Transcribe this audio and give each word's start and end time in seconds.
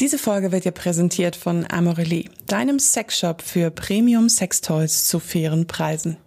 Diese 0.00 0.16
Folge 0.16 0.52
wird 0.52 0.64
dir 0.64 0.70
präsentiert 0.70 1.34
von 1.34 1.66
Amorelie, 1.68 2.30
deinem 2.46 2.78
Sexshop 2.78 3.42
für 3.42 3.72
Premium 3.72 4.28
Sextoys 4.28 5.08
zu 5.08 5.18
fairen 5.18 5.66
Preisen. 5.66 6.18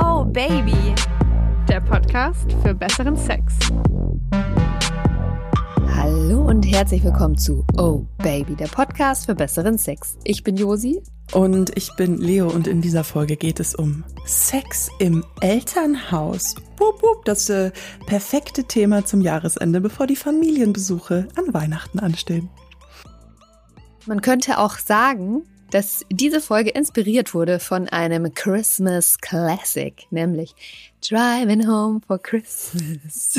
Oh 0.00 0.24
Baby, 0.24 0.94
der 1.68 1.82
Podcast 1.82 2.50
für 2.62 2.72
besseren 2.72 3.18
Sex. 3.18 3.52
Hallo 6.24 6.42
und 6.42 6.62
herzlich 6.62 7.02
willkommen 7.02 7.36
zu 7.36 7.66
Oh 7.76 8.04
Baby, 8.18 8.54
der 8.54 8.68
Podcast 8.68 9.26
für 9.26 9.34
besseren 9.34 9.76
Sex. 9.76 10.16
Ich 10.22 10.44
bin 10.44 10.56
Josi. 10.56 11.02
Und 11.32 11.76
ich 11.76 11.96
bin 11.96 12.18
Leo 12.18 12.48
und 12.48 12.68
in 12.68 12.80
dieser 12.80 13.02
Folge 13.02 13.36
geht 13.36 13.58
es 13.58 13.74
um 13.74 14.04
Sex 14.24 14.88
im 15.00 15.24
Elternhaus. 15.40 16.54
Wup, 16.76 17.02
wup, 17.02 17.24
das 17.24 17.50
äh, 17.50 17.72
perfekte 18.06 18.62
Thema 18.62 19.04
zum 19.04 19.20
Jahresende, 19.20 19.80
bevor 19.80 20.06
die 20.06 20.14
Familienbesuche 20.14 21.26
an 21.34 21.52
Weihnachten 21.52 21.98
anstehen. 21.98 22.48
Man 24.06 24.20
könnte 24.20 24.58
auch 24.58 24.78
sagen, 24.78 25.42
dass 25.72 26.06
diese 26.08 26.40
Folge 26.40 26.70
inspiriert 26.70 27.34
wurde 27.34 27.58
von 27.58 27.88
einem 27.88 28.32
Christmas 28.32 29.18
Classic, 29.18 30.06
nämlich 30.12 30.54
Driving 31.00 31.66
Home 31.66 32.00
for 32.06 32.20
Christmas. 32.20 33.36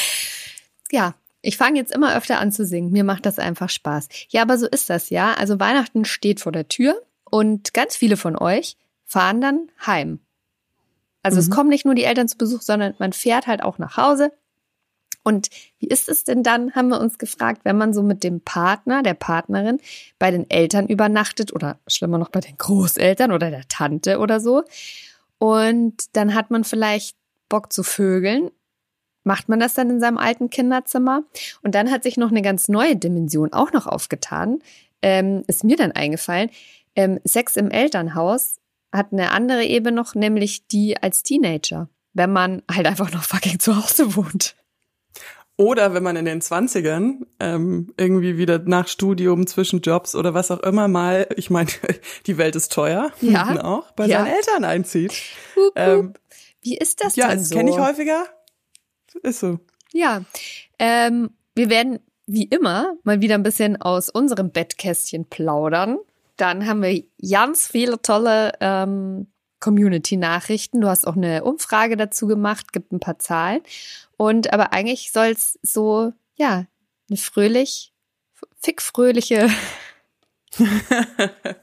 ja, 0.90 1.14
ich 1.42 1.56
fange 1.56 1.78
jetzt 1.78 1.92
immer 1.92 2.16
öfter 2.16 2.38
an 2.38 2.52
zu 2.52 2.64
singen. 2.64 2.92
Mir 2.92 3.04
macht 3.04 3.26
das 3.26 3.38
einfach 3.38 3.68
Spaß. 3.68 4.08
Ja, 4.28 4.42
aber 4.42 4.56
so 4.58 4.66
ist 4.66 4.88
das 4.88 5.10
ja. 5.10 5.34
Also 5.34 5.58
Weihnachten 5.58 6.04
steht 6.04 6.40
vor 6.40 6.52
der 6.52 6.68
Tür 6.68 7.02
und 7.24 7.74
ganz 7.74 7.96
viele 7.96 8.16
von 8.16 8.36
euch 8.36 8.76
fahren 9.04 9.40
dann 9.40 9.68
heim. 9.84 10.20
Also 11.22 11.36
mhm. 11.36 11.40
es 11.40 11.50
kommen 11.50 11.68
nicht 11.68 11.84
nur 11.84 11.94
die 11.94 12.04
Eltern 12.04 12.28
zu 12.28 12.38
Besuch, 12.38 12.62
sondern 12.62 12.94
man 12.98 13.12
fährt 13.12 13.46
halt 13.46 13.62
auch 13.62 13.78
nach 13.78 13.96
Hause. 13.96 14.32
Und 15.24 15.50
wie 15.78 15.86
ist 15.86 16.08
es 16.08 16.24
denn 16.24 16.42
dann, 16.42 16.74
haben 16.74 16.88
wir 16.88 17.00
uns 17.00 17.18
gefragt, 17.18 17.60
wenn 17.64 17.76
man 17.76 17.92
so 17.92 18.02
mit 18.02 18.24
dem 18.24 18.40
Partner, 18.40 19.02
der 19.02 19.14
Partnerin 19.14 19.78
bei 20.18 20.30
den 20.30 20.50
Eltern 20.50 20.88
übernachtet 20.88 21.52
oder 21.52 21.78
schlimmer 21.86 22.18
noch 22.18 22.30
bei 22.30 22.40
den 22.40 22.56
Großeltern 22.56 23.30
oder 23.30 23.50
der 23.50 23.68
Tante 23.68 24.18
oder 24.18 24.40
so. 24.40 24.64
Und 25.38 26.16
dann 26.16 26.34
hat 26.34 26.50
man 26.50 26.64
vielleicht 26.64 27.16
Bock 27.48 27.72
zu 27.72 27.82
vögeln. 27.82 28.50
Macht 29.24 29.48
man 29.48 29.60
das 29.60 29.74
dann 29.74 29.90
in 29.90 30.00
seinem 30.00 30.18
alten 30.18 30.50
Kinderzimmer? 30.50 31.22
Und 31.62 31.74
dann 31.74 31.90
hat 31.90 32.02
sich 32.02 32.16
noch 32.16 32.30
eine 32.30 32.42
ganz 32.42 32.68
neue 32.68 32.96
Dimension 32.96 33.52
auch 33.52 33.72
noch 33.72 33.86
aufgetan. 33.86 34.58
Ähm, 35.00 35.44
ist 35.46 35.64
mir 35.64 35.76
dann 35.76 35.92
eingefallen. 35.92 36.50
Ähm, 36.94 37.20
Sex 37.24 37.56
im 37.56 37.70
Elternhaus 37.70 38.58
hat 38.92 39.12
eine 39.12 39.30
andere 39.30 39.64
Ebene 39.64 39.96
noch, 39.96 40.14
nämlich 40.14 40.66
die 40.66 40.96
als 41.00 41.22
Teenager, 41.22 41.88
wenn 42.12 42.32
man 42.32 42.62
halt 42.70 42.86
einfach 42.86 43.12
noch 43.12 43.24
fucking 43.24 43.58
zu 43.58 43.76
Hause 43.76 44.16
wohnt. 44.16 44.54
Oder 45.56 45.94
wenn 45.94 46.02
man 46.02 46.16
in 46.16 46.24
den 46.24 46.40
Zwanzigern 46.40 47.26
ähm, 47.38 47.92
irgendwie 47.96 48.38
wieder 48.38 48.58
nach 48.58 48.88
Studium, 48.88 49.46
zwischen 49.46 49.80
Jobs 49.80 50.14
oder 50.14 50.34
was 50.34 50.50
auch 50.50 50.60
immer 50.60 50.88
mal, 50.88 51.28
ich 51.36 51.50
meine, 51.50 51.70
die 52.26 52.38
Welt 52.38 52.56
ist 52.56 52.72
teuer, 52.72 53.12
ja. 53.20 53.62
auch, 53.64 53.92
bei 53.92 54.06
ja. 54.06 54.18
seinen 54.18 54.34
Eltern 54.34 54.64
einzieht. 54.64 55.12
Hup, 55.54 55.64
hup. 55.64 55.72
Ähm, 55.76 56.14
Wie 56.62 56.76
ist 56.76 57.04
das 57.04 57.16
ja, 57.16 57.28
denn 57.28 57.38
das 57.38 57.48
so? 57.50 57.54
kenne 57.54 57.70
ich 57.70 57.78
häufiger. 57.78 58.24
Ist 59.22 59.40
so. 59.40 59.58
Ja, 59.92 60.22
ähm, 60.78 61.30
wir 61.54 61.70
werden 61.70 62.00
wie 62.26 62.44
immer 62.44 62.94
mal 63.04 63.20
wieder 63.20 63.34
ein 63.34 63.42
bisschen 63.42 63.80
aus 63.80 64.08
unserem 64.08 64.50
Bettkästchen 64.50 65.26
plaudern. 65.28 65.98
Dann 66.36 66.66
haben 66.66 66.82
wir 66.82 67.04
ganz 67.20 67.66
viele 67.66 68.00
tolle 68.00 68.52
ähm, 68.60 69.26
Community-Nachrichten. 69.60 70.80
Du 70.80 70.88
hast 70.88 71.06
auch 71.06 71.16
eine 71.16 71.44
Umfrage 71.44 71.96
dazu 71.96 72.26
gemacht, 72.26 72.72
gibt 72.72 72.92
ein 72.92 73.00
paar 73.00 73.18
Zahlen. 73.18 73.60
Und 74.16 74.52
aber 74.52 74.72
eigentlich 74.72 75.12
soll 75.12 75.28
es 75.28 75.58
so, 75.62 76.12
ja, 76.36 76.66
eine 77.08 77.16
fröhlich, 77.16 77.92
fickfröhliche 78.60 79.48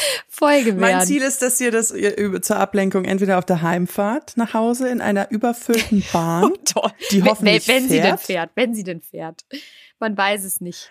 Folge 0.28 0.66
werden. 0.66 0.80
Mein 0.80 1.06
Ziel 1.06 1.22
ist, 1.22 1.42
dass 1.42 1.60
ihr 1.60 1.70
das 1.70 1.90
ihr, 1.90 2.40
zur 2.42 2.56
Ablenkung 2.56 3.04
entweder 3.04 3.38
auf 3.38 3.44
der 3.44 3.62
Heimfahrt 3.62 4.36
nach 4.36 4.54
Hause 4.54 4.88
in 4.88 5.00
einer 5.00 5.30
überfüllten 5.30 6.02
Bahn, 6.12 6.52
Oh, 6.74 6.88
die 7.10 7.22
hoffentlich 7.22 7.68
wenn, 7.68 7.82
wenn 7.84 7.88
sie 7.88 7.96
denn 7.96 8.04
fährt. 8.18 8.20
fährt, 8.20 8.50
wenn 8.54 8.74
sie 8.74 8.84
denn 8.84 9.02
fährt. 9.02 9.44
Man 9.98 10.16
weiß 10.16 10.44
es 10.44 10.60
nicht. 10.60 10.90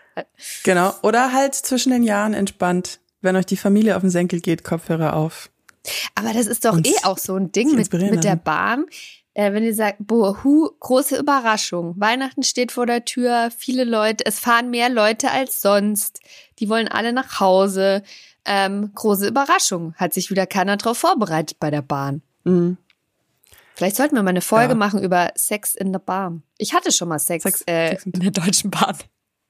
Genau. 0.63 0.93
Oder 1.01 1.33
halt 1.33 1.53
zwischen 1.55 1.91
den 1.91 2.03
Jahren 2.03 2.33
entspannt, 2.33 2.99
wenn 3.21 3.35
euch 3.35 3.45
die 3.45 3.57
Familie 3.57 3.95
auf 3.95 4.01
den 4.01 4.09
Senkel 4.09 4.39
geht, 4.39 4.63
Kopfhörer 4.63 5.15
auf. 5.15 5.49
Aber 6.15 6.33
das 6.33 6.47
ist 6.47 6.63
doch 6.65 6.73
Uns 6.73 6.87
eh 6.87 7.03
auch 7.03 7.17
so 7.17 7.35
ein 7.35 7.51
Ding 7.51 7.75
mit, 7.75 7.91
mit 7.91 8.23
der. 8.23 8.35
Bahn. 8.35 8.85
Äh, 9.33 9.53
wenn 9.53 9.63
ihr 9.63 9.73
sagt, 9.73 9.97
boah, 9.99 10.43
hu, 10.43 10.69
große 10.79 11.17
Überraschung. 11.17 11.95
Weihnachten 11.97 12.43
steht 12.43 12.71
vor 12.73 12.85
der 12.85 13.05
Tür, 13.05 13.49
viele 13.57 13.85
Leute, 13.85 14.25
es 14.25 14.39
fahren 14.39 14.69
mehr 14.69 14.89
Leute 14.89 15.31
als 15.31 15.61
sonst. 15.61 16.19
Die 16.59 16.67
wollen 16.67 16.89
alle 16.89 17.13
nach 17.13 17.39
Hause. 17.39 18.03
Ähm, 18.45 18.91
große 18.95 19.27
Überraschung. 19.27 19.93
Hat 19.95 20.13
sich 20.13 20.29
wieder 20.31 20.47
keiner 20.47 20.77
drauf 20.77 20.97
vorbereitet 20.97 21.59
bei 21.59 21.69
der 21.69 21.81
Bahn. 21.81 22.21
Mhm. 22.43 22.77
Vielleicht 23.75 23.95
sollten 23.95 24.15
wir 24.15 24.23
mal 24.23 24.29
eine 24.31 24.41
Folge 24.41 24.73
Ja. 24.73 24.77
machen 24.77 25.01
über 25.03 25.31
Sex 25.35 25.75
in 25.75 25.91
der 25.91 25.99
Bahn. 25.99 26.43
Ich 26.57 26.73
hatte 26.73 26.91
schon 26.91 27.07
mal 27.07 27.19
Sex, 27.19 27.43
Sex- 27.43 27.63
äh, 27.67 27.89
Sex 27.91 28.05
in- 28.05 28.11
der 28.13 28.31
Deutschen 28.31 28.69
Bahn. 28.71 28.97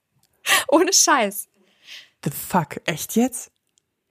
Ohne 0.68 0.92
Scheiß. 0.92 1.48
The 2.24 2.30
fuck? 2.30 2.80
Echt 2.86 3.16
jetzt? 3.16 3.50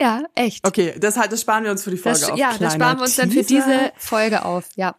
Ja, 0.02 0.24
echt. 0.36 0.66
Okay, 0.68 0.96
das 1.00 1.16
halt, 1.18 1.32
das 1.32 1.42
sparen 1.42 1.64
wir 1.64 1.72
uns 1.72 1.84
für 1.84 1.92
die 1.92 1.98
Folge 1.98 2.20
Das, 2.20 2.30
auf. 2.32 2.38
ja, 2.38 2.50
das 2.50 2.58
Kleiner 2.58 2.74
sparen 2.74 2.98
wir 2.98 3.04
uns 3.04 3.16
dann 3.16 3.32
für 3.32 3.46
Teaser. 3.46 3.66
diese 3.68 3.92
Folge 3.98 4.46
auf. 4.46 4.66
Ja. 4.76 4.96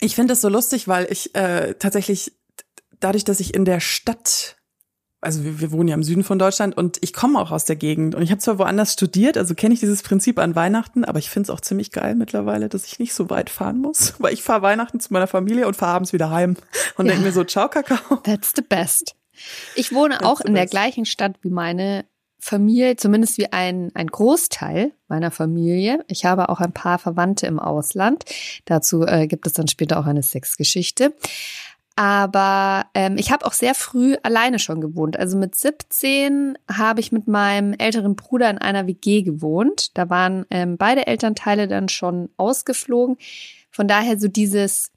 Ich 0.00 0.14
finde 0.14 0.32
das 0.32 0.40
so 0.40 0.48
lustig, 0.48 0.88
weil 0.88 1.06
ich 1.12 1.34
äh, 1.34 1.74
tatsächlich 1.78 2.32
dadurch, 3.00 3.24
dass 3.24 3.40
ich 3.40 3.54
in 3.54 3.64
der 3.64 3.80
Stadt, 3.80 4.56
also 5.20 5.44
wir, 5.44 5.60
wir 5.60 5.72
wohnen 5.72 5.88
ja 5.88 5.94
im 5.94 6.02
Süden 6.02 6.22
von 6.24 6.38
Deutschland 6.38 6.76
und 6.76 6.98
ich 7.00 7.12
komme 7.12 7.40
auch 7.40 7.50
aus 7.50 7.64
der 7.64 7.76
Gegend 7.76 8.14
und 8.14 8.22
ich 8.22 8.30
habe 8.30 8.40
zwar 8.40 8.58
woanders 8.58 8.92
studiert, 8.92 9.36
also 9.36 9.54
kenne 9.54 9.74
ich 9.74 9.80
dieses 9.80 10.02
Prinzip 10.02 10.38
an 10.38 10.54
Weihnachten, 10.54 11.04
aber 11.04 11.18
ich 11.18 11.28
finde 11.30 11.48
es 11.48 11.50
auch 11.50 11.60
ziemlich 11.60 11.90
geil 11.92 12.14
mittlerweile, 12.14 12.68
dass 12.68 12.84
ich 12.86 12.98
nicht 12.98 13.14
so 13.14 13.28
weit 13.30 13.50
fahren 13.50 13.78
muss, 13.78 14.14
weil 14.20 14.32
ich 14.32 14.42
fahre 14.42 14.62
Weihnachten 14.62 15.00
zu 15.00 15.12
meiner 15.12 15.26
Familie 15.26 15.66
und 15.66 15.74
fahre 15.76 15.94
abends 15.94 16.12
wieder 16.12 16.30
heim 16.30 16.56
und 16.96 17.06
Ja. 17.06 17.12
denke 17.12 17.26
mir 17.26 17.32
so, 17.32 17.44
ciao 17.44 17.68
Kakao. 17.68 18.16
That's 18.22 18.52
the 18.54 18.62
best. 18.62 19.14
Ich 19.74 19.92
wohne 19.92 20.14
That's 20.14 20.26
auch 20.26 20.40
in 20.40 20.54
der 20.54 20.62
best. 20.62 20.72
gleichen 20.72 21.04
Stadt 21.04 21.36
wie 21.42 21.50
meine 21.50 22.04
Familie, 22.40 22.94
zumindest 22.96 23.36
wie 23.38 23.50
ein, 23.52 23.90
ein 23.94 24.06
Großteil 24.06 24.92
meiner 25.08 25.32
Familie. 25.32 26.04
Ich 26.06 26.24
habe 26.24 26.48
auch 26.50 26.60
ein 26.60 26.72
paar 26.72 26.98
Verwandte 27.00 27.46
im 27.48 27.58
Ausland. 27.58 28.24
Dazu 28.64 29.04
äh, 29.04 29.26
gibt 29.26 29.44
es 29.48 29.54
dann 29.54 29.66
später 29.66 29.98
auch 29.98 30.06
eine 30.06 30.22
Sexgeschichte. 30.22 31.14
Aber 31.98 32.86
ähm, 32.94 33.16
ich 33.18 33.32
habe 33.32 33.44
auch 33.44 33.52
sehr 33.52 33.74
früh 33.74 34.14
alleine 34.22 34.60
schon 34.60 34.80
gewohnt. 34.80 35.18
Also 35.18 35.36
mit 35.36 35.56
17 35.56 36.56
habe 36.70 37.00
ich 37.00 37.10
mit 37.10 37.26
meinem 37.26 37.74
älteren 37.76 38.14
Bruder 38.14 38.48
in 38.50 38.58
einer 38.58 38.86
WG 38.86 39.22
gewohnt. 39.22 39.98
Da 39.98 40.08
waren 40.08 40.46
ähm, 40.50 40.76
beide 40.76 41.08
Elternteile 41.08 41.66
dann 41.66 41.88
schon 41.88 42.30
ausgeflogen. 42.36 43.16
Von 43.72 43.88
daher 43.88 44.16
so 44.16 44.28
dieses 44.28 44.92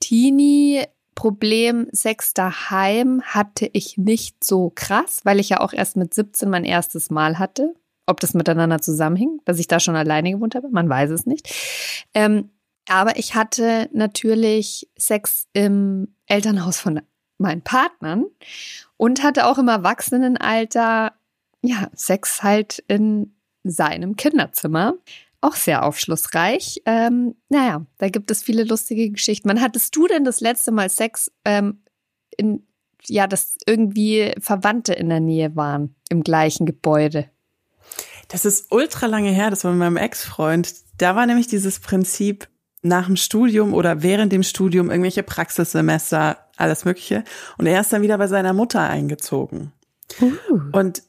Teenie 0.00 0.84
Problem 1.14 1.88
Sex 1.92 2.32
daheim 2.32 3.20
hatte 3.24 3.68
ich 3.74 3.98
nicht 3.98 4.42
so 4.42 4.72
krass, 4.74 5.20
weil 5.24 5.40
ich 5.40 5.50
ja 5.50 5.60
auch 5.60 5.74
erst 5.74 5.98
mit 5.98 6.14
17 6.14 6.48
mein 6.48 6.64
erstes 6.64 7.10
Mal 7.10 7.38
hatte. 7.38 7.74
Ob 8.06 8.20
das 8.20 8.32
miteinander 8.32 8.80
zusammenhing, 8.80 9.42
dass 9.44 9.58
ich 9.58 9.66
da 9.66 9.80
schon 9.80 9.96
alleine 9.96 10.30
gewohnt 10.30 10.54
habe, 10.54 10.70
man 10.70 10.88
weiß 10.88 11.10
es 11.10 11.26
nicht. 11.26 12.06
Ähm, 12.14 12.48
aber 12.88 13.18
ich 13.18 13.34
hatte 13.34 13.88
natürlich 13.92 14.88
Sex 14.96 15.46
im 15.52 16.14
Elternhaus 16.26 16.78
von 16.78 17.00
meinen 17.38 17.62
Partnern 17.62 18.26
und 18.96 19.22
hatte 19.22 19.46
auch 19.46 19.58
im 19.58 19.68
Erwachsenenalter, 19.68 21.12
ja, 21.62 21.90
Sex 21.94 22.42
halt 22.42 22.84
in 22.88 23.34
seinem 23.64 24.16
Kinderzimmer. 24.16 24.94
Auch 25.40 25.54
sehr 25.54 25.84
aufschlussreich. 25.84 26.82
Ähm, 26.84 27.36
naja, 27.48 27.86
da 27.98 28.08
gibt 28.08 28.30
es 28.30 28.42
viele 28.42 28.64
lustige 28.64 29.08
Geschichten. 29.10 29.48
Wann 29.48 29.60
hattest 29.60 29.94
du 29.94 30.08
denn 30.08 30.24
das 30.24 30.40
letzte 30.40 30.72
Mal 30.72 30.88
Sex, 30.88 31.30
ähm, 31.44 31.82
in, 32.36 32.66
ja, 33.06 33.28
dass 33.28 33.56
irgendwie 33.64 34.34
Verwandte 34.40 34.94
in 34.94 35.08
der 35.08 35.20
Nähe 35.20 35.54
waren, 35.54 35.94
im 36.08 36.24
gleichen 36.24 36.66
Gebäude? 36.66 37.30
Das 38.26 38.44
ist 38.44 38.72
ultra 38.72 39.06
lange 39.06 39.30
her, 39.30 39.50
das 39.50 39.62
war 39.64 39.70
mit 39.70 39.78
meinem 39.78 39.96
Ex-Freund. 39.96 40.74
Da 40.98 41.14
war 41.14 41.24
nämlich 41.26 41.46
dieses 41.46 41.78
Prinzip 41.78 42.48
nach 42.82 43.06
dem 43.06 43.16
Studium 43.16 43.74
oder 43.74 44.02
während 44.02 44.32
dem 44.32 44.42
Studium 44.42 44.90
irgendwelche 44.90 45.22
Praxissemester, 45.22 46.38
alles 46.56 46.84
Mögliche. 46.84 47.24
Und 47.56 47.66
er 47.66 47.80
ist 47.80 47.92
dann 47.92 48.02
wieder 48.02 48.18
bei 48.18 48.26
seiner 48.28 48.52
Mutter 48.52 48.80
eingezogen. 48.82 49.72
Und 50.72 51.02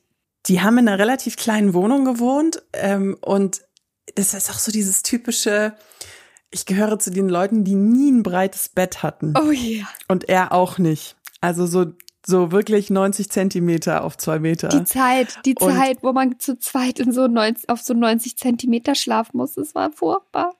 die 0.47 0.61
haben 0.61 0.77
in 0.77 0.87
einer 0.87 0.99
relativ 0.99 1.35
kleinen 1.37 1.73
Wohnung 1.73 2.05
gewohnt. 2.05 2.63
Ähm, 2.73 3.17
und 3.21 3.61
das 4.15 4.33
ist 4.33 4.49
auch 4.49 4.57
so 4.59 4.71
dieses 4.71 5.03
typische, 5.03 5.75
ich 6.51 6.65
gehöre 6.65 6.97
zu 6.99 7.11
den 7.11 7.29
Leuten, 7.29 7.63
die 7.63 7.75
nie 7.75 8.11
ein 8.11 8.23
breites 8.23 8.69
Bett 8.69 9.03
hatten. 9.03 9.33
Oh 9.37 9.51
ja. 9.51 9.87
Und 10.07 10.27
er 10.29 10.51
auch 10.51 10.77
nicht. 10.79 11.15
Also 11.41 11.65
so, 11.67 11.93
so 12.25 12.51
wirklich 12.51 12.89
90 12.89 13.29
Zentimeter 13.29 14.03
auf 14.03 14.17
zwei 14.17 14.39
Meter. 14.39 14.69
Die 14.69 14.83
Zeit, 14.83 15.39
die 15.45 15.55
Und- 15.59 15.73
Zeit, 15.75 15.99
wo 16.01 16.11
man 16.13 16.39
zu 16.39 16.57
zweit 16.59 16.99
in 16.99 17.11
so 17.11 17.27
90, 17.27 17.69
auf 17.69 17.81
so 17.81 17.93
90 17.93 18.37
Zentimeter 18.37 18.95
schlafen 18.95 19.37
muss, 19.37 19.53
das 19.53 19.75
war 19.75 19.91
furchtbar. 19.91 20.55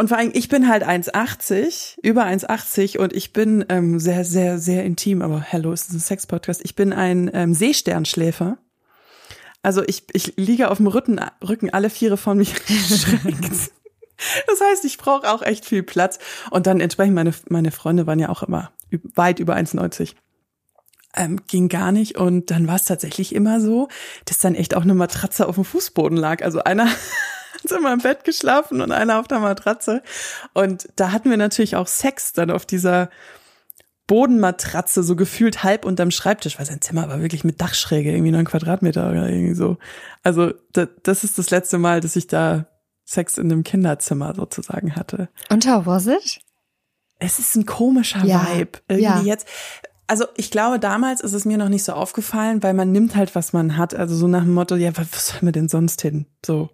Und 0.00 0.08
vor 0.08 0.16
allem, 0.16 0.30
ich 0.32 0.48
bin 0.48 0.66
halt 0.66 0.82
1,80, 0.82 1.98
über 2.02 2.24
1,80 2.24 2.96
und 2.96 3.12
ich 3.12 3.34
bin 3.34 3.66
ähm, 3.68 4.00
sehr, 4.00 4.24
sehr, 4.24 4.58
sehr 4.58 4.82
intim, 4.82 5.20
aber 5.20 5.42
hello, 5.42 5.72
ist 5.72 5.88
das 5.88 5.94
ein 5.94 6.00
Sex-Podcast? 6.00 6.62
Ich 6.64 6.74
bin 6.74 6.94
ein 6.94 7.30
ähm, 7.34 7.52
Seesternschläfer. 7.52 8.56
Also 9.62 9.82
ich, 9.86 10.04
ich 10.14 10.38
liege 10.38 10.70
auf 10.70 10.78
dem 10.78 10.86
Rücken, 10.86 11.20
Rücken 11.46 11.68
alle 11.68 11.90
Viere 11.90 12.16
von 12.16 12.38
mir 12.38 12.46
geschränkt. 12.66 13.50
Das 14.46 14.60
heißt, 14.62 14.86
ich 14.86 14.96
brauche 14.96 15.30
auch 15.30 15.42
echt 15.42 15.66
viel 15.66 15.82
Platz. 15.82 16.18
Und 16.50 16.66
dann 16.66 16.80
entsprechend, 16.80 17.14
meine, 17.14 17.34
meine 17.50 17.70
Freunde 17.70 18.06
waren 18.06 18.18
ja 18.18 18.30
auch 18.30 18.42
immer 18.42 18.72
weit 19.14 19.38
über 19.38 19.54
1,90. 19.54 20.14
Ähm, 21.14 21.42
ging 21.46 21.68
gar 21.68 21.92
nicht. 21.92 22.16
Und 22.16 22.50
dann 22.50 22.66
war 22.66 22.76
es 22.76 22.86
tatsächlich 22.86 23.34
immer 23.34 23.60
so, 23.60 23.88
dass 24.24 24.38
dann 24.38 24.54
echt 24.54 24.74
auch 24.74 24.82
eine 24.82 24.94
Matratze 24.94 25.46
auf 25.46 25.56
dem 25.56 25.64
Fußboden 25.66 26.16
lag. 26.16 26.42
Also 26.42 26.64
einer 26.64 26.88
hat 27.64 27.70
immer 27.70 27.92
im 27.92 28.00
Bett 28.00 28.24
geschlafen 28.24 28.80
und 28.80 28.92
einer 28.92 29.20
auf 29.20 29.28
der 29.28 29.40
Matratze. 29.40 30.02
Und 30.54 30.88
da 30.96 31.12
hatten 31.12 31.30
wir 31.30 31.36
natürlich 31.36 31.76
auch 31.76 31.86
Sex 31.86 32.32
dann 32.32 32.50
auf 32.50 32.66
dieser 32.66 33.10
Bodenmatratze, 34.10 35.04
so 35.04 35.14
gefühlt 35.14 35.62
halb 35.62 35.84
unterm 35.84 36.10
Schreibtisch, 36.10 36.58
weil 36.58 36.66
sein 36.66 36.80
Zimmer 36.80 37.08
war 37.08 37.20
wirklich 37.20 37.44
mit 37.44 37.60
Dachschräge, 37.60 38.10
irgendwie 38.10 38.32
neun 38.32 38.44
Quadratmeter 38.44 39.08
oder 39.08 39.28
irgendwie 39.28 39.54
so. 39.54 39.78
Also 40.24 40.52
das, 40.72 40.88
das 41.04 41.22
ist 41.22 41.38
das 41.38 41.50
letzte 41.50 41.78
Mal, 41.78 42.00
dass 42.00 42.16
ich 42.16 42.26
da 42.26 42.66
Sex 43.04 43.38
in 43.38 43.52
einem 43.52 43.62
Kinderzimmer 43.62 44.34
sozusagen 44.34 44.96
hatte. 44.96 45.28
Und 45.48 45.64
how 45.64 45.86
was 45.86 46.08
it? 46.08 46.40
Es 47.20 47.38
ist 47.38 47.54
ein 47.54 47.66
komischer 47.66 48.24
ja, 48.24 48.48
Vibe. 48.52 48.80
Irgendwie 48.88 49.04
ja. 49.04 49.22
jetzt. 49.22 49.46
Also 50.08 50.24
ich 50.36 50.50
glaube, 50.50 50.80
damals 50.80 51.20
ist 51.20 51.32
es 51.32 51.44
mir 51.44 51.56
noch 51.56 51.68
nicht 51.68 51.84
so 51.84 51.92
aufgefallen, 51.92 52.64
weil 52.64 52.74
man 52.74 52.90
nimmt 52.90 53.14
halt, 53.14 53.36
was 53.36 53.52
man 53.52 53.76
hat. 53.76 53.94
Also 53.94 54.16
so 54.16 54.26
nach 54.26 54.42
dem 54.42 54.54
Motto, 54.54 54.74
ja, 54.74 54.90
was 54.96 55.28
soll 55.28 55.38
man 55.42 55.52
denn 55.52 55.68
sonst 55.68 56.02
hin? 56.02 56.26
So. 56.44 56.70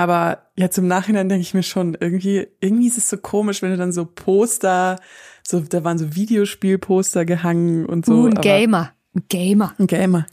Aber 0.00 0.46
jetzt 0.56 0.78
im 0.78 0.88
Nachhinein 0.88 1.28
denke 1.28 1.42
ich 1.42 1.52
mir 1.52 1.62
schon, 1.62 1.94
irgendwie, 2.00 2.48
irgendwie 2.60 2.86
ist 2.86 2.96
es 2.96 3.10
so 3.10 3.18
komisch, 3.18 3.60
wenn 3.60 3.72
du 3.72 3.76
dann 3.76 3.92
so 3.92 4.06
Poster, 4.06 4.98
so, 5.46 5.60
da 5.60 5.84
waren 5.84 5.98
so 5.98 6.14
Videospielposter 6.14 7.26
gehangen 7.26 7.84
und 7.84 8.06
so. 8.06 8.14
Uh, 8.14 8.26
ein 8.28 8.34
Gamer. 8.36 8.94
Ein 9.14 9.24
Gamer. 9.28 9.74
Ein 9.78 9.86
Gamer. 9.86 10.26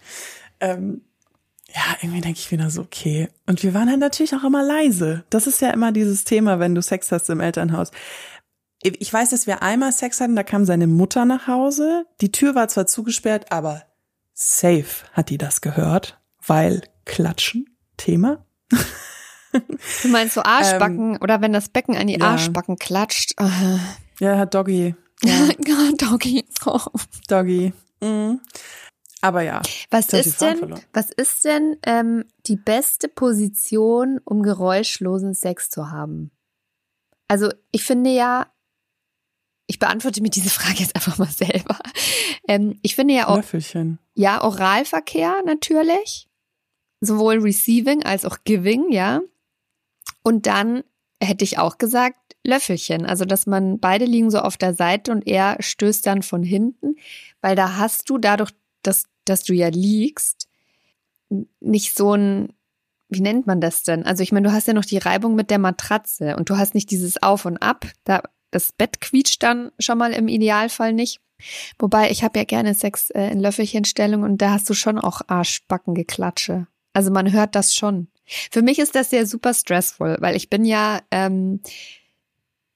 Ähm, 0.61 1.01
ja, 1.67 1.81
irgendwie 2.01 2.21
denke 2.21 2.39
ich 2.39 2.49
wieder 2.49 2.69
so, 2.69 2.81
okay. 2.81 3.27
Und 3.45 3.61
wir 3.61 3.73
waren 3.73 3.89
dann 3.89 3.99
natürlich 3.99 4.33
auch 4.35 4.45
immer 4.45 4.63
leise. 4.63 5.25
Das 5.29 5.47
ist 5.47 5.59
ja 5.59 5.71
immer 5.71 5.91
dieses 5.91 6.23
Thema, 6.23 6.61
wenn 6.61 6.73
du 6.73 6.81
Sex 6.81 7.11
hast 7.11 7.29
im 7.29 7.41
Elternhaus. 7.41 7.91
Ich 8.81 9.11
weiß, 9.11 9.31
dass 9.31 9.47
wir 9.47 9.63
einmal 9.63 9.91
Sex 9.91 10.21
hatten, 10.21 10.37
da 10.37 10.43
kam 10.43 10.63
seine 10.63 10.87
Mutter 10.87 11.25
nach 11.25 11.47
Hause. 11.47 12.05
Die 12.21 12.31
Tür 12.31 12.55
war 12.55 12.69
zwar 12.69 12.87
zugesperrt, 12.87 13.51
aber 13.51 13.83
safe 14.33 15.03
hat 15.11 15.29
die 15.29 15.37
das 15.37 15.59
gehört, 15.59 16.21
weil 16.45 16.83
Klatschen, 17.03 17.65
Thema. 17.97 18.45
Du 20.03 20.07
meinst 20.09 20.35
so 20.35 20.43
Arschbacken 20.43 21.15
ähm, 21.15 21.19
oder 21.21 21.41
wenn 21.41 21.53
das 21.53 21.69
Becken 21.69 21.95
an 21.95 22.07
die 22.07 22.19
ja. 22.19 22.31
Arschbacken 22.31 22.77
klatscht. 22.77 23.33
Uh. 23.39 23.79
Ja, 24.19 24.37
hat 24.37 24.53
Doggy. 24.53 24.95
Ja. 25.23 25.49
Doggy. 25.97 26.45
Oh. 26.65 26.79
Doggy. 27.27 27.73
Mhm. 28.01 28.41
Aber 29.21 29.41
ja. 29.41 29.61
Was 29.89 30.13
ist 30.13 30.41
denn, 30.41 30.75
was 30.93 31.11
ist 31.11 31.43
denn 31.43 31.77
ähm, 31.83 32.25
die 32.45 32.55
beste 32.55 33.07
Position, 33.07 34.19
um 34.23 34.43
geräuschlosen 34.43 35.33
Sex 35.33 35.69
zu 35.69 35.89
haben? 35.89 36.31
Also 37.27 37.51
ich 37.71 37.83
finde 37.83 38.11
ja, 38.11 38.47
ich 39.65 39.79
beantworte 39.79 40.21
mir 40.21 40.29
diese 40.29 40.49
Frage 40.49 40.79
jetzt 40.79 40.95
einfach 40.95 41.17
mal 41.17 41.29
selber. 41.29 41.77
Ähm, 42.47 42.79
ich 42.83 42.95
finde 42.95 43.15
ja 43.15 43.27
auch, 43.27 43.37
Löffelchen. 43.37 43.99
ja, 44.13 44.41
Oralverkehr 44.43 45.35
natürlich, 45.45 46.29
sowohl 47.01 47.39
Receiving 47.39 48.03
als 48.03 48.23
auch 48.23 48.37
Giving, 48.45 48.91
ja. 48.91 49.21
Und 50.23 50.45
dann 50.45 50.83
hätte 51.21 51.43
ich 51.43 51.57
auch 51.57 51.77
gesagt, 51.77 52.35
Löffelchen. 52.43 53.05
Also, 53.05 53.25
dass 53.25 53.45
man 53.45 53.79
beide 53.79 54.05
liegen 54.05 54.31
so 54.31 54.39
auf 54.39 54.57
der 54.57 54.73
Seite 54.73 55.11
und 55.11 55.27
er 55.27 55.57
stößt 55.59 56.05
dann 56.05 56.23
von 56.23 56.43
hinten, 56.43 56.95
weil 57.41 57.55
da 57.55 57.77
hast 57.77 58.09
du 58.09 58.17
dadurch, 58.17 58.51
dass, 58.83 59.05
dass 59.25 59.43
du 59.43 59.53
ja 59.53 59.69
liegst, 59.69 60.47
nicht 61.59 61.95
so 61.95 62.13
ein, 62.13 62.53
wie 63.09 63.21
nennt 63.21 63.47
man 63.47 63.61
das 63.61 63.83
denn? 63.83 64.05
Also, 64.05 64.23
ich 64.23 64.31
meine, 64.31 64.47
du 64.47 64.53
hast 64.53 64.67
ja 64.67 64.73
noch 64.73 64.85
die 64.85 64.97
Reibung 64.97 65.35
mit 65.35 65.49
der 65.49 65.59
Matratze 65.59 66.35
und 66.37 66.49
du 66.49 66.57
hast 66.57 66.73
nicht 66.73 66.91
dieses 66.91 67.21
Auf 67.21 67.45
und 67.45 67.57
Ab. 67.57 67.85
Da, 68.03 68.21
das 68.51 68.71
Bett 68.71 69.01
quietscht 69.01 69.43
dann 69.43 69.71
schon 69.79 69.97
mal 69.97 70.13
im 70.13 70.27
Idealfall 70.27 70.93
nicht. 70.93 71.19
Wobei, 71.79 72.09
ich 72.09 72.23
habe 72.23 72.39
ja 72.39 72.45
gerne 72.45 72.73
Sex 72.73 73.09
äh, 73.11 73.29
in 73.29 73.39
Löffelchenstellung 73.39 74.23
und 74.23 74.41
da 74.41 74.51
hast 74.51 74.69
du 74.69 74.73
schon 74.73 74.97
auch 74.97 75.21
Arschbackengeklatsche. 75.27 76.67
Also 76.93 77.11
man 77.11 77.31
hört 77.31 77.55
das 77.55 77.75
schon. 77.75 78.07
Für 78.27 78.61
mich 78.61 78.79
ist 78.79 78.95
das 78.95 79.11
ja 79.11 79.25
super 79.25 79.53
stressful, 79.53 80.17
weil 80.19 80.35
ich 80.35 80.49
bin 80.49 80.65
ja, 80.65 81.01
ähm, 81.11 81.61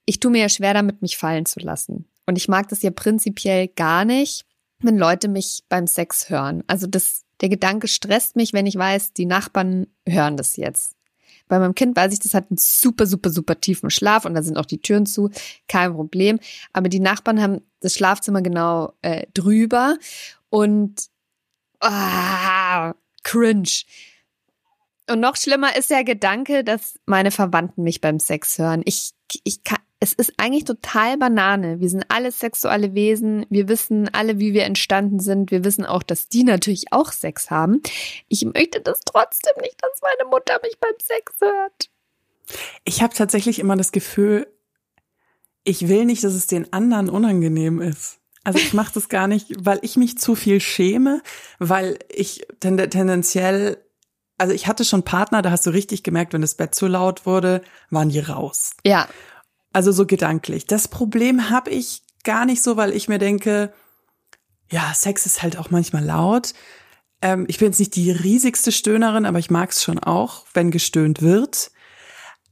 ich 0.05 0.19
tue 0.19 0.31
mir 0.31 0.41
ja 0.41 0.49
schwer 0.49 0.73
damit, 0.73 1.01
mich 1.01 1.17
fallen 1.17 1.45
zu 1.45 1.59
lassen. 1.59 2.05
Und 2.25 2.37
ich 2.37 2.47
mag 2.47 2.69
das 2.69 2.81
ja 2.81 2.91
prinzipiell 2.91 3.67
gar 3.67 4.05
nicht, 4.05 4.45
wenn 4.79 4.97
Leute 4.97 5.27
mich 5.27 5.63
beim 5.69 5.87
Sex 5.87 6.29
hören. 6.29 6.63
Also 6.67 6.87
das, 6.87 7.23
der 7.41 7.49
Gedanke 7.49 7.87
stresst 7.87 8.35
mich, 8.35 8.53
wenn 8.53 8.65
ich 8.65 8.75
weiß, 8.75 9.13
die 9.13 9.25
Nachbarn 9.25 9.87
hören 10.07 10.37
das 10.37 10.55
jetzt. 10.55 10.95
Bei 11.47 11.59
meinem 11.59 11.75
Kind 11.75 11.97
weiß 11.97 12.13
ich, 12.13 12.19
das 12.19 12.33
hat 12.33 12.49
einen 12.49 12.57
super, 12.57 13.05
super, 13.05 13.29
super 13.29 13.59
tiefen 13.59 13.89
Schlaf 13.89 14.23
und 14.23 14.33
da 14.35 14.41
sind 14.41 14.57
auch 14.57 14.65
die 14.65 14.79
Türen 14.81 15.05
zu, 15.05 15.29
kein 15.67 15.93
Problem. 15.93 16.39
Aber 16.71 16.87
die 16.87 17.01
Nachbarn 17.01 17.41
haben 17.41 17.59
das 17.81 17.93
Schlafzimmer 17.93 18.41
genau 18.41 18.93
äh, 19.01 19.27
drüber 19.33 19.97
und 20.49 21.09
ah, 21.81 22.93
cringe. 23.23 23.83
Und 25.11 25.19
noch 25.19 25.35
schlimmer 25.35 25.75
ist 25.75 25.89
der 25.89 26.03
Gedanke, 26.03 26.63
dass 26.63 26.99
meine 27.05 27.31
Verwandten 27.31 27.83
mich 27.83 27.99
beim 27.99 28.19
Sex 28.19 28.57
hören. 28.57 28.81
Ich, 28.85 29.11
ich 29.43 29.63
kann, 29.63 29.79
es 29.99 30.13
ist 30.13 30.33
eigentlich 30.37 30.63
total 30.63 31.17
Banane. 31.17 31.79
Wir 31.79 31.89
sind 31.89 32.05
alle 32.07 32.31
sexuelle 32.31 32.93
Wesen. 32.95 33.45
Wir 33.49 33.67
wissen 33.67 34.09
alle, 34.13 34.39
wie 34.39 34.53
wir 34.53 34.63
entstanden 34.63 35.19
sind. 35.19 35.51
Wir 35.51 35.63
wissen 35.63 35.85
auch, 35.85 36.01
dass 36.01 36.29
die 36.29 36.43
natürlich 36.43 36.91
auch 36.91 37.11
Sex 37.11 37.51
haben. 37.51 37.81
Ich 38.29 38.43
möchte 38.45 38.79
das 38.81 39.01
trotzdem 39.01 39.53
nicht, 39.61 39.75
dass 39.81 40.01
meine 40.01 40.29
Mutter 40.29 40.59
mich 40.63 40.79
beim 40.79 40.95
Sex 41.01 41.33
hört. 41.39 41.89
Ich 42.83 43.01
habe 43.03 43.13
tatsächlich 43.13 43.59
immer 43.59 43.75
das 43.75 43.91
Gefühl, 43.91 44.47
ich 45.63 45.87
will 45.87 46.05
nicht, 46.05 46.23
dass 46.23 46.33
es 46.33 46.47
den 46.47 46.71
anderen 46.73 47.09
unangenehm 47.09 47.81
ist. 47.81 48.19
Also 48.43 48.59
ich 48.59 48.73
mache 48.73 48.93
das 48.93 49.07
gar 49.07 49.27
nicht, 49.27 49.53
weil 49.59 49.79
ich 49.83 49.97
mich 49.97 50.17
zu 50.17 50.35
viel 50.35 50.59
schäme, 50.59 51.21
weil 51.59 51.99
ich 52.09 52.47
tendenziell 52.59 53.77
also 54.41 54.53
ich 54.53 54.65
hatte 54.65 54.83
schon 54.83 55.03
Partner, 55.03 55.43
da 55.43 55.51
hast 55.51 55.67
du 55.67 55.69
richtig 55.69 56.01
gemerkt, 56.01 56.33
wenn 56.33 56.41
das 56.41 56.55
Bett 56.55 56.73
zu 56.73 56.87
laut 56.87 57.27
wurde, 57.27 57.61
waren 57.91 58.09
die 58.09 58.19
raus. 58.19 58.71
Ja. 58.83 59.07
Also 59.71 59.91
so 59.91 60.07
gedanklich. 60.07 60.65
Das 60.65 60.87
Problem 60.87 61.51
habe 61.51 61.69
ich 61.69 62.01
gar 62.23 62.45
nicht 62.45 62.63
so, 62.63 62.75
weil 62.75 62.91
ich 62.91 63.07
mir 63.07 63.19
denke, 63.19 63.71
ja, 64.71 64.93
Sex 64.95 65.27
ist 65.27 65.43
halt 65.43 65.57
auch 65.57 65.69
manchmal 65.69 66.03
laut. 66.03 66.53
Ähm, 67.21 67.45
ich 67.49 67.59
bin 67.59 67.67
jetzt 67.67 67.77
nicht 67.77 67.95
die 67.95 68.09
riesigste 68.09 68.71
Stöhnerin, 68.71 69.27
aber 69.27 69.37
ich 69.37 69.51
mag 69.51 69.69
es 69.69 69.83
schon 69.83 69.99
auch, 69.99 70.45
wenn 70.55 70.71
gestöhnt 70.71 71.21
wird. 71.21 71.69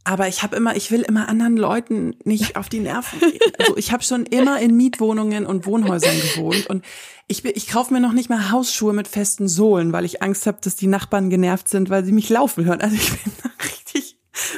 Aber 0.09 0.27
ich 0.27 0.41
habe 0.41 0.55
immer, 0.55 0.75
ich 0.75 0.89
will 0.89 1.01
immer 1.01 1.29
anderen 1.29 1.55
Leuten 1.55 2.15
nicht 2.23 2.55
auf 2.55 2.67
die 2.67 2.79
Nerven 2.79 3.19
gehen. 3.19 3.53
Also 3.59 3.77
ich 3.77 3.91
habe 3.91 4.01
schon 4.01 4.25
immer 4.25 4.59
in 4.59 4.75
Mietwohnungen 4.75 5.45
und 5.45 5.67
Wohnhäusern 5.67 6.15
gewohnt 6.19 6.65
und 6.65 6.83
ich, 7.27 7.45
ich 7.45 7.67
kaufe 7.67 7.93
mir 7.93 7.99
noch 7.99 8.13
nicht 8.13 8.27
mal 8.27 8.49
Hausschuhe 8.49 8.91
mit 8.91 9.07
festen 9.07 9.47
Sohlen, 9.47 9.93
weil 9.93 10.05
ich 10.05 10.23
Angst 10.23 10.47
habe, 10.47 10.57
dass 10.63 10.75
die 10.75 10.87
Nachbarn 10.87 11.29
genervt 11.29 11.67
sind, 11.67 11.91
weil 11.91 12.03
sie 12.03 12.11
mich 12.11 12.27
laufen 12.27 12.65
hören. 12.65 12.81
Also 12.81 12.95
ich 12.95 13.07
bin 13.11 13.31
richtig 13.63 14.17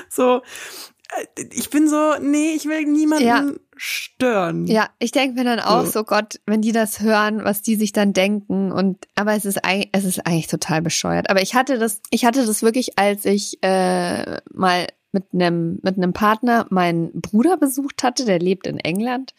so, 0.10 0.38
äh, 0.38 1.44
ich 1.52 1.70
bin 1.70 1.90
so, 1.90 2.14
nee, 2.22 2.54
ich 2.54 2.64
will 2.64 2.86
niemanden 2.86 3.26
ja. 3.26 3.46
stören. 3.76 4.68
Ja, 4.68 4.88
ich 5.00 5.12
denke 5.12 5.36
mir 5.36 5.44
dann 5.44 5.60
auch 5.60 5.84
so. 5.84 5.92
so, 5.92 6.04
Gott, 6.06 6.40
wenn 6.46 6.62
die 6.62 6.72
das 6.72 7.02
hören, 7.02 7.44
was 7.44 7.62
die 7.62 7.76
sich 7.76 7.92
dann 7.92 8.14
denken 8.14 8.72
und 8.72 9.06
aber 9.16 9.34
es 9.34 9.44
ist 9.44 9.66
eigentlich, 9.66 9.90
es 9.92 10.06
ist 10.06 10.26
eigentlich 10.26 10.48
total 10.48 10.82
bescheuert. 10.82 11.30
Aber 11.30 11.42
ich 11.42 11.56
hatte 11.56 11.78
das, 11.78 12.00
ich 12.10 12.24
hatte 12.24 12.46
das 12.46 12.64
wirklich, 12.64 12.98
als 12.98 13.26
ich 13.26 13.62
äh, 13.64 14.40
mal 14.54 14.88
mit 15.12 15.26
einem 15.34 15.80
mit 15.84 15.98
einem 15.98 16.14
Partner 16.14 16.66
meinen 16.70 17.12
Bruder 17.22 17.58
besucht 17.58 18.04
hatte, 18.04 18.26
der 18.26 18.40
lebt 18.40 18.68
in 18.68 18.78
England. 18.78 19.34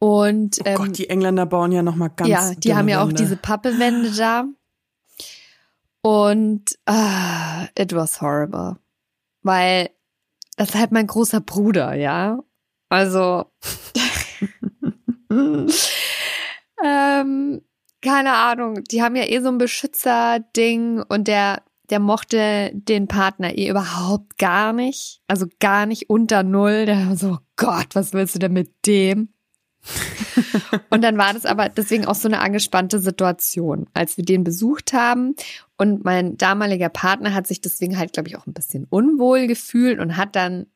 Und 0.00 0.58
ähm, 0.64 0.74
oh 0.74 0.78
Gott, 0.78 0.86
ähm, 0.86 0.92
die 0.92 1.10
Engländer 1.10 1.46
bauen 1.46 1.72
ja 1.72 1.82
noch 1.82 1.96
mal 1.96 2.08
ganz 2.08 2.28
Ja, 2.28 2.52
die 2.54 2.74
haben 2.74 2.88
ja 2.88 3.02
auch 3.02 3.12
diese 3.12 3.36
Pappewände 3.36 4.10
da. 4.10 4.44
Und 6.02 6.78
uh, 6.88 7.66
it 7.78 7.94
was 7.94 8.20
horrible. 8.20 8.76
Weil 9.42 9.90
das 10.56 10.70
ist 10.70 10.74
halt 10.74 10.92
mein 10.92 11.06
großer 11.06 11.40
Bruder, 11.40 11.94
ja. 11.94 12.40
Also 12.90 13.46
ähm, 16.84 17.62
keine 18.02 18.34
Ahnung, 18.34 18.84
die 18.84 19.02
haben 19.02 19.16
ja 19.16 19.24
eh 19.24 19.40
so 19.40 19.48
ein 19.48 19.58
Beschützer-Ding 19.58 21.02
und 21.08 21.26
der 21.26 21.62
der 21.90 22.00
mochte 22.00 22.70
den 22.74 23.08
Partner 23.08 23.56
eh 23.56 23.68
überhaupt 23.68 24.38
gar 24.38 24.72
nicht. 24.72 25.20
Also 25.26 25.46
gar 25.60 25.86
nicht 25.86 26.08
unter 26.08 26.42
Null. 26.42 26.86
Der 26.86 27.08
war 27.08 27.16
so, 27.16 27.32
oh 27.32 27.38
Gott, 27.56 27.88
was 27.94 28.12
willst 28.12 28.34
du 28.34 28.38
denn 28.38 28.52
mit 28.52 28.72
dem? 28.86 29.28
und 30.90 31.02
dann 31.04 31.18
war 31.18 31.34
das 31.34 31.44
aber 31.44 31.68
deswegen 31.68 32.06
auch 32.06 32.14
so 32.14 32.26
eine 32.26 32.40
angespannte 32.40 33.00
Situation, 33.00 33.86
als 33.92 34.16
wir 34.16 34.24
den 34.24 34.44
besucht 34.44 34.92
haben. 34.94 35.34
Und 35.76 36.04
mein 36.04 36.38
damaliger 36.38 36.88
Partner 36.88 37.34
hat 37.34 37.46
sich 37.46 37.60
deswegen 37.60 37.98
halt, 37.98 38.14
glaube 38.14 38.28
ich, 38.28 38.36
auch 38.36 38.46
ein 38.46 38.54
bisschen 38.54 38.86
unwohl 38.88 39.46
gefühlt 39.46 40.00
und 40.00 40.16
hat 40.16 40.36
dann 40.36 40.66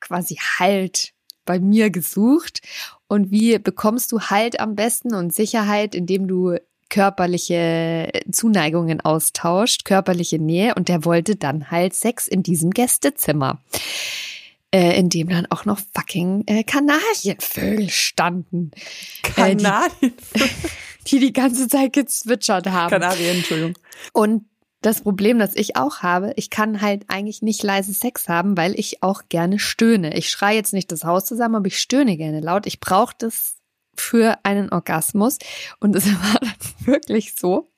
quasi 0.00 0.36
Halt 0.36 1.14
bei 1.44 1.58
mir 1.58 1.90
gesucht. 1.90 2.60
Und 3.08 3.30
wie 3.30 3.58
bekommst 3.58 4.12
du 4.12 4.20
Halt 4.20 4.60
am 4.60 4.76
besten 4.76 5.14
und 5.14 5.34
Sicherheit, 5.34 5.94
indem 5.94 6.28
du 6.28 6.56
körperliche 6.90 8.10
Zuneigungen 8.30 9.00
austauscht, 9.00 9.84
körperliche 9.84 10.38
Nähe 10.38 10.74
und 10.74 10.88
der 10.88 11.04
wollte 11.04 11.36
dann 11.36 11.70
halt 11.70 11.94
Sex 11.94 12.28
in 12.28 12.42
diesem 12.42 12.70
Gästezimmer. 12.70 13.60
Äh, 14.70 14.98
in 14.98 15.08
dem 15.08 15.30
dann 15.30 15.46
auch 15.46 15.64
noch 15.64 15.80
fucking 15.94 16.44
äh, 16.46 16.62
Kanarienvögel 16.62 17.88
standen. 17.88 18.70
Kanarienvögel? 19.22 20.10
Äh, 20.34 20.48
die, 21.06 21.10
die 21.10 21.18
die 21.20 21.32
ganze 21.32 21.68
Zeit 21.68 21.94
gezwitschert 21.94 22.66
haben. 22.66 22.90
Kanarien, 22.90 23.38
Entschuldigung. 23.38 23.78
Und 24.12 24.44
das 24.82 25.00
Problem, 25.00 25.38
das 25.38 25.56
ich 25.56 25.76
auch 25.76 26.00
habe, 26.00 26.32
ich 26.36 26.50
kann 26.50 26.80
halt 26.80 27.04
eigentlich 27.08 27.42
nicht 27.42 27.62
leise 27.62 27.92
Sex 27.92 28.28
haben, 28.28 28.56
weil 28.56 28.78
ich 28.78 29.02
auch 29.02 29.22
gerne 29.28 29.58
stöhne. 29.58 30.16
Ich 30.16 30.28
schreie 30.28 30.56
jetzt 30.56 30.72
nicht 30.72 30.92
das 30.92 31.02
Haus 31.02 31.24
zusammen, 31.24 31.56
aber 31.56 31.66
ich 31.66 31.80
stöhne 31.80 32.16
gerne 32.16 32.40
laut. 32.40 32.66
Ich 32.66 32.78
brauche 32.78 33.14
das 33.18 33.57
für 34.00 34.38
einen 34.44 34.70
Orgasmus. 34.70 35.38
Und 35.80 35.96
es 35.96 36.06
war 36.12 36.40
dann 36.40 36.86
wirklich 36.86 37.34
so, 37.34 37.70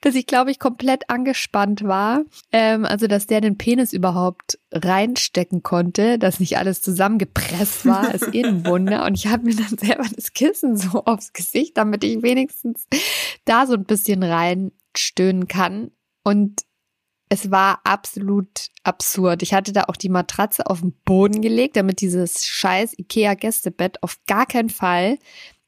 dass 0.00 0.14
ich, 0.14 0.26
glaube 0.26 0.50
ich, 0.50 0.58
komplett 0.58 1.08
angespannt 1.08 1.84
war. 1.84 2.22
Ähm, 2.52 2.84
also, 2.84 3.06
dass 3.06 3.26
der 3.26 3.40
den 3.40 3.58
Penis 3.58 3.92
überhaupt 3.92 4.58
reinstecken 4.72 5.62
konnte, 5.62 6.18
dass 6.18 6.40
nicht 6.40 6.58
alles 6.58 6.82
zusammengepresst 6.82 7.86
war, 7.86 8.14
ist 8.14 8.34
eh 8.34 8.44
ein 8.44 8.66
Wunder. 8.66 9.04
Und 9.04 9.14
ich 9.14 9.26
habe 9.26 9.44
mir 9.44 9.56
dann 9.56 9.78
selber 9.78 10.04
das 10.14 10.32
Kissen 10.32 10.76
so 10.76 11.04
aufs 11.04 11.32
Gesicht, 11.32 11.76
damit 11.76 12.04
ich 12.04 12.22
wenigstens 12.22 12.86
da 13.44 13.66
so 13.66 13.74
ein 13.74 13.84
bisschen 13.84 14.22
reinstöhnen 14.22 15.48
kann. 15.48 15.90
Und 16.24 16.62
es 17.32 17.50
war 17.50 17.80
absolut 17.84 18.68
absurd. 18.84 19.42
Ich 19.42 19.54
hatte 19.54 19.72
da 19.72 19.84
auch 19.84 19.96
die 19.96 20.10
Matratze 20.10 20.66
auf 20.66 20.82
den 20.82 20.92
Boden 21.06 21.40
gelegt, 21.40 21.76
damit 21.76 22.02
dieses 22.02 22.44
scheiß 22.44 22.92
Ikea-Gästebett 22.98 24.02
auf 24.02 24.18
gar 24.26 24.44
keinen 24.44 24.68
Fall 24.68 25.16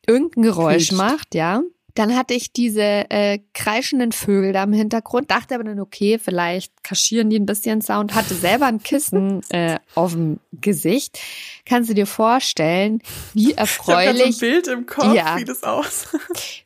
irgendein 0.06 0.42
Geräusch 0.42 0.88
Quietscht. 0.88 0.92
macht, 0.92 1.34
ja. 1.34 1.62
Dann 1.94 2.14
hatte 2.16 2.34
ich 2.34 2.52
diese 2.52 3.08
äh, 3.08 3.38
kreischenden 3.54 4.12
Vögel 4.12 4.52
da 4.52 4.64
im 4.64 4.74
Hintergrund, 4.74 5.30
dachte 5.30 5.54
aber 5.54 5.64
dann, 5.64 5.80
okay, 5.80 6.18
vielleicht 6.18 6.84
kaschieren 6.84 7.30
die 7.30 7.38
ein 7.38 7.46
bisschen 7.46 7.80
Sound, 7.80 8.14
hatte 8.14 8.34
selber 8.34 8.66
ein 8.66 8.82
Kissen 8.82 9.40
äh, 9.48 9.78
auf 9.94 10.12
dem 10.12 10.40
Gesicht. 10.52 11.18
Kannst 11.64 11.88
du 11.88 11.94
dir 11.94 12.06
vorstellen, 12.06 13.00
wie 13.32 13.52
erfreulich. 13.52 14.28
Ich 14.28 14.36
so 14.36 14.44
ein 14.44 14.50
Bild 14.50 14.66
im 14.66 14.84
Kopf, 14.84 15.14
ja, 15.14 15.38
wie 15.38 15.44
das 15.44 15.62
aus. 15.62 16.08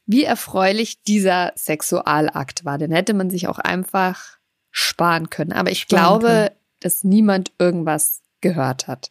wie 0.07 0.25
erfreulich 0.25 1.05
dieser 1.05 1.53
Sexualakt 1.55 2.65
war. 2.65 2.79
Den 2.79 2.91
hätte 2.91 3.15
man 3.15 3.31
sich 3.31 3.47
auch 3.47 3.61
einfach 3.61 4.38
sparen 4.79 5.29
können. 5.29 5.53
Aber 5.53 5.71
ich 5.71 5.81
sparen 5.81 6.21
glaube, 6.21 6.29
können. 6.29 6.51
dass 6.81 7.05
niemand 7.05 7.53
irgendwas 7.59 8.23
gehört 8.41 8.87
hat. 8.87 9.11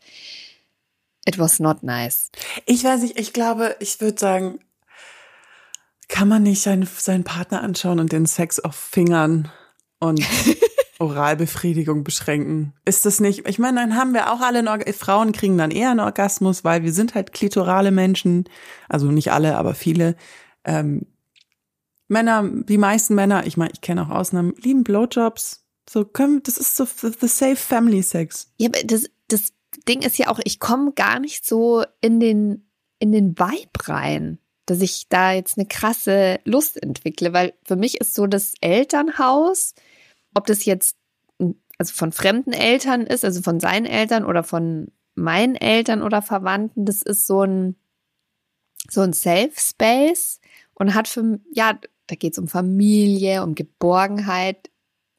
It 1.25 1.37
was 1.37 1.59
not 1.59 1.83
nice. 1.83 2.31
Ich 2.65 2.83
weiß 2.83 3.01
nicht, 3.01 3.19
ich 3.19 3.33
glaube, 3.33 3.75
ich 3.79 3.99
würde 3.99 4.17
sagen, 4.17 4.59
kann 6.07 6.29
man 6.29 6.43
nicht 6.43 6.61
seinen, 6.61 6.85
seinen 6.85 7.25
Partner 7.25 7.61
anschauen 7.61 7.99
und 7.99 8.13
den 8.13 8.25
Sex 8.25 8.61
auf 8.61 8.75
Fingern 8.75 9.51
und 9.99 10.21
Oralbefriedigung 10.99 12.05
beschränken? 12.05 12.73
Ist 12.85 13.05
das 13.05 13.19
nicht, 13.19 13.45
ich 13.45 13.59
meine, 13.59 13.81
dann 13.81 13.97
haben 13.97 14.13
wir 14.13 14.31
auch 14.31 14.39
alle, 14.39 14.59
einen, 14.59 14.93
Frauen 14.93 15.33
kriegen 15.33 15.57
dann 15.57 15.71
eher 15.71 15.91
einen 15.91 15.99
Orgasmus, 15.99 16.63
weil 16.63 16.83
wir 16.83 16.93
sind 16.93 17.13
halt 17.13 17.33
klitorale 17.33 17.91
Menschen, 17.91 18.45
also 18.87 19.07
nicht 19.07 19.33
alle, 19.33 19.57
aber 19.57 19.75
viele. 19.75 20.15
Ähm, 20.63 21.07
Männer, 22.07 22.43
die 22.43 22.77
meisten 22.77 23.15
Männer, 23.15 23.45
ich 23.45 23.57
meine, 23.57 23.71
ich 23.73 23.81
kenne 23.81 24.03
auch 24.03 24.09
Ausnahmen, 24.09 24.53
lieben 24.61 24.83
Blowjobs. 24.83 25.65
So 25.89 26.05
können, 26.05 26.43
das 26.43 26.57
ist 26.57 26.75
so 26.75 26.85
the 26.85 27.27
safe 27.27 27.55
family 27.55 28.03
sex. 28.03 28.51
Ja, 28.57 28.69
aber 28.69 28.83
das, 28.83 29.09
das 29.27 29.53
Ding 29.87 30.01
ist 30.01 30.17
ja 30.17 30.27
auch, 30.27 30.39
ich 30.43 30.59
komme 30.59 30.93
gar 30.93 31.19
nicht 31.19 31.45
so 31.45 31.83
in 32.01 32.19
den, 32.19 32.69
in 32.99 33.11
den 33.11 33.37
Vibe 33.37 33.87
rein 33.87 34.39
dass 34.67 34.81
ich 34.81 35.07
da 35.07 35.31
jetzt 35.31 35.57
eine 35.57 35.65
krasse 35.65 36.39
Lust 36.43 36.81
entwickle, 36.83 37.33
weil 37.33 37.53
für 37.63 37.77
mich 37.77 37.99
ist 38.01 38.13
so 38.13 38.27
das 38.27 38.53
Elternhaus, 38.59 39.73
ob 40.35 40.45
das 40.45 40.65
jetzt 40.65 40.97
also 41.77 41.93
von 41.93 42.11
fremden 42.11 42.53
Eltern 42.53 43.01
ist, 43.07 43.23
also 43.23 43.41
von 43.41 43.59
seinen 43.59 43.85
Eltern 43.85 44.25
oder 44.25 44.43
von 44.43 44.91
meinen 45.15 45.55
Eltern 45.55 46.03
oder 46.03 46.21
Verwandten, 46.21 46.85
das 46.85 47.01
ist 47.01 47.25
so 47.25 47.43
ein 47.43 47.75
so 48.89 49.01
ein 49.01 49.13
Safe 49.13 49.51
Space 49.55 50.39
und 50.73 50.93
hat 50.93 51.07
für 51.07 51.39
ja, 51.51 51.79
da 52.07 52.15
geht 52.15 52.33
es 52.33 52.39
um 52.39 52.47
Familie, 52.47 53.43
um 53.43 53.55
Geborgenheit. 53.55 54.69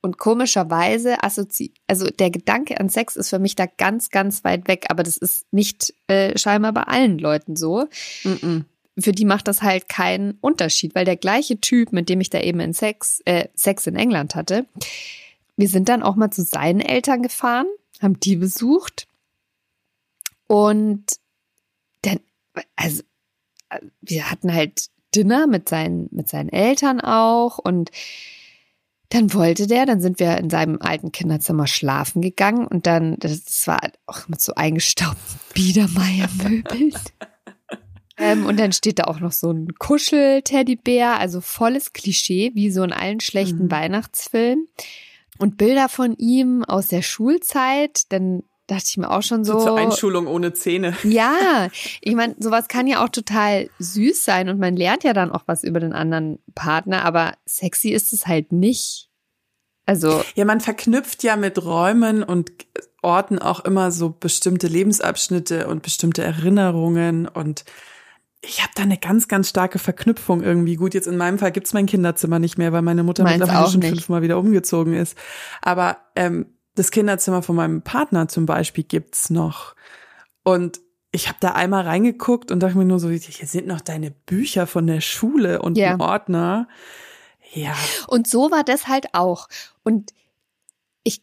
Und 0.00 0.16
komischerweise 0.16 1.24
assozi 1.24 1.74
also 1.88 2.06
der 2.06 2.30
Gedanke 2.30 2.78
an 2.78 2.88
Sex 2.88 3.16
ist 3.16 3.30
für 3.30 3.40
mich 3.40 3.56
da 3.56 3.66
ganz 3.66 4.10
ganz 4.10 4.44
weit 4.44 4.68
weg, 4.68 4.86
aber 4.90 5.02
das 5.02 5.16
ist 5.16 5.52
nicht 5.52 5.92
äh, 6.06 6.38
scheinbar 6.38 6.72
bei 6.72 6.82
allen 6.82 7.18
Leuten 7.18 7.56
so. 7.56 7.86
Mm 8.22 8.28
-mm 8.28 8.64
für 9.00 9.12
die 9.12 9.24
macht 9.24 9.48
das 9.48 9.62
halt 9.62 9.88
keinen 9.88 10.38
Unterschied, 10.40 10.94
weil 10.94 11.04
der 11.04 11.16
gleiche 11.16 11.60
Typ, 11.60 11.92
mit 11.92 12.08
dem 12.08 12.20
ich 12.20 12.30
da 12.30 12.40
eben 12.40 12.60
in 12.60 12.72
Sex, 12.72 13.22
äh, 13.24 13.48
Sex 13.54 13.86
in 13.86 13.96
England 13.96 14.34
hatte, 14.34 14.66
wir 15.56 15.68
sind 15.68 15.88
dann 15.88 16.02
auch 16.02 16.16
mal 16.16 16.30
zu 16.30 16.42
seinen 16.42 16.80
Eltern 16.80 17.22
gefahren, 17.22 17.66
haben 18.00 18.18
die 18.20 18.36
besucht. 18.36 19.08
Und 20.46 21.04
dann, 22.02 22.20
also 22.76 23.02
wir 24.00 24.30
hatten 24.30 24.52
halt 24.52 24.88
Dinner 25.14 25.46
mit 25.46 25.68
seinen, 25.68 26.08
mit 26.10 26.28
seinen 26.28 26.48
Eltern 26.48 27.00
auch 27.00 27.58
und 27.58 27.90
dann 29.10 29.32
wollte 29.32 29.66
der, 29.66 29.86
dann 29.86 30.00
sind 30.00 30.20
wir 30.20 30.36
in 30.36 30.50
seinem 30.50 30.78
alten 30.80 31.12
Kinderzimmer 31.12 31.66
schlafen 31.66 32.20
gegangen 32.20 32.66
und 32.66 32.86
dann, 32.86 33.16
das 33.18 33.66
war 33.66 33.80
auch 34.06 34.28
mit 34.28 34.40
so 34.40 34.54
eingestaubten 34.54 35.40
Biedermeier-Möbeln. 35.54 36.92
Ähm, 38.18 38.46
und 38.46 38.58
dann 38.58 38.72
steht 38.72 38.98
da 38.98 39.04
auch 39.04 39.20
noch 39.20 39.32
so 39.32 39.50
ein 39.50 39.74
Kuschel-Teddybär, 39.78 41.18
also 41.18 41.40
volles 41.40 41.92
Klischee, 41.92 42.50
wie 42.54 42.70
so 42.70 42.82
in 42.82 42.92
allen 42.92 43.20
schlechten 43.20 43.64
mhm. 43.64 43.70
Weihnachtsfilmen. 43.70 44.66
Und 45.38 45.56
Bilder 45.56 45.88
von 45.88 46.16
ihm 46.16 46.64
aus 46.64 46.88
der 46.88 47.02
Schulzeit, 47.02 48.12
dann 48.12 48.42
dachte 48.68 48.84
ich 48.86 48.96
mir 48.98 49.10
auch 49.10 49.22
schon 49.22 49.44
so. 49.44 49.58
so 49.58 49.66
zur 49.66 49.78
Einschulung 49.78 50.26
ohne 50.28 50.52
Zähne. 50.52 50.96
Ja, 51.04 51.68
ich 52.00 52.14
meine, 52.14 52.36
sowas 52.38 52.68
kann 52.68 52.86
ja 52.86 53.02
auch 53.02 53.08
total 53.08 53.70
süß 53.78 54.24
sein 54.24 54.48
und 54.48 54.60
man 54.60 54.76
lernt 54.76 55.04
ja 55.04 55.14
dann 55.14 55.32
auch 55.32 55.42
was 55.46 55.64
über 55.64 55.80
den 55.80 55.92
anderen 55.92 56.38
Partner, 56.54 57.04
aber 57.04 57.34
sexy 57.46 57.90
ist 57.90 58.12
es 58.12 58.26
halt 58.26 58.52
nicht. 58.52 59.08
Also. 59.86 60.22
Ja, 60.34 60.44
man 60.44 60.60
verknüpft 60.60 61.22
ja 61.22 61.36
mit 61.36 61.64
Räumen 61.64 62.22
und 62.22 62.52
Orten 63.00 63.38
auch 63.38 63.60
immer 63.60 63.90
so 63.90 64.10
bestimmte 64.10 64.66
Lebensabschnitte 64.66 65.66
und 65.66 65.82
bestimmte 65.82 66.22
Erinnerungen 66.22 67.26
und 67.26 67.64
ich 68.40 68.62
habe 68.62 68.70
da 68.76 68.82
eine 68.84 68.98
ganz, 68.98 69.26
ganz 69.26 69.48
starke 69.48 69.80
Verknüpfung 69.80 70.42
irgendwie. 70.42 70.76
Gut, 70.76 70.94
jetzt 70.94 71.08
in 71.08 71.16
meinem 71.16 71.38
Fall 71.38 71.50
gibt's 71.50 71.72
mein 71.72 71.86
Kinderzimmer 71.86 72.38
nicht 72.38 72.56
mehr, 72.56 72.72
weil 72.72 72.82
meine 72.82 73.02
Mutter 73.02 73.24
Meins 73.24 73.40
mittlerweile 73.40 73.68
schon 73.68 73.82
fünfmal 73.82 74.22
wieder 74.22 74.38
umgezogen 74.38 74.94
ist. 74.94 75.18
Aber 75.60 75.96
ähm, 76.14 76.46
das 76.78 76.90
Kinderzimmer 76.90 77.42
von 77.42 77.56
meinem 77.56 77.82
Partner 77.82 78.28
zum 78.28 78.46
Beispiel 78.46 78.84
gibt's 78.84 79.30
noch. 79.30 79.74
Und 80.42 80.80
ich 81.10 81.28
habe 81.28 81.38
da 81.40 81.52
einmal 81.52 81.84
reingeguckt 81.84 82.50
und 82.50 82.60
dachte 82.60 82.76
mir 82.76 82.84
nur 82.84 83.00
so, 83.00 83.08
hier 83.08 83.46
sind 83.46 83.66
noch 83.66 83.80
deine 83.80 84.10
Bücher 84.10 84.66
von 84.66 84.86
der 84.86 85.00
Schule 85.00 85.62
und 85.62 85.78
ja. 85.78 85.92
ein 85.92 86.00
Ordner. 86.00 86.68
Ja. 87.52 87.74
Und 88.06 88.28
so 88.28 88.50
war 88.50 88.64
das 88.64 88.88
halt 88.88 89.14
auch. 89.14 89.48
Und 89.82 90.12
ich, 91.02 91.22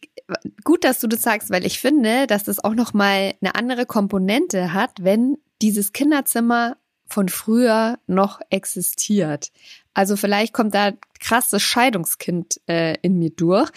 gut, 0.64 0.84
dass 0.84 1.00
du 1.00 1.06
das 1.06 1.22
sagst, 1.22 1.50
weil 1.50 1.64
ich 1.64 1.80
finde, 1.80 2.26
dass 2.26 2.44
das 2.44 2.62
auch 2.62 2.74
noch 2.74 2.94
mal 2.94 3.34
eine 3.40 3.54
andere 3.54 3.86
Komponente 3.86 4.72
hat, 4.72 4.90
wenn 5.02 5.38
dieses 5.62 5.92
Kinderzimmer 5.92 6.76
von 7.08 7.28
früher 7.28 7.98
noch 8.08 8.40
existiert. 8.50 9.52
Also 9.94 10.16
vielleicht 10.16 10.52
kommt 10.52 10.74
da 10.74 10.92
krasses 11.20 11.62
Scheidungskind 11.62 12.60
äh, 12.68 12.96
in 13.02 13.18
mir 13.18 13.30
durch. 13.30 13.70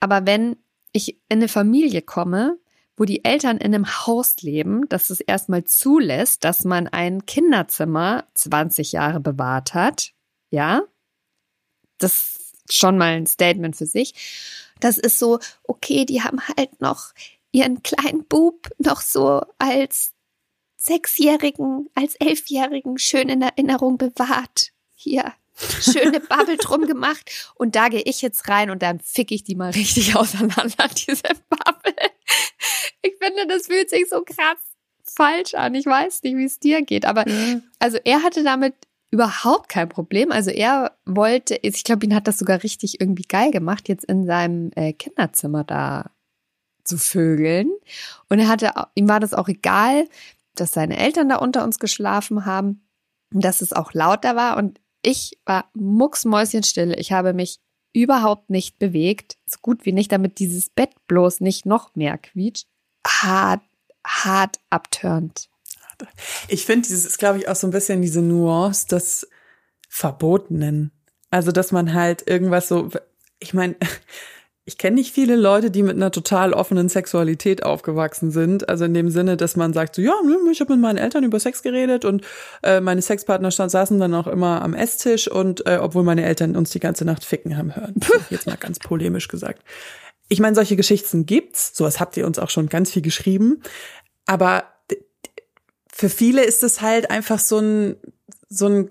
Aber 0.00 0.26
wenn 0.26 0.56
ich 0.92 1.16
in 1.28 1.38
eine 1.38 1.48
Familie 1.48 2.02
komme, 2.02 2.58
wo 2.96 3.04
die 3.04 3.24
Eltern 3.24 3.58
in 3.58 3.74
einem 3.74 3.86
Haus 4.06 4.36
leben, 4.42 4.88
das 4.88 5.10
es 5.10 5.20
erstmal 5.20 5.64
zulässt, 5.64 6.44
dass 6.44 6.64
man 6.64 6.86
ein 6.86 7.24
Kinderzimmer 7.24 8.26
20 8.34 8.92
Jahre 8.92 9.20
bewahrt 9.20 9.74
hat, 9.74 10.12
ja, 10.50 10.82
das 11.98 12.36
ist 12.68 12.74
schon 12.76 12.98
mal 12.98 13.14
ein 13.14 13.26
Statement 13.26 13.76
für 13.76 13.86
sich. 13.86 14.14
Das 14.80 14.98
ist 14.98 15.18
so, 15.18 15.38
okay, 15.62 16.04
die 16.04 16.22
haben 16.22 16.40
halt 16.40 16.80
noch 16.80 17.12
ihren 17.52 17.82
kleinen 17.82 18.26
Bub 18.26 18.68
noch 18.78 19.00
so 19.00 19.42
als 19.58 20.14
Sechsjährigen 20.76 21.90
als 21.94 22.14
Elfjährigen 22.16 22.98
schön 22.98 23.28
in 23.28 23.42
Erinnerung 23.42 23.98
bewahrt. 23.98 24.72
Hier, 24.94 25.34
schöne 25.80 26.20
Bubble 26.20 26.56
drum 26.56 26.86
gemacht. 26.86 27.52
Und 27.54 27.76
da 27.76 27.88
gehe 27.88 28.02
ich 28.02 28.22
jetzt 28.22 28.48
rein 28.48 28.70
und 28.70 28.82
dann 28.82 29.00
fick 29.00 29.30
ich 29.30 29.44
die 29.44 29.54
mal 29.54 29.70
richtig 29.70 30.16
auseinander, 30.16 30.88
diese 30.88 31.22
Bubble. 31.48 31.94
Ich 33.02 33.14
finde, 33.20 33.46
das 33.46 33.66
fühlt 33.66 33.90
sich 33.90 34.08
so 34.08 34.22
krass 34.22 34.58
falsch 35.04 35.54
an. 35.54 35.74
Ich 35.74 35.86
weiß 35.86 36.22
nicht, 36.22 36.36
wie 36.36 36.44
es 36.44 36.58
dir 36.58 36.82
geht. 36.82 37.04
Aber 37.04 37.24
also 37.78 37.98
er 38.04 38.22
hatte 38.22 38.44
damit 38.44 38.74
überhaupt 39.10 39.68
kein 39.68 39.88
Problem. 39.88 40.30
Also 40.30 40.50
er 40.50 40.96
wollte, 41.04 41.58
ich 41.62 41.84
glaube, 41.84 42.06
ihn 42.06 42.14
hat 42.14 42.28
das 42.28 42.38
sogar 42.38 42.62
richtig 42.62 43.00
irgendwie 43.00 43.24
geil 43.24 43.50
gemacht, 43.50 43.88
jetzt 43.88 44.04
in 44.04 44.24
seinem 44.24 44.70
äh, 44.76 44.92
Kinderzimmer 44.92 45.64
da 45.64 46.10
zu 46.84 46.96
vögeln. 46.96 47.70
Und 48.28 48.38
er 48.38 48.48
hatte, 48.48 48.72
ihm 48.94 49.08
war 49.08 49.20
das 49.20 49.34
auch 49.34 49.48
egal, 49.48 50.08
dass 50.54 50.72
seine 50.72 50.98
Eltern 50.98 51.28
da 51.28 51.36
unter 51.36 51.64
uns 51.64 51.78
geschlafen 51.78 52.46
haben 52.46 52.86
und 53.32 53.44
dass 53.44 53.62
es 53.62 53.72
auch 53.72 53.92
lauter 53.94 54.36
war. 54.36 54.56
Und 54.56 54.80
ich 55.02 55.38
war 55.44 55.70
mucksmäuschenstille. 55.74 56.94
Ich 56.96 57.12
habe 57.12 57.32
mich 57.32 57.60
überhaupt 57.92 58.50
nicht 58.50 58.78
bewegt, 58.78 59.36
so 59.46 59.58
gut 59.60 59.84
wie 59.84 59.92
nicht, 59.92 60.12
damit 60.12 60.38
dieses 60.38 60.70
Bett 60.70 60.90
bloß 61.06 61.40
nicht 61.40 61.66
noch 61.66 61.94
mehr 61.94 62.18
quietscht. 62.18 62.66
Hart, 63.06 63.62
hart 64.06 64.60
abturnt. 64.70 65.48
Ich 66.48 66.64
finde, 66.64 66.88
dieses 66.88 67.04
ist, 67.04 67.18
glaube 67.18 67.38
ich, 67.38 67.48
auch 67.48 67.56
so 67.56 67.66
ein 67.66 67.72
bisschen 67.72 68.00
diese 68.00 68.22
Nuance 68.22 68.86
des 68.88 69.28
Verbotenen. 69.88 70.92
Also, 71.30 71.52
dass 71.52 71.72
man 71.72 71.94
halt 71.94 72.28
irgendwas 72.28 72.68
so, 72.68 72.90
ich 73.38 73.54
meine, 73.54 73.76
ich 74.64 74.78
kenne 74.78 74.96
nicht 74.96 75.12
viele 75.12 75.36
Leute, 75.36 75.70
die 75.70 75.82
mit 75.82 75.96
einer 75.96 76.10
total 76.10 76.52
offenen 76.52 76.88
Sexualität 76.88 77.64
aufgewachsen 77.64 78.30
sind. 78.30 78.68
Also 78.68 78.84
in 78.84 78.94
dem 78.94 79.10
Sinne, 79.10 79.36
dass 79.36 79.56
man 79.56 79.72
sagt, 79.72 79.96
so 79.96 80.02
ja, 80.02 80.14
ich 80.50 80.60
habe 80.60 80.74
mit 80.74 80.82
meinen 80.82 80.98
Eltern 80.98 81.24
über 81.24 81.40
Sex 81.40 81.62
geredet 81.62 82.04
und 82.04 82.24
äh, 82.62 82.80
meine 82.80 83.02
Sexpartner 83.02 83.50
stand, 83.50 83.70
saßen 83.70 83.98
dann 83.98 84.14
auch 84.14 84.26
immer 84.26 84.62
am 84.62 84.74
Esstisch 84.74 85.28
und 85.28 85.66
äh, 85.66 85.78
obwohl 85.80 86.04
meine 86.04 86.24
Eltern 86.24 86.56
uns 86.56 86.70
die 86.70 86.80
ganze 86.80 87.04
Nacht 87.04 87.24
ficken 87.24 87.56
haben 87.56 87.74
hören. 87.74 87.94
Jetzt 88.30 88.46
mal 88.46 88.56
ganz 88.56 88.78
polemisch 88.78 89.28
gesagt. 89.28 89.62
Ich 90.28 90.40
meine, 90.40 90.54
solche 90.54 90.76
Geschichten 90.76 91.26
gibt's. 91.26 91.74
Sowas 91.74 91.98
habt 91.98 92.16
ihr 92.16 92.26
uns 92.26 92.38
auch 92.38 92.50
schon 92.50 92.68
ganz 92.68 92.92
viel 92.92 93.02
geschrieben. 93.02 93.62
Aber 94.26 94.64
für 95.92 96.08
viele 96.08 96.44
ist 96.44 96.62
es 96.62 96.80
halt 96.80 97.10
einfach 97.10 97.38
so 97.38 97.58
ein 97.58 97.96
so 98.48 98.66
ein 98.66 98.90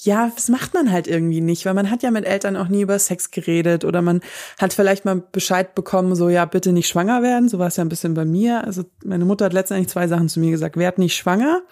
ja, 0.00 0.30
das 0.34 0.48
macht 0.48 0.74
man 0.74 0.90
halt 0.90 1.06
irgendwie 1.06 1.40
nicht, 1.40 1.64
weil 1.66 1.74
man 1.74 1.90
hat 1.90 2.02
ja 2.02 2.10
mit 2.10 2.24
Eltern 2.24 2.56
auch 2.56 2.68
nie 2.68 2.82
über 2.82 2.98
Sex 2.98 3.30
geredet 3.30 3.84
oder 3.84 4.02
man 4.02 4.20
hat 4.58 4.72
vielleicht 4.72 5.04
mal 5.04 5.22
Bescheid 5.32 5.74
bekommen, 5.74 6.14
so 6.14 6.28
ja, 6.28 6.44
bitte 6.44 6.72
nicht 6.72 6.88
schwanger 6.88 7.22
werden. 7.22 7.48
So 7.48 7.58
war 7.58 7.68
es 7.68 7.76
ja 7.76 7.84
ein 7.84 7.88
bisschen 7.88 8.14
bei 8.14 8.24
mir. 8.24 8.64
Also 8.64 8.84
meine 9.04 9.24
Mutter 9.24 9.46
hat 9.46 9.52
letztendlich 9.52 9.88
zwei 9.88 10.08
Sachen 10.08 10.28
zu 10.28 10.40
mir 10.40 10.50
gesagt. 10.50 10.76
Werd 10.76 10.98
nicht 10.98 11.16
schwanger 11.16 11.62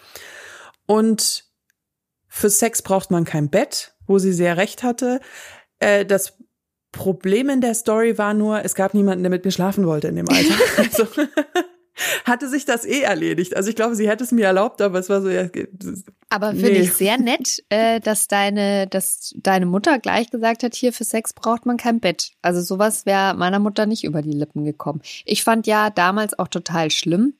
und 0.86 1.44
für 2.28 2.50
Sex 2.50 2.82
braucht 2.82 3.10
man 3.10 3.24
kein 3.24 3.48
Bett, 3.48 3.94
wo 4.06 4.18
sie 4.18 4.32
sehr 4.32 4.56
recht 4.56 4.82
hatte. 4.82 5.20
Äh, 5.78 6.04
das 6.04 6.34
Problem 6.92 7.48
in 7.48 7.60
der 7.60 7.74
Story 7.74 8.18
war 8.18 8.34
nur, 8.34 8.64
es 8.64 8.74
gab 8.74 8.94
niemanden, 8.94 9.22
der 9.22 9.30
mit 9.30 9.44
mir 9.44 9.50
schlafen 9.50 9.86
wollte 9.86 10.08
in 10.08 10.16
dem 10.16 10.28
Alter. 10.28 10.54
Also, 10.76 11.06
hatte 12.24 12.48
sich 12.48 12.64
das 12.64 12.84
eh 12.84 13.02
erledigt. 13.02 13.56
Also 13.56 13.70
ich 13.70 13.76
glaube, 13.76 13.94
sie 13.94 14.08
hätte 14.08 14.24
es 14.24 14.32
mir 14.32 14.46
erlaubt, 14.46 14.80
aber 14.80 14.98
es 14.98 15.08
war 15.08 15.22
so, 15.22 15.28
ja. 15.28 15.48
Aber 16.34 16.50
finde 16.50 16.72
nee. 16.72 16.78
ich 16.80 16.92
sehr 16.92 17.16
nett, 17.16 17.62
äh, 17.68 18.00
dass 18.00 18.26
deine, 18.26 18.88
dass 18.88 19.32
deine 19.36 19.66
Mutter 19.66 20.00
gleich 20.00 20.30
gesagt 20.30 20.64
hat, 20.64 20.74
hier 20.74 20.92
für 20.92 21.04
Sex 21.04 21.32
braucht 21.32 21.64
man 21.64 21.76
kein 21.76 22.00
Bett. 22.00 22.32
Also 22.42 22.60
sowas 22.60 23.06
wäre 23.06 23.34
meiner 23.34 23.60
Mutter 23.60 23.86
nicht 23.86 24.02
über 24.02 24.20
die 24.20 24.32
Lippen 24.32 24.64
gekommen. 24.64 25.00
Ich 25.24 25.44
fand 25.44 25.68
ja 25.68 25.90
damals 25.90 26.36
auch 26.36 26.48
total 26.48 26.90
schlimm. 26.90 27.34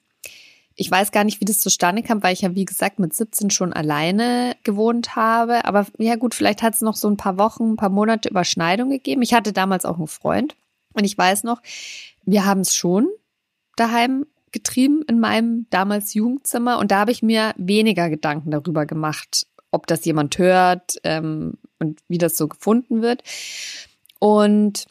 Ich 0.77 0.89
weiß 0.89 1.11
gar 1.11 1.25
nicht, 1.25 1.41
wie 1.41 1.45
das 1.45 1.59
zustande 1.59 2.05
kam, 2.05 2.23
weil 2.23 2.35
ich 2.35 2.43
ja, 2.43 2.55
wie 2.55 2.65
gesagt, 2.65 3.01
mit 3.01 3.13
17 3.13 3.51
schon 3.51 3.73
alleine 3.73 4.55
gewohnt 4.63 5.17
habe. 5.17 5.65
Aber 5.65 5.89
ja 5.99 6.15
gut, 6.15 6.33
vielleicht 6.33 6.63
hat 6.63 6.75
es 6.75 6.81
noch 6.81 6.95
so 6.95 7.09
ein 7.09 7.17
paar 7.17 7.37
Wochen, 7.37 7.73
ein 7.73 7.77
paar 7.77 7.91
Monate 7.91 8.29
Überschneidung 8.29 8.91
gegeben. 8.91 9.23
Ich 9.23 9.35
hatte 9.35 9.53
damals 9.53 9.85
auch 9.85 9.99
einen 9.99 10.07
Freund. 10.07 10.55
Und 10.93 11.03
ich 11.03 11.19
weiß 11.19 11.43
noch, 11.43 11.61
wir 12.25 12.45
haben 12.45 12.61
es 12.61 12.77
schon 12.77 13.09
daheim 13.75 14.25
getrieben 14.55 15.03
in 15.07 15.21
meinem 15.21 15.67
damals 15.69 16.15
Jugendzimmer 16.15 16.79
und 16.79 16.91
da 16.91 17.01
habe 17.01 17.13
ich 17.13 17.23
mir 17.23 17.53
weniger 17.59 18.09
Gedanken 18.09 18.51
darüber 18.53 18.87
gemacht, 18.87 19.47
ob 19.71 19.87
das 19.87 20.07
jemand 20.07 20.39
hört 20.39 20.97
ähm, 21.03 21.59
und 21.81 22.01
wie 22.09 22.19
das 22.19 22.39
so 22.39 22.47
gefunden 22.49 23.03
wird. 23.03 23.23
Und 24.21 24.87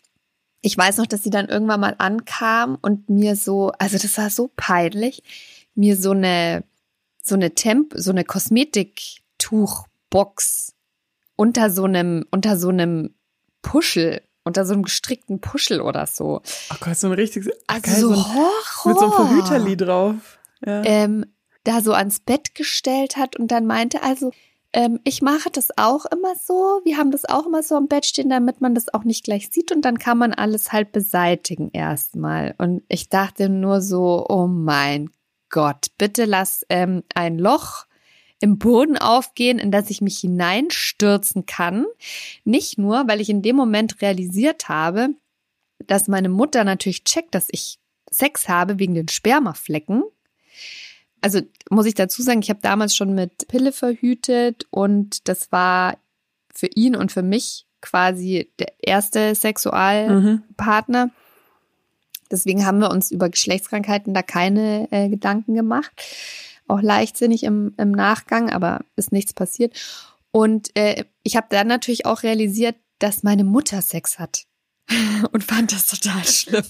ich 0.62 0.77
weiß 0.77 0.98
noch, 0.98 1.08
dass 1.08 1.24
sie 1.24 1.29
dann 1.29 1.48
irgendwann 1.48 1.79
mal 1.79 1.96
ankam 1.98 2.77
und 2.82 3.10
mir 3.10 3.38
so, 3.38 3.72
also 3.79 3.98
das 3.98 4.17
war 4.17 4.29
so 4.29 4.51
peinlich, 4.55 5.24
mir 5.74 5.98
so 5.98 6.12
eine 6.12 6.63
so 7.25 7.36
eine 7.36 7.55
Temp, 7.55 7.93
so 7.96 8.12
eine 8.12 8.25
Kosmetiktuchbox 8.25 10.74
unter 11.38 11.70
so 11.70 11.86
einem 11.86 12.25
unter 12.32 12.58
so 12.58 12.67
einem 12.67 13.15
Puschel 13.62 14.21
unter 14.43 14.65
so 14.65 14.73
einem 14.73 14.84
gestrickten 14.84 15.39
Puschel 15.39 15.82
oder 15.82 16.06
so. 16.06 16.41
Ach 16.69 16.79
Gott, 16.79 16.97
so 16.97 17.08
ein 17.08 17.13
richtiges, 17.13 17.51
also 17.67 17.82
geil, 17.82 17.99
so, 17.99 18.10
ein, 18.10 18.36
Horror. 18.36 18.51
mit 18.86 18.99
so 18.99 19.03
einem 19.03 19.13
Verhüterli 19.13 19.77
drauf. 19.77 20.39
Ja. 20.65 20.84
Ähm, 20.84 21.25
da 21.63 21.82
so 21.82 21.93
ans 21.93 22.19
Bett 22.19 22.56
gestellt 22.56 23.17
hat 23.17 23.38
und 23.38 23.49
dann 23.49 23.65
meinte, 23.65 24.03
also 24.03 24.32
ähm, 24.73 24.99
ich 25.03 25.21
mache 25.21 25.49
das 25.51 25.69
auch 25.77 26.06
immer 26.06 26.34
so. 26.36 26.82
Wir 26.84 26.97
haben 26.97 27.12
das 27.12 27.25
auch 27.25 27.45
immer 27.45 27.63
so 27.63 27.75
am 27.75 27.88
Bett 27.88 28.06
stehen, 28.06 28.29
damit 28.29 28.60
man 28.60 28.75
das 28.75 28.93
auch 28.93 29.03
nicht 29.03 29.23
gleich 29.23 29.49
sieht 29.49 29.71
und 29.71 29.84
dann 29.84 29.99
kann 29.99 30.17
man 30.17 30.34
alles 30.34 30.73
halt 30.73 30.91
beseitigen 30.91 31.69
erstmal. 31.71 32.56
Und 32.58 32.84
ich 32.89 33.10
dachte 33.10 33.49
nur 33.49 33.82
so, 33.82 34.25
oh 34.27 34.47
mein 34.47 35.10
Gott, 35.49 35.88
bitte 35.97 36.25
lass 36.25 36.65
ähm, 36.69 37.03
ein 37.13 37.38
Loch 37.38 37.86
im 38.43 38.58
Boden 38.58 38.97
aufgehen, 38.97 39.58
in 39.58 39.71
das 39.71 39.89
ich 39.89 40.01
mich 40.01 40.19
hineinstürzen 40.19 41.45
kann. 41.45 41.86
Nicht 42.43 42.77
nur, 42.77 43.08
weil 43.08 43.21
ich 43.21 43.29
in 43.29 43.41
dem 43.41 43.56
Moment 43.56 44.01
realisiert 44.01 44.67
habe, 44.67 45.12
dass 45.88 46.10
meine 46.10 46.27
Mutter 46.27 46.65
natürlich 46.65 47.06
checkt, 47.06 47.36
dass 47.36 47.47
ich 47.51 47.79
Sex 48.12 48.49
habe 48.49 48.79
wegen 48.79 48.95
den 48.95 49.08
Spermaflecken. 49.08 50.03
Also 51.21 51.39
muss 51.69 51.86
ich 51.86 51.93
dazu 51.93 52.21
sagen, 52.21 52.41
ich 52.41 52.49
habe 52.49 52.60
damals 52.62 52.97
schon 52.97 53.15
mit 53.15 53.47
Pille 53.47 53.71
verhütet 53.71 54.67
und 54.71 55.29
das 55.29 55.53
war 55.53 55.97
für 56.53 56.67
ihn 56.67 56.97
und 56.97 57.13
für 57.13 57.23
mich 57.23 57.65
quasi 57.79 58.51
der 58.60 58.73
erste 58.79 59.36
Sexualpartner. 59.36 61.06
Mhm. 61.06 61.12
Deswegen 62.29 62.65
haben 62.65 62.79
wir 62.79 62.91
uns 62.91 63.10
über 63.10 63.29
Geschlechtskrankheiten 63.29 64.13
da 64.13 64.21
keine 64.21 64.91
äh, 64.91 65.08
Gedanken 65.08 65.53
gemacht 65.53 65.93
auch 66.67 66.82
leichtsinnig 66.82 67.43
im, 67.43 67.73
im 67.78 67.91
Nachgang, 67.91 68.49
aber 68.49 68.82
ist 68.95 69.12
nichts 69.12 69.34
passiert. 69.34 69.73
Und 70.32 70.76
äh, 70.76 71.06
ich 71.23 71.36
habe 71.36 71.47
dann 71.49 71.67
natürlich 71.67 72.06
auch 72.06 72.23
realisiert, 72.23 72.76
dass 72.99 73.23
meine 73.23 73.43
Mutter 73.43 73.82
Sex 73.82 74.19
hat 74.19 74.45
und 75.32 75.43
fand 75.43 75.71
das 75.71 75.86
total 75.88 76.23
schlimm. 76.23 76.63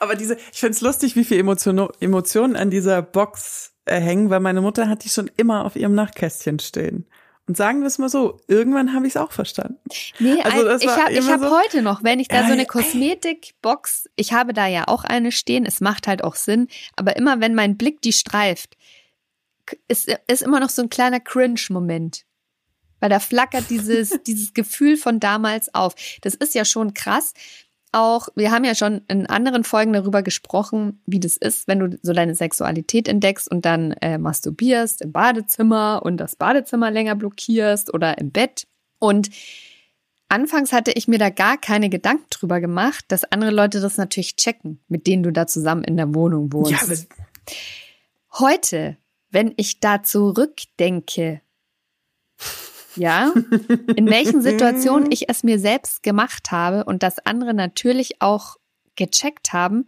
Aber 0.00 0.14
diese, 0.14 0.36
ich 0.52 0.60
finde 0.60 0.72
es 0.72 0.80
lustig, 0.80 1.14
wie 1.14 1.24
viel 1.24 1.38
Emotion, 1.38 1.88
Emotionen 2.00 2.56
an 2.56 2.70
dieser 2.70 3.02
Box 3.02 3.74
äh, 3.84 4.00
hängen, 4.00 4.30
weil 4.30 4.40
meine 4.40 4.60
Mutter 4.60 4.88
hat 4.88 5.04
die 5.04 5.10
schon 5.10 5.30
immer 5.36 5.64
auf 5.64 5.76
ihrem 5.76 5.94
Nachtkästchen 5.94 6.58
stehen. 6.58 7.06
Und 7.48 7.56
sagen 7.56 7.80
wir 7.80 7.86
es 7.86 7.96
mal 7.96 8.10
so, 8.10 8.38
irgendwann 8.46 8.92
habe 8.92 9.06
ich 9.06 9.14
es 9.14 9.16
auch 9.16 9.32
verstanden. 9.32 9.80
Nee, 10.18 10.42
also 10.42 10.64
das 10.64 10.82
ich 10.82 10.88
habe 10.88 11.14
hab 11.16 11.40
so, 11.40 11.58
heute 11.58 11.80
noch, 11.80 12.04
wenn 12.04 12.20
ich 12.20 12.28
da 12.28 12.46
so 12.46 12.52
eine 12.52 12.66
Kosmetikbox, 12.66 14.10
ich 14.16 14.34
habe 14.34 14.52
da 14.52 14.66
ja 14.66 14.86
auch 14.86 15.02
eine 15.02 15.32
stehen, 15.32 15.64
es 15.64 15.80
macht 15.80 16.06
halt 16.06 16.22
auch 16.22 16.34
Sinn, 16.34 16.68
aber 16.94 17.16
immer 17.16 17.40
wenn 17.40 17.54
mein 17.54 17.78
Blick 17.78 18.02
die 18.02 18.12
streift, 18.12 18.76
ist, 19.88 20.14
ist 20.26 20.42
immer 20.42 20.60
noch 20.60 20.68
so 20.68 20.82
ein 20.82 20.90
kleiner 20.90 21.20
Cringe-Moment. 21.20 22.26
Weil 23.00 23.08
da 23.08 23.18
flackert 23.18 23.70
dieses, 23.70 24.10
dieses 24.26 24.52
Gefühl 24.52 24.98
von 24.98 25.18
damals 25.18 25.74
auf. 25.74 25.94
Das 26.20 26.34
ist 26.34 26.54
ja 26.54 26.66
schon 26.66 26.92
krass, 26.92 27.32
auch, 27.92 28.28
wir 28.34 28.50
haben 28.50 28.64
ja 28.64 28.74
schon 28.74 29.02
in 29.08 29.26
anderen 29.26 29.64
Folgen 29.64 29.92
darüber 29.92 30.22
gesprochen, 30.22 31.00
wie 31.06 31.20
das 31.20 31.36
ist, 31.36 31.68
wenn 31.68 31.78
du 31.78 31.98
so 32.02 32.12
deine 32.12 32.34
Sexualität 32.34 33.08
entdeckst 33.08 33.50
und 33.50 33.64
dann 33.64 33.92
äh, 34.00 34.18
masturbierst 34.18 35.02
im 35.02 35.12
Badezimmer 35.12 36.02
und 36.04 36.18
das 36.18 36.36
Badezimmer 36.36 36.90
länger 36.90 37.14
blockierst 37.14 37.92
oder 37.92 38.18
im 38.18 38.30
Bett. 38.30 38.66
Und 38.98 39.30
anfangs 40.28 40.72
hatte 40.72 40.92
ich 40.92 41.08
mir 41.08 41.18
da 41.18 41.30
gar 41.30 41.58
keine 41.58 41.88
Gedanken 41.88 42.26
drüber 42.30 42.60
gemacht, 42.60 43.04
dass 43.08 43.24
andere 43.24 43.50
Leute 43.50 43.80
das 43.80 43.96
natürlich 43.96 44.36
checken, 44.36 44.80
mit 44.88 45.06
denen 45.06 45.22
du 45.22 45.32
da 45.32 45.46
zusammen 45.46 45.84
in 45.84 45.96
der 45.96 46.14
Wohnung 46.14 46.52
wohnst. 46.52 46.72
Ja, 46.72 46.96
Heute, 48.38 48.98
wenn 49.30 49.54
ich 49.56 49.80
da 49.80 50.02
zurückdenke, 50.02 51.40
ja, 52.98 53.32
in 53.96 54.06
welchen 54.06 54.42
Situationen 54.42 55.10
ich 55.10 55.28
es 55.28 55.42
mir 55.42 55.58
selbst 55.58 56.02
gemacht 56.02 56.50
habe 56.50 56.84
und 56.84 57.02
das 57.02 57.18
andere 57.20 57.54
natürlich 57.54 58.20
auch 58.20 58.56
gecheckt 58.96 59.52
haben, 59.52 59.86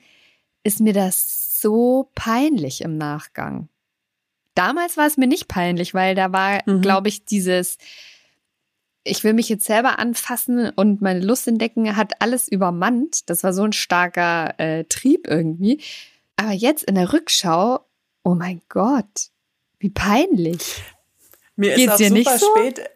ist 0.63 0.81
mir 0.81 0.93
das 0.93 1.61
so 1.61 2.11
peinlich 2.15 2.81
im 2.81 2.97
Nachgang. 2.97 3.69
Damals 4.55 4.97
war 4.97 5.07
es 5.07 5.17
mir 5.17 5.27
nicht 5.27 5.49
peinlich, 5.49 5.95
weil 5.95 6.15
da 6.15 6.33
war, 6.33 6.61
mhm. 6.67 6.81
glaube 6.81 7.09
ich, 7.09 7.25
dieses, 7.25 7.79
ich 9.05 9.25
will 9.25 9.33
mich 9.33 9.49
jetzt 9.49 9.65
selber 9.65 9.99
anfassen 9.99 10.71
und 10.71 11.01
meine 11.01 11.21
Lust 11.21 11.49
entdecken, 11.49 11.97
hat 11.97 12.21
alles 12.21 12.49
übermannt. 12.49 13.29
Das 13.31 13.45
war 13.45 13.53
so 13.53 13.63
ein 13.63 13.73
starker 13.73 14.59
äh, 14.59 14.85
Trieb 14.85 15.27
irgendwie. 15.29 15.81
Aber 16.37 16.53
jetzt 16.53 16.85
in 16.85 16.95
der 16.95 17.13
Rückschau, 17.13 17.81
oh 18.23 18.35
mein 18.35 18.61
Gott, 18.69 19.31
wie 19.79 19.91
peinlich. 19.91 20.83
Mir 21.61 21.75
Geht's 21.75 21.83
ist 21.83 21.93
auch 21.93 21.97
dir 21.99 22.09
super 22.09 22.19
nicht 22.19 22.41
so? 22.41 22.47
spät 22.57 22.91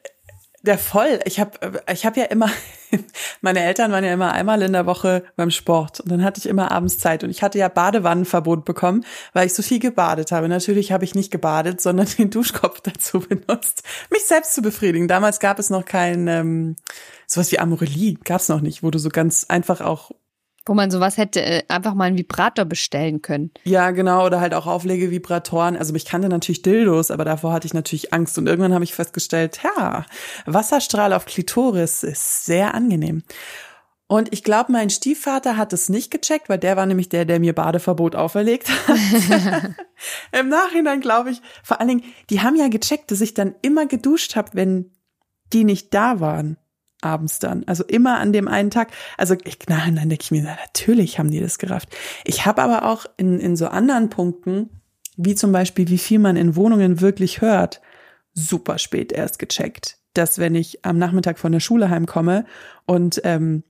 der 0.65 0.79
voll. 0.79 1.21
Ich 1.27 1.41
habe 1.41 1.83
ich 1.93 2.07
hab 2.07 2.17
ja 2.17 2.25
immer, 2.25 2.51
meine 3.43 3.63
Eltern 3.63 3.93
waren 3.93 4.03
ja 4.03 4.15
immer 4.15 4.33
einmal 4.33 4.63
in 4.63 4.73
der 4.73 4.87
Woche 4.87 5.23
beim 5.37 5.51
Sport 5.51 6.01
und 6.01 6.11
dann 6.11 6.25
hatte 6.25 6.39
ich 6.39 6.47
immer 6.47 6.73
abends 6.73 6.99
Zeit 6.99 7.23
und 7.23 7.29
ich 7.29 7.43
hatte 7.43 7.59
ja 7.59 7.69
Badewannenverbot 7.69 8.65
bekommen, 8.65 9.05
weil 9.35 9.47
ich 9.47 9.53
so 9.53 9.63
viel 9.63 9.79
gebadet 9.79 10.33
habe. 10.33 10.49
Natürlich 10.49 10.91
habe 10.91 11.05
ich 11.05 11.15
nicht 11.15 11.31
gebadet, 11.31 11.83
sondern 11.83 12.09
den 12.19 12.31
Duschkopf 12.31 12.81
dazu 12.83 13.21
benutzt, 13.21 13.83
mich 14.11 14.25
selbst 14.25 14.55
zu 14.55 14.63
befriedigen. 14.63 15.07
Damals 15.07 15.39
gab 15.39 15.59
es 15.59 15.69
noch 15.69 15.85
kein 15.85 16.29
ähm, 16.29 16.77
sowas 17.27 17.53
wie 17.53 17.59
Amorelie, 17.59 18.17
gab 18.25 18.41
es 18.41 18.49
noch 18.49 18.63
nicht, 18.63 18.83
wo 18.83 18.91
du 18.91 18.99
so 18.99 19.11
ganz 19.11 19.45
einfach 19.49 19.83
auch 19.83 20.13
Wo 20.67 20.75
man 20.75 20.91
sowas 20.91 21.17
hätte 21.19 21.43
äh, 21.43 21.63
einfach 21.69 21.95
mal 21.95 22.05
einen 22.05 22.17
Vibrator 22.17 22.65
bestellen 22.65 23.21
können. 23.21 23.51
Ja, 23.65 23.91
genau, 23.91 24.25
oder 24.25 24.41
halt 24.41 24.55
auch 24.55 24.67
Auflegevibratoren. 24.67 25.77
Also 25.77 25.95
ich 25.95 26.07
kannte 26.07 26.29
natürlich 26.29 26.63
Dildos, 26.63 27.11
aber 27.11 27.25
davor 27.25 27.53
hatte 27.53 27.67
ich 27.67 27.75
natürlich 27.75 28.15
Angst. 28.15 28.39
Und 28.39 28.47
irgendwann 28.47 28.73
habe 28.73 28.85
ich 28.85 28.95
festgestellt, 28.95 29.61
ja, 29.63 30.07
Wasserstrahl 30.47 31.13
auf 31.13 31.27
Klitoris 31.27 32.03
ist 32.03 32.47
sehr 32.47 32.75
angenehm. 32.75 33.23
Und 34.07 34.33
ich 34.33 34.45
glaube, 34.45 34.71
mein 34.71 34.91
Stiefvater 34.91 35.57
hat 35.57 35.73
es 35.73 35.89
nicht 35.89 36.11
gecheckt, 36.11 36.49
weil 36.49 36.59
der 36.59 36.77
war 36.77 36.87
nämlich 36.87 37.09
der, 37.09 37.25
der 37.25 37.41
mir 37.41 37.55
Badeverbot 37.55 38.15
auferlegt 38.15 38.69
hat. 38.69 39.75
Im 40.39 40.49
Nachhinein 40.49 41.01
glaube 41.01 41.31
ich, 41.31 41.41
vor 41.63 41.81
allen 41.81 41.89
Dingen, 41.89 42.05
die 42.29 42.41
haben 42.41 42.57
ja 42.57 42.69
gecheckt, 42.69 43.11
dass 43.11 43.23
ich 43.23 43.35
dann 43.35 43.55
immer 43.63 43.87
geduscht 43.87 44.37
habe, 44.37 44.51
wenn 44.53 44.93
die 45.53 45.65
nicht 45.65 45.95
da 45.95 46.21
waren 46.21 46.59
abends 47.05 47.39
dann. 47.39 47.65
Also 47.65 47.85
immer 47.85 48.19
an 48.19 48.33
dem 48.33 48.49
einen 48.49 48.71
Tag. 48.71 48.93
Also 49.17 49.35
ich, 49.45 49.59
nein, 49.69 49.97
dann 49.97 50.09
denke 50.09 50.23
ich 50.23 50.31
mir, 50.31 50.43
na, 50.43 50.57
natürlich 50.65 51.19
haben 51.19 51.31
die 51.31 51.41
das 51.41 51.59
gerafft. 51.59 51.95
Ich 52.25 52.47
habe 52.47 52.63
aber 52.63 52.87
auch 52.87 53.07
in, 53.17 53.39
in 53.41 53.57
so 53.57 53.69
anderen 53.69 54.11
Punkten, 54.11 54.71
wie 55.17 55.35
zum 55.35 55.53
Beispiel, 55.53 55.89
wie 55.89 55.99
viel 55.99 56.19
man 56.19 56.37
in 56.37 56.57
Wohnungen 56.57 57.01
wirklich 57.01 57.41
hört, 57.41 57.81
super 58.33 58.79
spät 58.79 59.13
erst 59.13 59.39
gecheckt. 59.39 59.99
Dass 60.15 60.39
wenn 60.39 60.55
ich 60.55 60.85
am 60.85 60.99
Nachmittag 60.99 61.39
von 61.39 61.53
der 61.53 61.61
Schule 61.61 61.91
heimkomme 61.91 62.47
und 62.87 63.21
ähm, 63.25 63.65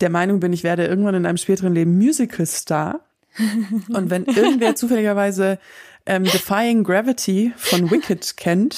der 0.00 0.10
Meinung 0.10 0.40
bin, 0.40 0.52
ich 0.52 0.64
werde 0.64 0.86
irgendwann 0.86 1.14
in 1.14 1.26
einem 1.26 1.38
späteren 1.38 1.74
Leben 1.74 1.96
Musical-Star. 1.96 3.00
und 3.88 4.10
wenn 4.10 4.26
irgendwer 4.26 4.76
zufälligerweise 4.76 5.58
ähm, 6.06 6.24
Defying 6.24 6.84
Gravity 6.84 7.52
von 7.56 7.90
Wicked 7.90 8.36
kennt, 8.36 8.74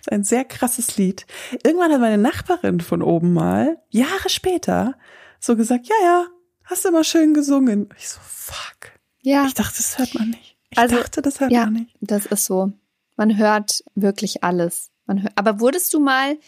ist 0.00 0.10
ein 0.12 0.24
sehr 0.24 0.44
krasses 0.44 0.96
Lied. 0.96 1.26
Irgendwann 1.64 1.92
hat 1.92 2.00
meine 2.00 2.18
Nachbarin 2.18 2.80
von 2.80 3.02
oben 3.02 3.32
mal, 3.32 3.78
Jahre 3.90 4.28
später, 4.28 4.96
so 5.40 5.56
gesagt, 5.56 5.88
ja, 5.88 5.94
ja, 6.02 6.26
hast 6.64 6.84
du 6.84 6.88
immer 6.90 7.04
schön 7.04 7.34
gesungen. 7.34 7.88
Ich 7.96 8.08
so, 8.08 8.18
fuck. 8.22 8.92
Ja. 9.22 9.46
Ich 9.46 9.54
dachte, 9.54 9.76
das 9.76 9.98
hört 9.98 10.14
man 10.14 10.30
nicht. 10.30 10.56
Ich 10.70 10.78
Also, 10.78 10.96
dachte, 10.96 11.22
das 11.22 11.40
hört 11.40 11.50
ja, 11.50 11.64
man 11.64 11.74
nicht. 11.74 11.96
das 12.00 12.26
ist 12.26 12.44
so. 12.44 12.72
Man 13.16 13.36
hört 13.38 13.82
wirklich 13.94 14.44
alles. 14.44 14.90
Man 15.06 15.22
hört, 15.22 15.32
aber 15.36 15.60
wurdest 15.60 15.94
du 15.94 16.00
mal, 16.00 16.38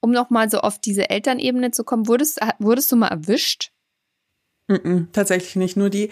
um 0.00 0.10
nochmal 0.10 0.50
so 0.50 0.60
auf 0.60 0.78
diese 0.80 1.10
Elternebene 1.10 1.70
zu 1.70 1.84
kommen, 1.84 2.08
wurdest, 2.08 2.40
wurdest 2.58 2.90
du 2.90 2.96
mal 2.96 3.08
erwischt? 3.08 3.70
Mm 4.66 4.74
-mm, 4.74 5.06
tatsächlich 5.12 5.56
nicht. 5.56 5.76
Nur 5.76 5.90
die, 5.90 6.10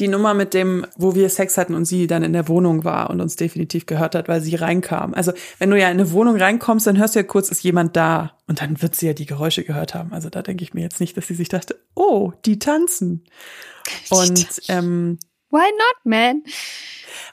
die 0.00 0.08
Nummer 0.08 0.34
mit 0.34 0.54
dem, 0.54 0.86
wo 0.96 1.14
wir 1.14 1.28
Sex 1.28 1.56
hatten 1.56 1.74
und 1.74 1.84
sie 1.84 2.06
dann 2.06 2.22
in 2.22 2.32
der 2.32 2.48
Wohnung 2.48 2.84
war 2.84 3.10
und 3.10 3.20
uns 3.20 3.36
definitiv 3.36 3.86
gehört 3.86 4.14
hat, 4.14 4.28
weil 4.28 4.40
sie 4.40 4.56
reinkam. 4.56 5.14
Also 5.14 5.32
wenn 5.58 5.70
du 5.70 5.78
ja 5.78 5.88
in 5.88 6.00
eine 6.00 6.10
Wohnung 6.12 6.36
reinkommst, 6.36 6.86
dann 6.86 6.98
hörst 6.98 7.14
du 7.14 7.20
ja 7.20 7.24
kurz, 7.24 7.50
ist 7.50 7.62
jemand 7.62 7.96
da. 7.96 8.36
Und 8.48 8.60
dann 8.60 8.82
wird 8.82 8.96
sie 8.96 9.06
ja 9.06 9.12
die 9.12 9.26
Geräusche 9.26 9.62
gehört 9.62 9.94
haben. 9.94 10.12
Also 10.12 10.30
da 10.30 10.42
denke 10.42 10.64
ich 10.64 10.74
mir 10.74 10.82
jetzt 10.82 11.00
nicht, 11.00 11.16
dass 11.16 11.26
sie 11.26 11.34
sich 11.34 11.48
dachte, 11.48 11.78
oh, 11.94 12.32
die 12.44 12.58
tanzen. 12.58 13.24
Und 14.10 14.62
ähm, 14.68 15.18
Why 15.50 15.58
not, 15.58 16.04
man? 16.04 16.42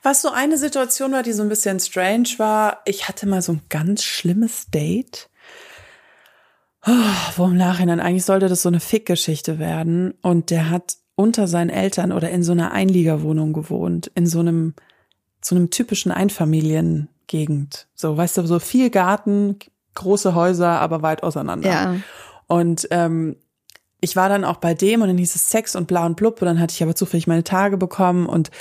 was 0.04 0.22
so 0.22 0.30
eine 0.30 0.58
Situation 0.58 1.12
war, 1.12 1.24
die 1.24 1.34
so 1.34 1.44
ein 1.44 1.50
bisschen 1.50 1.80
strange 1.80 2.30
war, 2.38 2.82
ich 2.86 3.08
hatte 3.08 3.28
mal 3.28 3.42
so 3.42 3.54
ein 3.54 3.62
ganz 3.70 4.04
schlimmes 4.04 4.68
Date. 4.68 5.30
Oh, 6.86 6.92
wo 7.36 7.46
im 7.46 7.58
Nachhinein 7.58 8.00
eigentlich 8.00 8.26
sollte 8.26 8.48
das 8.48 8.62
so 8.62 8.70
eine 8.70 8.80
Fickgeschichte 8.80 9.60
werden. 9.60 10.14
Und 10.22 10.52
der 10.52 10.70
hat 10.70 10.96
unter 11.18 11.48
seinen 11.48 11.72
Eltern 11.72 12.12
oder 12.12 12.30
in 12.30 12.44
so 12.44 12.52
einer 12.52 12.72
Einliegerwohnung 12.72 13.52
gewohnt, 13.52 14.12
in 14.14 14.28
so 14.28 14.40
einem, 14.40 14.76
so 15.42 15.56
einem 15.56 15.72
typischen 15.72 16.12
Einfamiliengegend. 16.12 17.88
So, 17.96 18.16
weißt 18.16 18.38
du, 18.38 18.46
so 18.46 18.60
viel 18.60 18.92
Garten, 18.92 19.58
große 19.96 20.36
Häuser, 20.36 20.80
aber 20.80 21.02
weit 21.02 21.24
auseinander. 21.24 21.70
Ja. 21.70 21.96
Und 22.46 22.88
ähm, 22.92 23.36
ich 24.00 24.16
war 24.16 24.30
dann 24.30 24.46
auch 24.46 24.58
bei 24.58 24.76
dem 24.76 25.02
und 25.02 25.08
dann 25.08 25.18
hieß 25.18 25.34
es 25.34 25.50
Sex 25.50 25.76
und 25.76 25.88
bla 25.88 26.06
und 26.06 26.18
blub 26.18 26.40
und 26.40 26.46
dann 26.46 26.60
hatte 26.60 26.76
ich 26.76 26.84
aber 26.84 26.94
zufällig 26.94 27.26
meine 27.26 27.44
Tage 27.44 27.78
bekommen 27.78 28.28
und 28.28 28.52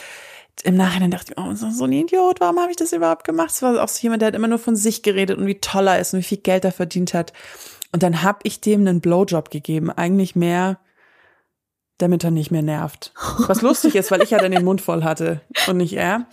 im 0.65 0.79
Nachhinein 0.79 1.11
dachte 1.11 1.33
ich, 1.33 1.39
oh, 1.39 1.53
so 1.53 1.71
so 1.71 1.85
ein 1.85 1.93
Idiot, 1.93 2.41
warum 2.41 2.59
habe 2.59 2.71
ich 2.71 2.79
das 2.79 2.95
überhaupt 2.95 3.25
gemacht? 3.25 3.51
Es 3.51 3.61
war 3.61 3.85
auch 3.85 3.89
so 3.89 4.01
jemand, 4.03 4.23
der 4.23 4.29
hat 4.29 4.35
immer 4.35 4.49
nur 4.49 4.59
von 4.59 4.77
sich 4.77 5.03
geredet 5.03 5.37
und 5.37 5.47
wie 5.47 5.61
toll 5.61 5.89
er 5.89 5.99
ist 5.99 6.15
und 6.15 6.21
wie 6.21 6.25
viel 6.25 6.39
Geld 6.39 6.65
er 6.65 6.73
verdient 6.73 7.13
hat. 7.13 7.35
Und 7.93 8.03
dann 8.03 8.23
habe 8.23 8.39
ich 8.45 8.63
dem 8.63 8.81
einen 8.81 9.03
Blowjob 9.03 9.51
gegeben, 9.51 9.91
eigentlich 9.91 10.35
mehr, 10.35 10.79
damit 11.99 12.25
er 12.25 12.31
nicht 12.31 12.51
mehr 12.51 12.63
nervt. 12.63 13.13
Was 13.47 13.63
lustig 13.63 13.95
ist, 13.95 14.11
weil 14.11 14.23
ich 14.23 14.31
ja 14.31 14.39
dann 14.39 14.53
den 14.53 14.65
Mund 14.65 14.81
voll 14.81 15.05
hatte 15.05 15.41
und 15.67 15.79
nicht 15.79 15.95
er. 15.95 16.27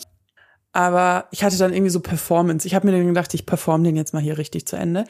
Aber 0.71 1.27
ich 1.31 1.43
hatte 1.43 1.57
dann 1.57 1.71
irgendwie 1.71 1.91
so 1.91 1.99
Performance. 1.99 2.67
Ich 2.67 2.73
habe 2.75 2.87
mir 2.87 2.97
dann 2.97 3.07
gedacht, 3.07 3.33
ich 3.33 3.45
perform 3.45 3.83
den 3.83 3.95
jetzt 3.95 4.13
mal 4.13 4.21
hier 4.21 4.37
richtig 4.37 4.65
zu 4.65 4.75
Ende. 4.75 5.05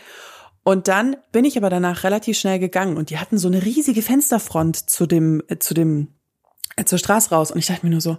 Und 0.63 0.87
dann 0.87 1.15
bin 1.31 1.45
ich 1.45 1.57
aber 1.57 1.69
danach 1.69 2.03
relativ 2.03 2.37
schnell 2.37 2.59
gegangen 2.59 2.97
und 2.97 3.09
die 3.09 3.17
hatten 3.17 3.37
so 3.37 3.47
eine 3.47 3.63
riesige 3.63 4.01
Fensterfront 4.01 4.89
zu 4.89 5.05
dem, 5.05 5.41
äh, 5.47 5.57
zu 5.59 5.73
dem, 5.73 6.09
äh, 6.75 6.85
zur 6.85 6.97
Straße 6.99 7.29
raus. 7.31 7.51
Und 7.51 7.59
ich 7.59 7.65
dachte 7.65 7.85
mir 7.85 7.91
nur 7.91 8.01
so, 8.01 8.17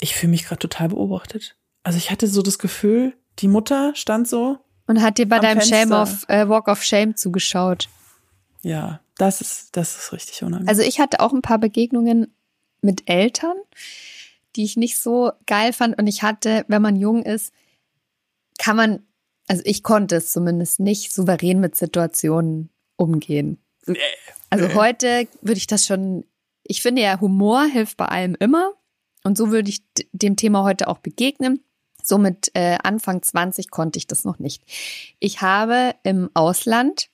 ich 0.00 0.14
fühle 0.14 0.30
mich 0.30 0.44
gerade 0.44 0.60
total 0.60 0.88
beobachtet. 0.90 1.56
Also 1.82 1.98
ich 1.98 2.10
hatte 2.10 2.26
so 2.28 2.42
das 2.42 2.58
Gefühl, 2.58 3.14
die 3.40 3.48
Mutter 3.48 3.92
stand 3.94 4.28
so, 4.28 4.58
Und 4.86 5.02
hat 5.02 5.18
dir 5.18 5.28
bei 5.28 5.38
deinem 5.38 5.60
Fenster. 5.60 5.76
Shame 5.76 5.92
of, 5.92 6.28
äh, 6.28 6.48
Walk 6.48 6.68
of 6.68 6.82
Shame 6.82 7.16
zugeschaut. 7.16 7.88
ja, 8.62 9.00
das 9.18 9.40
ist, 9.40 9.76
das 9.76 9.96
ist 9.96 10.12
richtig 10.12 10.42
unangenehm. 10.42 10.68
Also 10.68 10.82
ich 10.82 10.98
hatte 11.00 11.20
auch 11.20 11.32
ein 11.32 11.42
paar 11.42 11.58
Begegnungen 11.58 12.34
mit 12.80 13.08
Eltern, 13.10 13.56
die 14.56 14.64
ich 14.64 14.76
nicht 14.76 14.98
so 14.98 15.32
geil 15.46 15.72
fand. 15.72 15.98
Und 15.98 16.06
ich 16.06 16.22
hatte, 16.22 16.64
wenn 16.68 16.80
man 16.82 16.96
jung 16.96 17.22
ist, 17.22 17.52
kann 18.58 18.76
man, 18.76 19.02
also 19.48 19.62
ich 19.64 19.82
konnte 19.82 20.16
es 20.16 20.32
zumindest 20.32 20.80
nicht 20.80 21.12
souverän 21.12 21.60
mit 21.60 21.76
Situationen 21.76 22.70
umgehen. 22.96 23.58
nee. 23.86 23.98
Also 24.50 24.66
Nee. 24.68 24.74
heute 24.74 25.28
würde 25.42 25.58
ich 25.58 25.66
das 25.66 25.84
schon, 25.84 26.24
ich 26.62 26.80
finde 26.80 27.02
ja, 27.02 27.20
Humor 27.20 27.64
hilft 27.66 27.98
bei 27.98 28.06
allem 28.06 28.34
immer. 28.40 28.72
Und 29.24 29.36
so 29.36 29.50
würde 29.50 29.68
ich 29.68 29.82
dem 30.12 30.36
Thema 30.36 30.62
heute 30.64 30.88
auch 30.88 30.98
begegnen. 30.98 31.62
So 32.02 32.16
mit 32.16 32.50
äh, 32.54 32.78
Anfang 32.82 33.20
20 33.20 33.70
konnte 33.70 33.98
ich 33.98 34.06
das 34.06 34.24
noch 34.24 34.38
nicht. 34.38 34.62
Ich 35.18 35.42
habe 35.42 35.94
im 36.02 36.30
Ausland, 36.32 37.10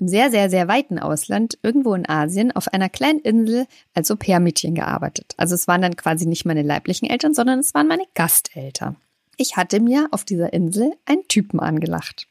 im 0.00 0.08
sehr, 0.08 0.30
sehr, 0.30 0.50
sehr 0.50 0.66
weiten 0.68 0.98
Ausland, 0.98 1.58
irgendwo 1.62 1.94
in 1.94 2.08
Asien, 2.08 2.52
auf 2.52 2.68
einer 2.68 2.88
kleinen 2.88 3.20
Insel 3.20 3.66
als 3.94 4.10
Au-pair-Mädchen 4.10 4.74
gearbeitet. 4.74 5.34
Also 5.36 5.54
es 5.54 5.68
waren 5.68 5.82
dann 5.82 5.96
quasi 5.96 6.26
nicht 6.26 6.44
meine 6.44 6.62
leiblichen 6.62 7.08
Eltern, 7.08 7.34
sondern 7.34 7.60
es 7.60 7.74
waren 7.74 7.88
meine 7.88 8.04
Gasteltern. 8.14 8.96
Ich 9.36 9.56
hatte 9.56 9.80
mir 9.80 10.08
auf 10.10 10.24
dieser 10.24 10.52
Insel 10.52 10.92
einen 11.06 11.26
Typen 11.28 11.60
angelacht. 11.60 12.26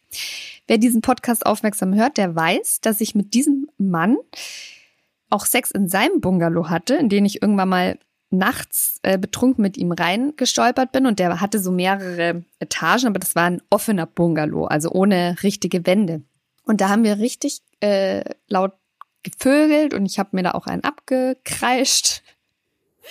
Wer 0.67 0.77
diesen 0.77 1.01
Podcast 1.01 1.45
aufmerksam 1.45 1.95
hört, 1.95 2.17
der 2.17 2.35
weiß, 2.35 2.81
dass 2.81 3.01
ich 3.01 3.15
mit 3.15 3.33
diesem 3.33 3.67
Mann 3.77 4.17
auch 5.29 5.45
Sex 5.45 5.71
in 5.71 5.87
seinem 5.87 6.21
Bungalow 6.21 6.69
hatte, 6.69 6.95
in 6.95 7.09
den 7.09 7.25
ich 7.25 7.41
irgendwann 7.41 7.69
mal 7.69 7.99
nachts 8.31 8.99
äh, 9.01 9.17
betrunken 9.17 9.61
mit 9.61 9.77
ihm 9.77 9.91
reingestolpert 9.91 10.91
bin 10.91 11.07
und 11.07 11.19
der 11.19 11.41
hatte 11.41 11.59
so 11.59 11.71
mehrere 11.71 12.43
Etagen, 12.59 13.07
aber 13.07 13.19
das 13.19 13.35
war 13.35 13.45
ein 13.45 13.61
offener 13.69 14.05
Bungalow, 14.05 14.65
also 14.65 14.91
ohne 14.91 15.35
richtige 15.41 15.85
Wände. 15.85 16.21
Und 16.69 16.81
da 16.81 16.89
haben 16.89 17.03
wir 17.03 17.17
richtig 17.17 17.63
äh, 17.79 18.23
laut 18.47 18.73
gevögelt 19.23 19.95
und 19.95 20.05
ich 20.05 20.19
habe 20.19 20.29
mir 20.33 20.43
da 20.43 20.51
auch 20.51 20.67
einen 20.67 20.83
abgekreischt. 20.83 22.21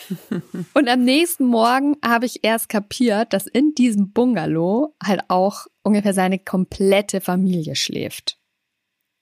und 0.74 0.88
am 0.88 1.02
nächsten 1.02 1.44
Morgen 1.44 1.96
habe 2.04 2.24
ich 2.24 2.44
erst 2.44 2.68
kapiert, 2.68 3.32
dass 3.32 3.48
in 3.48 3.74
diesem 3.74 4.12
Bungalow 4.12 4.94
halt 5.02 5.22
auch 5.26 5.66
ungefähr 5.82 6.14
seine 6.14 6.38
komplette 6.38 7.20
Familie 7.20 7.74
schläft. 7.74 8.38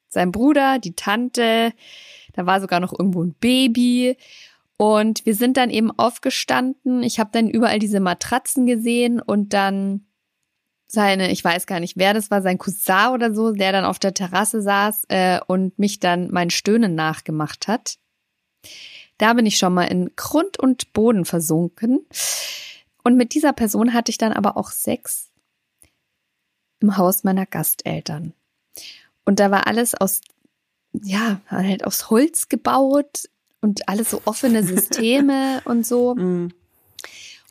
Sein 0.09 0.33
Bruder, 0.33 0.81
die 0.81 0.95
Tante, 0.95 1.73
da 2.35 2.45
war 2.45 2.61
sogar 2.61 2.81
noch 2.81 2.93
irgendwo 2.93 3.25
ein 3.25 3.33
Baby. 3.41 4.19
Und 4.77 5.25
wir 5.25 5.35
sind 5.35 5.57
dann 5.57 5.71
eben 5.71 5.99
aufgestanden. 5.99 7.03
Ich 7.03 7.19
habe 7.19 7.31
dann 7.33 7.49
überall 7.49 7.79
diese 7.79 8.01
Matratzen 8.01 8.67
gesehen 8.67 9.19
und 9.19 9.55
dann 9.55 10.05
seine, 10.97 11.31
ich 11.31 11.45
weiß 11.45 11.67
gar 11.67 11.79
nicht, 11.79 11.97
wer 11.97 12.15
das 12.15 12.31
war, 12.31 12.43
sein 12.43 12.59
Cousin 12.59 13.13
oder 13.13 13.35
so, 13.35 13.53
der 13.53 13.71
dann 13.71 13.85
auf 13.85 14.01
der 14.01 14.15
Terrasse 14.15 14.63
saß 14.63 15.05
äh, 15.09 15.39
und 15.47 15.79
mich 15.79 16.01
dann 16.01 16.31
mein 16.33 16.51
Stöhnen 16.51 16.95
nachgemacht 16.95 17.69
hat. 17.69 17.99
Da 19.19 19.35
bin 19.35 19.47
ich 19.47 19.59
schon 19.59 19.75
mal 19.75 19.85
in 19.85 20.11
Grund 20.17 20.59
und 20.59 20.93
Boden 20.95 21.25
versunken. 21.25 22.07
Und 23.05 23.17
mit 23.17 23.35
dieser 23.35 23.53
Person 23.53 23.93
hatte 23.95 24.11
ich 24.11 24.19
dann 24.19 24.33
aber 24.33 24.57
auch 24.57 24.71
Sex 24.71 25.31
im 26.81 26.97
Haus 26.97 27.25
meiner 27.25 27.47
Gasteltern. 27.47 28.33
Und 29.25 29.39
da 29.39 29.51
war 29.51 29.67
alles 29.67 29.95
aus, 29.95 30.23
ja, 30.93 31.41
halt 31.49 31.85
aus 31.85 32.09
Holz 32.09 32.49
gebaut 32.49 33.29
und 33.61 33.89
alles 33.89 34.11
so 34.11 34.23
offene 34.25 34.63
Systeme 34.63 35.61
und 35.67 35.87
so. 35.87 36.15
Mm. 36.15 36.53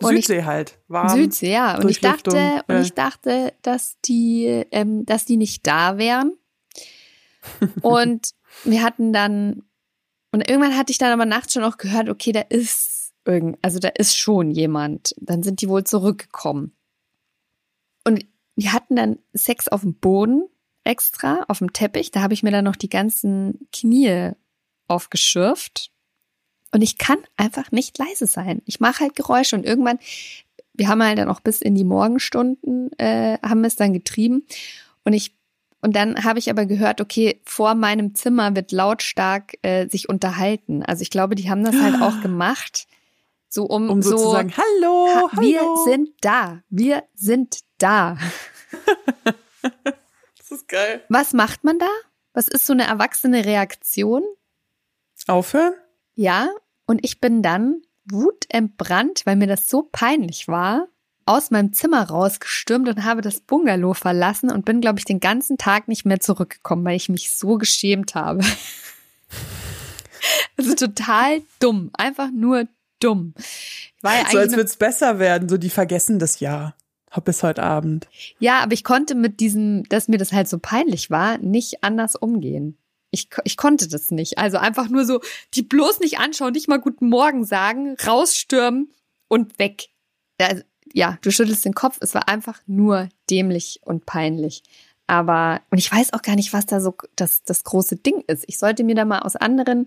Und 0.01 0.15
ich- 0.15 0.27
Südsee 0.27 0.43
halt. 0.43 0.79
Warm. 0.87 1.09
Südsee, 1.09 1.51
ja. 1.51 1.77
Und 1.77 1.89
ich 1.89 2.01
dachte, 2.01 2.63
und 2.67 2.75
ja. 2.75 2.81
ich 2.81 2.93
dachte, 2.93 3.53
dass 3.61 3.99
die, 4.01 4.45
ähm, 4.71 5.05
dass 5.05 5.25
die 5.25 5.37
nicht 5.37 5.65
da 5.65 5.97
wären. 5.97 6.37
und 7.81 8.31
wir 8.63 8.83
hatten 8.83 9.13
dann, 9.13 9.63
und 10.31 10.49
irgendwann 10.49 10.77
hatte 10.77 10.91
ich 10.91 10.97
dann 10.97 11.13
aber 11.13 11.25
nachts 11.25 11.53
schon 11.53 11.63
auch 11.63 11.77
gehört, 11.77 12.09
okay, 12.09 12.31
da 12.31 12.41
ist 12.41 13.13
irgend, 13.25 13.57
also 13.61 13.79
da 13.79 13.89
ist 13.89 14.17
schon 14.17 14.51
jemand. 14.51 15.15
Dann 15.17 15.43
sind 15.43 15.61
die 15.61 15.69
wohl 15.69 15.83
zurückgekommen. 15.83 16.75
Und 18.03 18.25
wir 18.55 18.73
hatten 18.73 18.95
dann 18.95 19.19
Sex 19.33 19.67
auf 19.67 19.81
dem 19.81 19.95
Boden 19.95 20.47
extra, 20.83 21.43
auf 21.47 21.59
dem 21.59 21.73
Teppich. 21.73 22.11
Da 22.11 22.21
habe 22.21 22.33
ich 22.33 22.43
mir 22.43 22.51
dann 22.51 22.65
noch 22.65 22.75
die 22.75 22.89
ganzen 22.89 23.67
Knie 23.73 24.31
aufgeschürft. 24.87 25.91
Und 26.75 26.81
ich 26.81 26.97
kann 26.97 27.19
einfach 27.37 27.71
nicht 27.71 27.97
leise 27.97 28.27
sein. 28.27 28.61
Ich 28.65 28.81
mache 28.81 28.99
halt 28.99 29.15
Geräusche 29.15 29.55
und 29.55 29.65
irgendwann, 29.65 29.97
wir 30.73 30.89
haben 30.89 31.01
halt 31.01 31.17
dann 31.17 31.29
auch 31.29 31.39
bis 31.39 31.61
in 31.61 31.73
die 31.73 31.85
Morgenstunden, 31.85 32.91
äh, 32.99 33.37
haben 33.41 33.63
es 33.63 33.77
dann 33.77 33.93
getrieben. 33.93 34.45
Und 35.05 35.13
ich 35.13 35.37
und 35.79 35.95
dann 35.95 36.25
habe 36.25 36.37
ich 36.37 36.49
aber 36.49 36.65
gehört, 36.65 36.99
okay, 36.99 37.39
vor 37.45 37.75
meinem 37.75 38.13
Zimmer 38.13 38.57
wird 38.57 38.73
lautstark 38.73 39.53
äh, 39.61 39.87
sich 39.87 40.09
unterhalten. 40.09 40.83
Also 40.83 41.01
ich 41.01 41.11
glaube, 41.11 41.35
die 41.35 41.49
haben 41.49 41.63
das 41.63 41.77
halt 41.77 42.01
auch 42.01 42.21
gemacht, 42.21 42.87
so 43.47 43.63
um, 43.63 43.89
um 43.89 44.01
so, 44.01 44.17
so 44.17 44.17
zu 44.17 44.31
sagen, 44.31 44.51
hallo, 44.57 45.07
ha 45.15 45.29
hallo. 45.31 45.41
wir 45.41 45.61
sind 45.85 46.09
da, 46.19 46.61
wir 46.67 47.05
sind 47.13 47.61
da. 47.77 48.17
das 50.37 50.51
ist 50.51 50.67
geil. 50.67 51.05
Was 51.07 51.31
macht 51.31 51.63
man 51.63 51.79
da? 51.79 51.89
Was 52.33 52.49
ist 52.49 52.65
so 52.65 52.73
eine 52.73 52.83
erwachsene 52.83 53.45
Reaktion? 53.45 54.23
Aufhören? 55.25 55.73
Ja, 56.15 56.49
und 56.85 57.03
ich 57.03 57.19
bin 57.19 57.41
dann 57.41 57.81
wutentbrannt, 58.05 59.25
weil 59.25 59.35
mir 59.35 59.47
das 59.47 59.69
so 59.69 59.87
peinlich 59.91 60.47
war, 60.47 60.87
aus 61.25 61.49
meinem 61.49 61.73
Zimmer 61.73 62.03
rausgestürmt 62.03 62.87
und 62.87 63.03
habe 63.03 63.21
das 63.21 63.39
Bungalow 63.39 63.93
verlassen 63.95 64.51
und 64.51 64.63
bin, 64.63 64.79
glaube 64.79 64.99
ich, 64.99 65.05
den 65.05 65.19
ganzen 65.19 65.57
Tag 65.57 65.87
nicht 65.87 66.05
mehr 66.05 66.19
zurückgekommen, 66.19 66.85
weil 66.85 66.95
ich 66.95 67.09
mich 67.09 67.35
so 67.35 67.57
geschämt 67.57 68.13
habe. 68.13 68.43
also 70.57 70.75
total 70.75 71.41
dumm, 71.59 71.89
einfach 71.93 72.29
nur 72.31 72.67
dumm. 72.99 73.33
Ja 74.03 74.23
so 74.31 74.37
als 74.37 74.51
würde 74.51 74.69
es 74.69 74.77
besser 74.77 75.17
werden, 75.17 75.49
so 75.49 75.57
die 75.57 75.71
vergessen 75.71 76.19
das 76.19 76.39
ja 76.39 76.75
bis 77.23 77.43
heute 77.43 77.63
Abend. 77.63 78.07
Ja, 78.39 78.59
aber 78.59 78.73
ich 78.73 78.83
konnte 78.83 79.15
mit 79.15 79.39
diesem, 79.39 79.83
dass 79.85 80.07
mir 80.07 80.17
das 80.17 80.33
halt 80.33 80.49
so 80.49 80.59
peinlich 80.59 81.09
war, 81.09 81.37
nicht 81.37 81.83
anders 81.83 82.15
umgehen. 82.15 82.77
Ich, 83.15 83.29
ich 83.45 83.55
konnte 83.55 83.87
das 83.87 84.11
nicht. 84.11 84.37
Also 84.37 84.57
einfach 84.57 84.89
nur 84.89 85.05
so, 85.05 85.21
die 85.53 85.61
bloß 85.61 86.01
nicht 86.01 86.19
anschauen, 86.19 86.51
nicht 86.51 86.67
mal 86.67 86.81
guten 86.81 87.07
Morgen 87.07 87.45
sagen, 87.45 87.95
rausstürmen 88.05 88.91
und 89.29 89.57
weg. 89.57 89.87
Also, 90.37 90.63
ja, 90.91 91.17
du 91.21 91.31
schüttelst 91.31 91.63
den 91.63 91.73
Kopf. 91.73 91.97
Es 92.01 92.13
war 92.13 92.27
einfach 92.27 92.61
nur 92.67 93.07
dämlich 93.29 93.79
und 93.83 94.05
peinlich. 94.05 94.63
Aber, 95.07 95.61
und 95.71 95.77
ich 95.77 95.89
weiß 95.89 96.11
auch 96.11 96.21
gar 96.21 96.35
nicht, 96.35 96.51
was 96.51 96.65
da 96.65 96.81
so 96.81 96.93
das, 97.15 97.43
das 97.43 97.63
große 97.63 97.95
Ding 97.95 98.21
ist. 98.27 98.43
Ich 98.47 98.57
sollte 98.57 98.83
mir 98.83 98.95
da 98.95 99.05
mal 99.05 99.19
aus 99.19 99.37
anderen, 99.37 99.85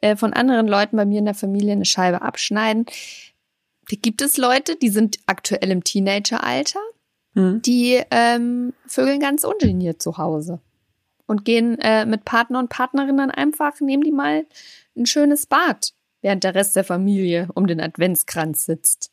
äh, 0.00 0.16
von 0.16 0.32
anderen 0.32 0.66
Leuten 0.66 0.96
bei 0.96 1.04
mir 1.04 1.20
in 1.20 1.26
der 1.26 1.34
Familie 1.34 1.72
eine 1.72 1.84
Scheibe 1.84 2.22
abschneiden. 2.22 2.86
Da 3.88 3.96
gibt 4.00 4.20
es 4.20 4.36
Leute, 4.36 4.74
die 4.74 4.88
sind 4.88 5.20
aktuell 5.26 5.70
im 5.70 5.84
Teenageralter, 5.84 6.80
hm. 7.34 7.62
die 7.62 8.02
ähm, 8.10 8.72
vögeln 8.88 9.20
ganz 9.20 9.44
ungeniert 9.44 10.02
zu 10.02 10.18
Hause 10.18 10.60
und 11.26 11.44
gehen 11.44 11.78
äh, 11.80 12.06
mit 12.06 12.24
Partner 12.24 12.58
und 12.58 12.68
Partnerinnen 12.68 13.30
einfach, 13.30 13.80
nehmen 13.80 14.02
die 14.02 14.12
mal 14.12 14.46
ein 14.96 15.06
schönes 15.06 15.46
Bad, 15.46 15.92
während 16.22 16.44
der 16.44 16.54
Rest 16.54 16.76
der 16.76 16.84
Familie 16.84 17.48
um 17.54 17.66
den 17.66 17.80
Adventskranz 17.80 18.64
sitzt. 18.64 19.10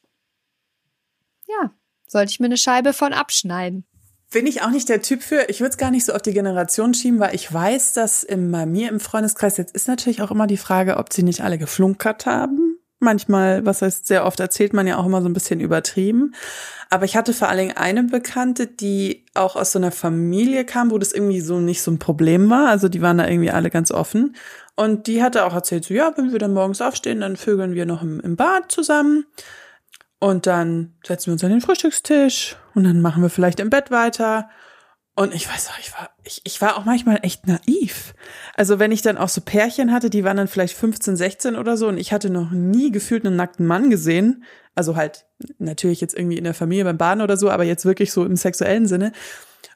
Ja, 1.47 1.71
sollte 2.08 2.32
ich 2.32 2.39
mir 2.39 2.47
eine 2.47 2.58
Scheibe 2.58 2.93
von 2.93 3.13
abschneiden. 3.13 3.86
Bin 4.32 4.47
ich 4.47 4.62
auch 4.62 4.69
nicht 4.69 4.88
der 4.88 5.02
Typ 5.02 5.24
für. 5.24 5.50
Ich 5.50 5.60
würde 5.60 5.71
es 5.71 5.78
gar 5.78 5.91
nicht 5.91 6.06
so 6.06 6.13
auf 6.13 6.21
die 6.21 6.34
Generation 6.34 6.93
schieben, 6.93 7.19
weil 7.19 7.36
ich 7.36 7.52
weiß, 7.52 7.93
dass 7.93 8.26
bei 8.30 8.65
mir 8.65 8.89
im 8.89 9.02
Freundeskreis 9.02 9.58
jetzt 9.58 9.76
ist 9.76 9.89
natürlich 9.89 10.21
auch 10.21 10.32
immer 10.32 10.47
die 10.47 10.58
Frage, 10.58 10.97
ob 10.97 11.12
sie 11.12 11.24
nicht 11.24 11.41
alle 11.41 11.58
geflunkert 11.58 12.26
haben. 12.26 12.71
Manchmal, 13.04 13.66
was 13.66 13.82
heißt 13.82 14.06
sehr 14.06 14.26
oft, 14.26 14.40
erzählt 14.40 14.74
man 14.74 14.86
ja 14.86 14.98
auch 14.98 15.06
immer 15.08 15.24
so 15.24 15.28
ein 15.28 15.34
bisschen 15.34 15.60
übertrieben. 15.60 16.36
Aber 16.92 17.06
ich 17.06 17.18
hatte 17.18 17.34
vor 17.34 17.50
allen 17.50 17.58
Dingen 17.58 17.78
eine 17.78 18.04
Bekannte, 18.04 18.68
die 18.68 19.26
auch 19.34 19.56
aus 19.56 19.72
so 19.72 19.80
einer 19.80 19.92
Familie 19.92 20.66
kam, 20.66 20.92
wo 20.92 21.00
das 21.00 21.12
irgendwie 21.12 21.42
so 21.42 21.60
nicht 21.60 21.82
so 21.82 21.90
ein 21.90 21.98
Problem 21.98 22.50
war. 22.52 22.70
Also 22.70 22.90
die 22.90 23.02
waren 23.02 23.18
da 23.18 23.28
irgendwie 23.28 23.50
alle 23.50 23.72
ganz 23.72 23.92
offen. 23.92 24.36
Und 24.76 25.08
die 25.08 25.24
hatte 25.24 25.46
auch 25.46 25.54
erzählt, 25.56 25.86
so 25.86 25.96
ja, 25.96 26.14
wenn 26.16 26.32
wir 26.32 26.38
dann 26.38 26.54
morgens 26.54 26.80
aufstehen, 26.80 27.22
dann 27.22 27.38
vögeln 27.38 27.74
wir 27.74 27.88
noch 27.88 28.04
im, 28.04 28.20
im 28.20 28.36
Bad 28.36 28.72
zusammen. 28.72 29.26
Und 30.20 30.46
dann 30.46 30.94
setzen 31.04 31.28
wir 31.28 31.34
uns 31.34 31.44
an 31.44 31.50
den 31.50 31.62
Frühstückstisch 31.62 32.56
und 32.76 32.84
dann 32.84 33.02
machen 33.02 33.24
wir 33.24 33.32
vielleicht 33.32 33.60
im 33.60 33.72
Bett 33.72 33.90
weiter. 33.90 34.52
Und 35.13 35.34
ich 35.36 35.47
weiß 35.47 35.69
auch, 35.69 35.80
ich 35.80 35.91
war, 35.93 36.10
ich, 36.24 36.41
ich 36.45 36.62
war 36.62 36.78
auch 36.78 36.86
manchmal 36.86 37.19
echt 37.21 37.45
naiv. 37.45 38.13
Also 38.56 38.80
wenn 38.80 38.93
ich 38.93 39.02
dann 39.02 39.17
auch 39.17 39.28
so 39.30 39.41
Pärchen 39.41 39.91
hatte, 39.91 40.10
die 40.10 40.24
waren 40.24 40.38
dann 40.38 40.47
vielleicht 40.47 40.76
15, 40.76 41.17
16 41.17 41.56
oder 41.58 41.76
so 41.76 41.88
und 41.89 41.97
ich 41.97 42.13
hatte 42.13 42.30
noch 42.30 42.52
nie 42.52 42.91
gefühlt 42.91 43.26
einen 43.26 43.36
nackten 43.36 43.67
Mann 43.67 43.89
gesehen. 43.89 44.45
Also 44.74 44.95
halt 44.95 45.26
natürlich 45.58 46.00
jetzt 46.00 46.17
irgendwie 46.17 46.38
in 46.38 46.45
der 46.45 46.54
Familie 46.54 46.86
beim 46.86 46.97
Baden 46.97 47.21
oder 47.21 47.36
so, 47.36 47.50
aber 47.50 47.65
jetzt 47.65 47.86
wirklich 47.86 48.13
so 48.13 48.26
im 48.26 48.38
sexuellen 48.38 48.88
Sinne. 48.88 49.12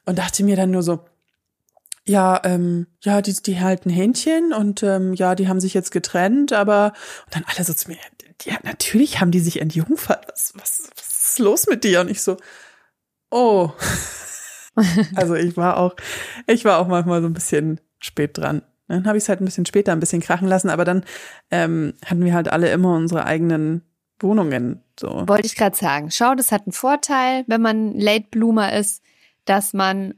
Und 0.06 0.20
dachte 0.20 0.44
mir 0.44 0.56
dann 0.56 0.72
nur 0.72 0.84
so, 0.84 1.04
ja, 2.08 2.40
ähm, 2.46 2.88
ja, 3.02 3.22
die, 3.22 3.34
die 3.34 3.60
halten 3.60 3.90
Händchen 3.90 4.54
und 4.54 4.84
ähm, 4.84 5.14
ja, 5.14 5.36
die 5.36 5.48
haben 5.48 5.60
sich 5.60 5.74
jetzt 5.74 5.92
getrennt, 5.92 6.54
aber 6.54 6.94
und 7.26 7.36
dann 7.36 7.44
alle 7.48 7.66
so 7.66 7.74
zu 7.74 7.90
mir, 7.90 7.98
ja, 8.44 8.58
natürlich 8.64 9.20
haben 9.20 9.32
die 9.32 9.40
sich 9.40 9.60
entjungfert. 9.60 10.28
Was, 10.30 10.54
was, 10.56 10.90
was 10.96 11.32
ist 11.32 11.40
los 11.40 11.68
mit 11.68 11.84
dir? 11.84 12.02
Und 12.02 12.10
ich 12.10 12.22
so, 12.22 12.38
oh. 13.32 13.72
also 15.16 15.36
ich 15.36 15.58
war 15.58 15.78
auch, 15.78 15.96
ich 16.48 16.66
war 16.66 16.80
auch 16.80 16.88
manchmal 16.88 17.22
so 17.22 17.28
ein 17.28 17.34
bisschen 17.34 17.80
spät 18.00 18.38
dran. 18.38 18.62
Dann 18.88 19.08
habe 19.08 19.18
ich 19.18 19.24
es 19.24 19.30
halt 19.30 19.42
ein 19.42 19.46
bisschen 19.46 19.66
später 19.66 19.92
ein 19.92 20.00
bisschen 20.00 20.22
krachen 20.22 20.48
lassen, 20.48 20.70
aber 20.70 20.86
dann 20.86 21.04
ähm, 21.50 21.94
hatten 22.06 22.24
wir 22.24 22.34
halt 22.34 22.50
alle 22.50 22.72
immer 22.72 22.96
unsere 22.96 23.26
eigenen 23.26 23.82
Wohnungen. 24.20 24.82
So. 25.00 25.28
Wollte 25.28 25.48
ich 25.48 25.56
gerade 25.56 25.76
sagen. 25.76 26.12
Schau, 26.12 26.36
das 26.36 26.52
hat 26.52 26.68
einen 26.68 26.74
Vorteil, 26.74 27.44
wenn 27.48 27.62
man 27.62 28.00
Late 28.00 28.28
Bloomer 28.30 28.74
ist, 28.74 29.02
dass 29.46 29.74
man 29.74 30.14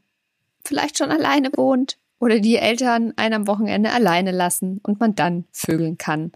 vielleicht 0.65 0.97
schon 0.97 1.11
alleine 1.11 1.49
wohnt 1.55 1.97
oder 2.19 2.39
die 2.39 2.57
Eltern 2.57 3.13
einen 3.15 3.33
am 3.33 3.47
Wochenende 3.47 3.91
alleine 3.91 4.31
lassen 4.31 4.79
und 4.83 4.99
man 4.99 5.15
dann 5.15 5.45
vögeln 5.53 5.97
kann 5.97 6.31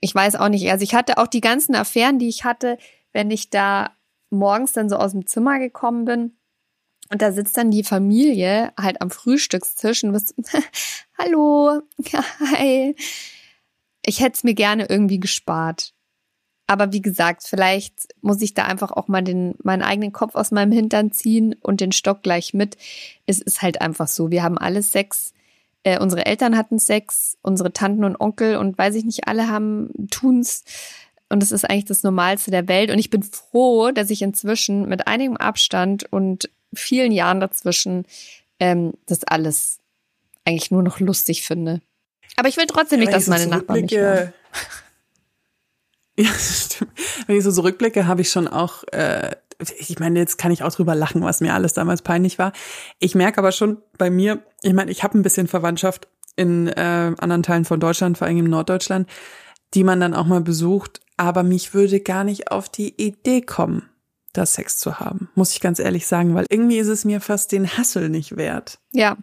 ich 0.00 0.14
weiß 0.14 0.36
auch 0.36 0.48
nicht. 0.48 0.70
Also 0.70 0.82
ich 0.82 0.94
hatte 0.94 1.18
auch 1.18 1.26
die 1.26 1.40
ganzen 1.40 1.74
Affären, 1.74 2.18
die 2.18 2.28
ich 2.28 2.44
hatte, 2.44 2.78
wenn 3.12 3.30
ich 3.30 3.50
da 3.50 3.90
morgens 4.30 4.72
dann 4.72 4.88
so 4.88 4.96
aus 4.96 5.12
dem 5.12 5.26
Zimmer 5.26 5.58
gekommen 5.58 6.04
bin 6.04 6.32
und 7.10 7.22
da 7.22 7.32
sitzt 7.32 7.56
dann 7.56 7.70
die 7.70 7.84
Familie 7.84 8.72
halt 8.78 9.00
am 9.00 9.10
Frühstückstisch 9.10 10.04
und 10.04 10.12
bist, 10.12 10.34
hallo, 11.18 11.82
hi. 12.40 12.94
Ich 14.04 14.20
hätte 14.20 14.36
es 14.36 14.44
mir 14.44 14.54
gerne 14.54 14.86
irgendwie 14.88 15.20
gespart. 15.20 15.92
Aber 16.66 16.92
wie 16.92 17.02
gesagt, 17.02 17.42
vielleicht 17.44 18.08
muss 18.22 18.40
ich 18.40 18.54
da 18.54 18.64
einfach 18.64 18.92
auch 18.92 19.08
mal 19.08 19.22
den, 19.22 19.54
meinen 19.62 19.82
eigenen 19.82 20.12
Kopf 20.12 20.36
aus 20.36 20.52
meinem 20.52 20.72
Hintern 20.72 21.12
ziehen 21.12 21.56
und 21.60 21.80
den 21.80 21.92
Stock 21.92 22.22
gleich 22.22 22.54
mit. 22.54 22.76
Es 23.26 23.40
ist 23.40 23.60
halt 23.60 23.80
einfach 23.80 24.06
so. 24.06 24.30
Wir 24.30 24.42
haben 24.42 24.56
alle 24.56 24.82
Sex 24.82 25.34
äh, 25.82 25.98
unsere 25.98 26.26
Eltern 26.26 26.56
hatten 26.56 26.78
Sex, 26.78 27.38
unsere 27.42 27.72
Tanten 27.72 28.04
und 28.04 28.20
Onkel 28.20 28.56
und 28.56 28.76
weiß 28.76 28.94
ich 28.94 29.04
nicht, 29.04 29.28
alle 29.28 29.48
haben 29.48 29.90
tun's. 30.10 30.64
Und 31.28 31.42
das 31.42 31.52
ist 31.52 31.64
eigentlich 31.64 31.86
das 31.86 32.02
Normalste 32.02 32.50
der 32.50 32.68
Welt. 32.68 32.90
Und 32.90 32.98
ich 32.98 33.10
bin 33.10 33.22
froh, 33.22 33.90
dass 33.92 34.10
ich 34.10 34.20
inzwischen 34.20 34.88
mit 34.88 35.06
einigem 35.06 35.36
Abstand 35.36 36.12
und 36.12 36.50
vielen 36.74 37.12
Jahren 37.12 37.40
dazwischen 37.40 38.06
ähm, 38.58 38.92
das 39.06 39.24
alles 39.24 39.78
eigentlich 40.44 40.70
nur 40.70 40.82
noch 40.82 41.00
lustig 41.00 41.42
finde. 41.42 41.80
Aber 42.36 42.48
ich 42.48 42.56
will 42.56 42.66
trotzdem 42.66 43.00
nicht, 43.00 43.12
dass 43.12 43.26
meine 43.26 43.46
Nachbarn 43.46 43.82
mich 43.82 43.92
hören. 43.92 44.32
Ja, 46.18 46.28
stimmt. 46.38 46.92
Wenn 47.26 47.38
ich 47.38 47.44
so 47.44 47.52
zurückblicke, 47.52 48.06
habe 48.06 48.20
ich 48.20 48.30
schon 48.30 48.46
auch 48.46 48.84
äh, 48.92 49.30
ich 49.78 49.98
meine, 49.98 50.18
jetzt 50.18 50.38
kann 50.38 50.52
ich 50.52 50.62
auch 50.62 50.72
drüber 50.72 50.94
lachen, 50.94 51.22
was 51.22 51.40
mir 51.40 51.54
alles 51.54 51.74
damals 51.74 52.02
peinlich 52.02 52.38
war. 52.38 52.52
Ich 52.98 53.14
merke 53.14 53.38
aber 53.38 53.52
schon 53.52 53.78
bei 53.98 54.10
mir, 54.10 54.42
ich 54.62 54.72
meine, 54.72 54.90
ich 54.90 55.02
habe 55.02 55.18
ein 55.18 55.22
bisschen 55.22 55.48
Verwandtschaft 55.48 56.08
in 56.36 56.68
äh, 56.68 57.12
anderen 57.18 57.42
Teilen 57.42 57.64
von 57.64 57.80
Deutschland, 57.80 58.18
vor 58.18 58.26
allem 58.26 58.38
in 58.38 58.50
Norddeutschland, 58.50 59.08
die 59.74 59.84
man 59.84 60.00
dann 60.00 60.14
auch 60.14 60.26
mal 60.26 60.40
besucht, 60.40 61.00
aber 61.16 61.42
mich 61.42 61.74
würde 61.74 62.00
gar 62.00 62.24
nicht 62.24 62.50
auf 62.50 62.68
die 62.68 62.94
Idee 63.00 63.42
kommen, 63.42 63.89
da 64.32 64.46
Sex 64.46 64.78
zu 64.78 65.00
haben, 65.00 65.28
muss 65.34 65.52
ich 65.52 65.60
ganz 65.60 65.78
ehrlich 65.78 66.06
sagen, 66.06 66.34
weil 66.34 66.46
irgendwie 66.48 66.78
ist 66.78 66.88
es 66.88 67.04
mir 67.04 67.20
fast 67.20 67.52
den 67.52 67.76
Hassel 67.76 68.08
nicht 68.08 68.36
wert. 68.36 68.78
Ja. 68.92 69.16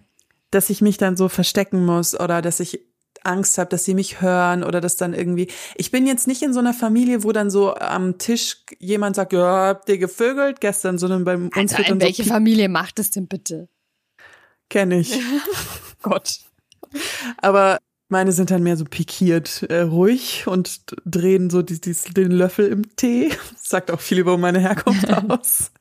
Dass 0.52 0.70
ich 0.70 0.82
mich 0.82 0.98
dann 0.98 1.18
so 1.18 1.30
verstecken 1.30 1.86
muss 1.86 2.20
oder 2.20 2.42
dass 2.42 2.60
ich 2.60 2.82
Angst 3.24 3.58
habe, 3.58 3.70
dass 3.70 3.86
sie 3.86 3.94
mich 3.94 4.22
hören 4.22 4.64
oder 4.64 4.82
dass 4.82 4.96
dann 4.96 5.14
irgendwie. 5.14 5.50
Ich 5.76 5.92
bin 5.92 6.08
jetzt 6.08 6.28
nicht 6.28 6.42
in 6.42 6.54
so 6.54 6.60
einer 6.60 6.74
Familie, 6.74 7.24
wo 7.24 7.32
dann 7.32 7.50
so 7.50 7.76
am 7.76 8.18
Tisch 8.18 8.64
jemand 8.80 9.16
sagt, 9.16 9.34
ja, 9.34 9.68
habt 9.68 9.90
ihr 9.90 9.98
gevögelt 9.98 10.62
gestern, 10.62 10.98
sondern 10.98 11.26
bei 11.26 11.36
uns 11.36 11.56
also 11.56 11.78
wird 11.78 11.90
dann 11.90 12.02
welche 12.02 12.24
so 12.24 12.30
Familie 12.30 12.70
macht 12.70 13.00
es 13.00 13.10
denn 13.10 13.28
bitte? 13.28 13.70
Kenne 14.70 15.00
ich. 15.00 15.20
Gott. 16.02 16.40
Aber 17.38 17.80
meine 18.10 18.32
sind 18.32 18.52
dann 18.52 18.64
mehr 18.64 18.78
so 18.78 18.86
pikiert, 18.86 19.64
äh, 19.64 19.82
ruhig 19.82 20.46
und 20.48 20.82
drehen 21.06 21.50
so 21.50 21.62
die, 21.62 21.80
die, 21.82 21.96
den 22.14 22.32
Löffel 22.32 22.68
im 22.68 22.96
Tee. 22.96 23.30
Das 23.54 23.64
sagt 23.70 23.92
auch 23.92 24.00
viel 24.00 24.20
über 24.20 24.38
meine 24.38 24.60
Herkunft 24.60 25.10
aus. 25.30 25.72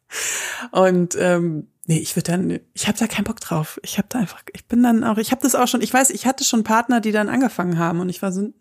Und 0.72 1.16
ähm, 1.18 1.68
Nee, 1.88 1.98
ich 1.98 2.16
würde 2.16 2.32
dann, 2.32 2.60
ich 2.74 2.88
habe 2.88 2.98
da 2.98 3.06
keinen 3.06 3.24
Bock 3.24 3.38
drauf. 3.38 3.78
Ich 3.84 3.96
habe 3.96 4.08
da 4.10 4.18
einfach, 4.18 4.42
ich 4.52 4.66
bin 4.66 4.82
dann 4.82 5.04
auch, 5.04 5.18
ich 5.18 5.30
habe 5.30 5.40
das 5.40 5.54
auch 5.54 5.68
schon, 5.68 5.82
ich 5.82 5.94
weiß, 5.94 6.10
ich 6.10 6.26
hatte 6.26 6.42
schon 6.42 6.64
Partner, 6.64 7.00
die 7.00 7.12
dann 7.12 7.28
angefangen 7.28 7.78
haben 7.78 8.00
und 8.00 8.08
ich 8.08 8.22
war 8.22 8.32
so, 8.32 8.40
hm, 8.40 8.54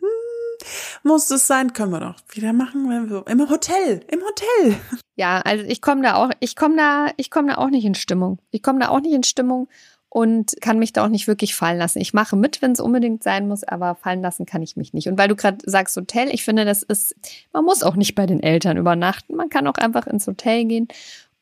muss 1.01 1.27
das 1.27 1.47
sein, 1.47 1.73
können 1.73 1.91
wir 1.91 1.99
doch 1.99 2.15
wieder 2.29 2.53
machen, 2.53 2.87
wenn 2.87 3.09
wir, 3.09 3.25
im 3.27 3.49
Hotel, 3.49 4.01
im 4.11 4.19
Hotel. 4.21 4.79
Ja, 5.15 5.41
also 5.41 5.63
ich 5.65 5.81
komme 5.81 6.03
da 6.03 6.15
auch, 6.15 6.29
ich 6.39 6.55
komme 6.55 6.77
da, 6.77 7.07
ich 7.17 7.31
komme 7.31 7.53
da 7.53 7.57
auch 7.57 7.69
nicht 7.69 7.85
in 7.85 7.95
Stimmung. 7.95 8.39
Ich 8.51 8.61
komme 8.61 8.79
da 8.79 8.89
auch 8.89 8.99
nicht 8.99 9.13
in 9.13 9.23
Stimmung 9.23 9.69
und 10.15 10.53
kann 10.61 10.79
mich 10.79 10.93
da 10.93 11.03
auch 11.03 11.09
nicht 11.09 11.27
wirklich 11.27 11.55
fallen 11.55 11.77
lassen. 11.77 11.99
Ich 11.99 12.13
mache 12.13 12.37
mit, 12.37 12.61
wenn 12.61 12.71
es 12.71 12.79
unbedingt 12.79 13.21
sein 13.21 13.49
muss, 13.49 13.65
aber 13.65 13.95
fallen 13.95 14.21
lassen 14.21 14.45
kann 14.45 14.61
ich 14.63 14.77
mich 14.77 14.93
nicht. 14.93 15.09
Und 15.09 15.17
weil 15.17 15.27
du 15.27 15.35
gerade 15.35 15.57
sagst 15.69 15.97
Hotel, 15.97 16.29
ich 16.33 16.45
finde, 16.45 16.63
das 16.63 16.83
ist, 16.83 17.15
man 17.51 17.65
muss 17.65 17.83
auch 17.83 17.97
nicht 17.97 18.15
bei 18.15 18.25
den 18.25 18.41
Eltern 18.41 18.77
übernachten. 18.77 19.35
Man 19.35 19.49
kann 19.49 19.67
auch 19.67 19.73
einfach 19.73 20.07
ins 20.07 20.25
Hotel 20.25 20.63
gehen 20.63 20.87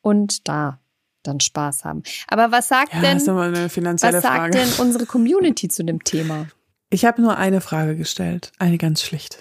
und 0.02 0.48
da 0.48 0.80
dann 1.22 1.40
Spaß 1.40 1.86
haben. 1.86 2.02
Aber 2.28 2.52
was 2.52 2.68
sagt 2.68 2.96
Ja, 2.96 3.02
denn, 3.02 3.18
was 3.28 4.02
sagt 4.02 4.26
Frage. 4.26 4.58
denn 4.58 4.70
unsere 4.80 5.06
Community 5.06 5.68
zu 5.68 5.84
dem 5.86 6.04
Thema? 6.04 6.48
Ich 6.90 7.06
habe 7.06 7.22
nur 7.22 7.38
eine 7.38 7.62
Frage 7.62 7.96
gestellt, 7.96 8.54
eine 8.58 8.80
ganz 8.80 9.04
schlichte. 9.04 9.38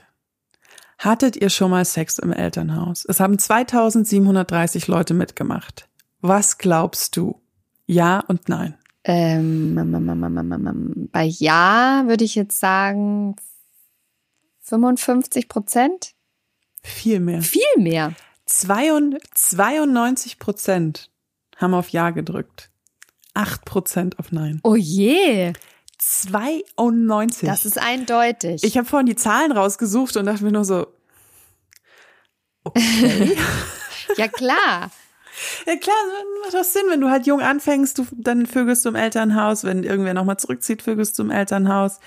Hattet 0.99 1.37
ihr 1.39 1.49
schon 1.49 1.71
mal 1.71 1.87
Sex 1.87 2.19
im 2.19 2.35
Elternhaus? 2.35 3.07
Es 3.09 3.19
haben 3.19 3.39
2730 3.39 4.89
Leute 4.89 5.15
mitgemacht. 5.15 5.89
Was 6.21 6.59
glaubst 6.59 7.17
du? 7.17 7.41
Ja 7.87 8.21
und 8.21 8.51
nein. 8.51 8.75
Ähm, 9.05 11.09
bei 11.13 11.25
Ja 11.25 12.05
würde 12.07 12.25
ich 12.25 12.35
jetzt 12.35 12.61
sagen 12.61 13.37
55 14.61 15.49
Prozent? 15.49 16.15
Viel 16.83 17.21
mehr. 17.21 17.43
Viel 17.43 17.63
mehr. 17.79 18.15
92 18.47 20.39
Prozent 20.39 21.11
haben 21.57 21.75
auf 21.75 21.89
Ja 21.89 22.11
gedrückt. 22.11 22.71
8 23.35 23.65
Prozent 23.65 24.19
auf 24.19 24.31
Nein. 24.31 24.61
Oh 24.63 24.77
je, 24.77 25.53
92. 25.99 27.49
das 27.49 27.65
ist 27.65 27.79
eindeutig. 27.79 28.63
ich 28.65 28.77
habe 28.77 28.87
vorhin 28.87 29.07
die 29.07 29.17
Zahlen 29.17 29.53
rausgesucht 29.53 30.17
und 30.17 30.27
dachte 30.27 30.45
mir 30.45 30.53
nur 30.53 30.65
so, 30.65 30.87
okay. 32.65 33.37
ja 34.17 34.29
klar. 34.29 34.91
Ja 35.67 35.77
klar, 35.77 35.97
macht 36.43 36.55
doch 36.55 36.65
Sinn, 36.65 36.83
wenn 36.91 37.01
du 37.01 37.11
halt 37.11 37.27
jung 37.27 37.41
anfängst, 37.41 37.99
du, 37.99 38.07
dann 38.13 38.47
vögelst 38.47 38.85
du 38.85 38.91
im 38.91 38.95
Elternhaus, 38.95 39.65
wenn 39.65 39.85
irgendwer 39.85 40.15
nochmal 40.15 40.39
zurückzieht, 40.39 40.83
vögelst 40.83 41.19
du 41.19 41.23
im 41.23 41.31
Elternhaus. 41.31 42.01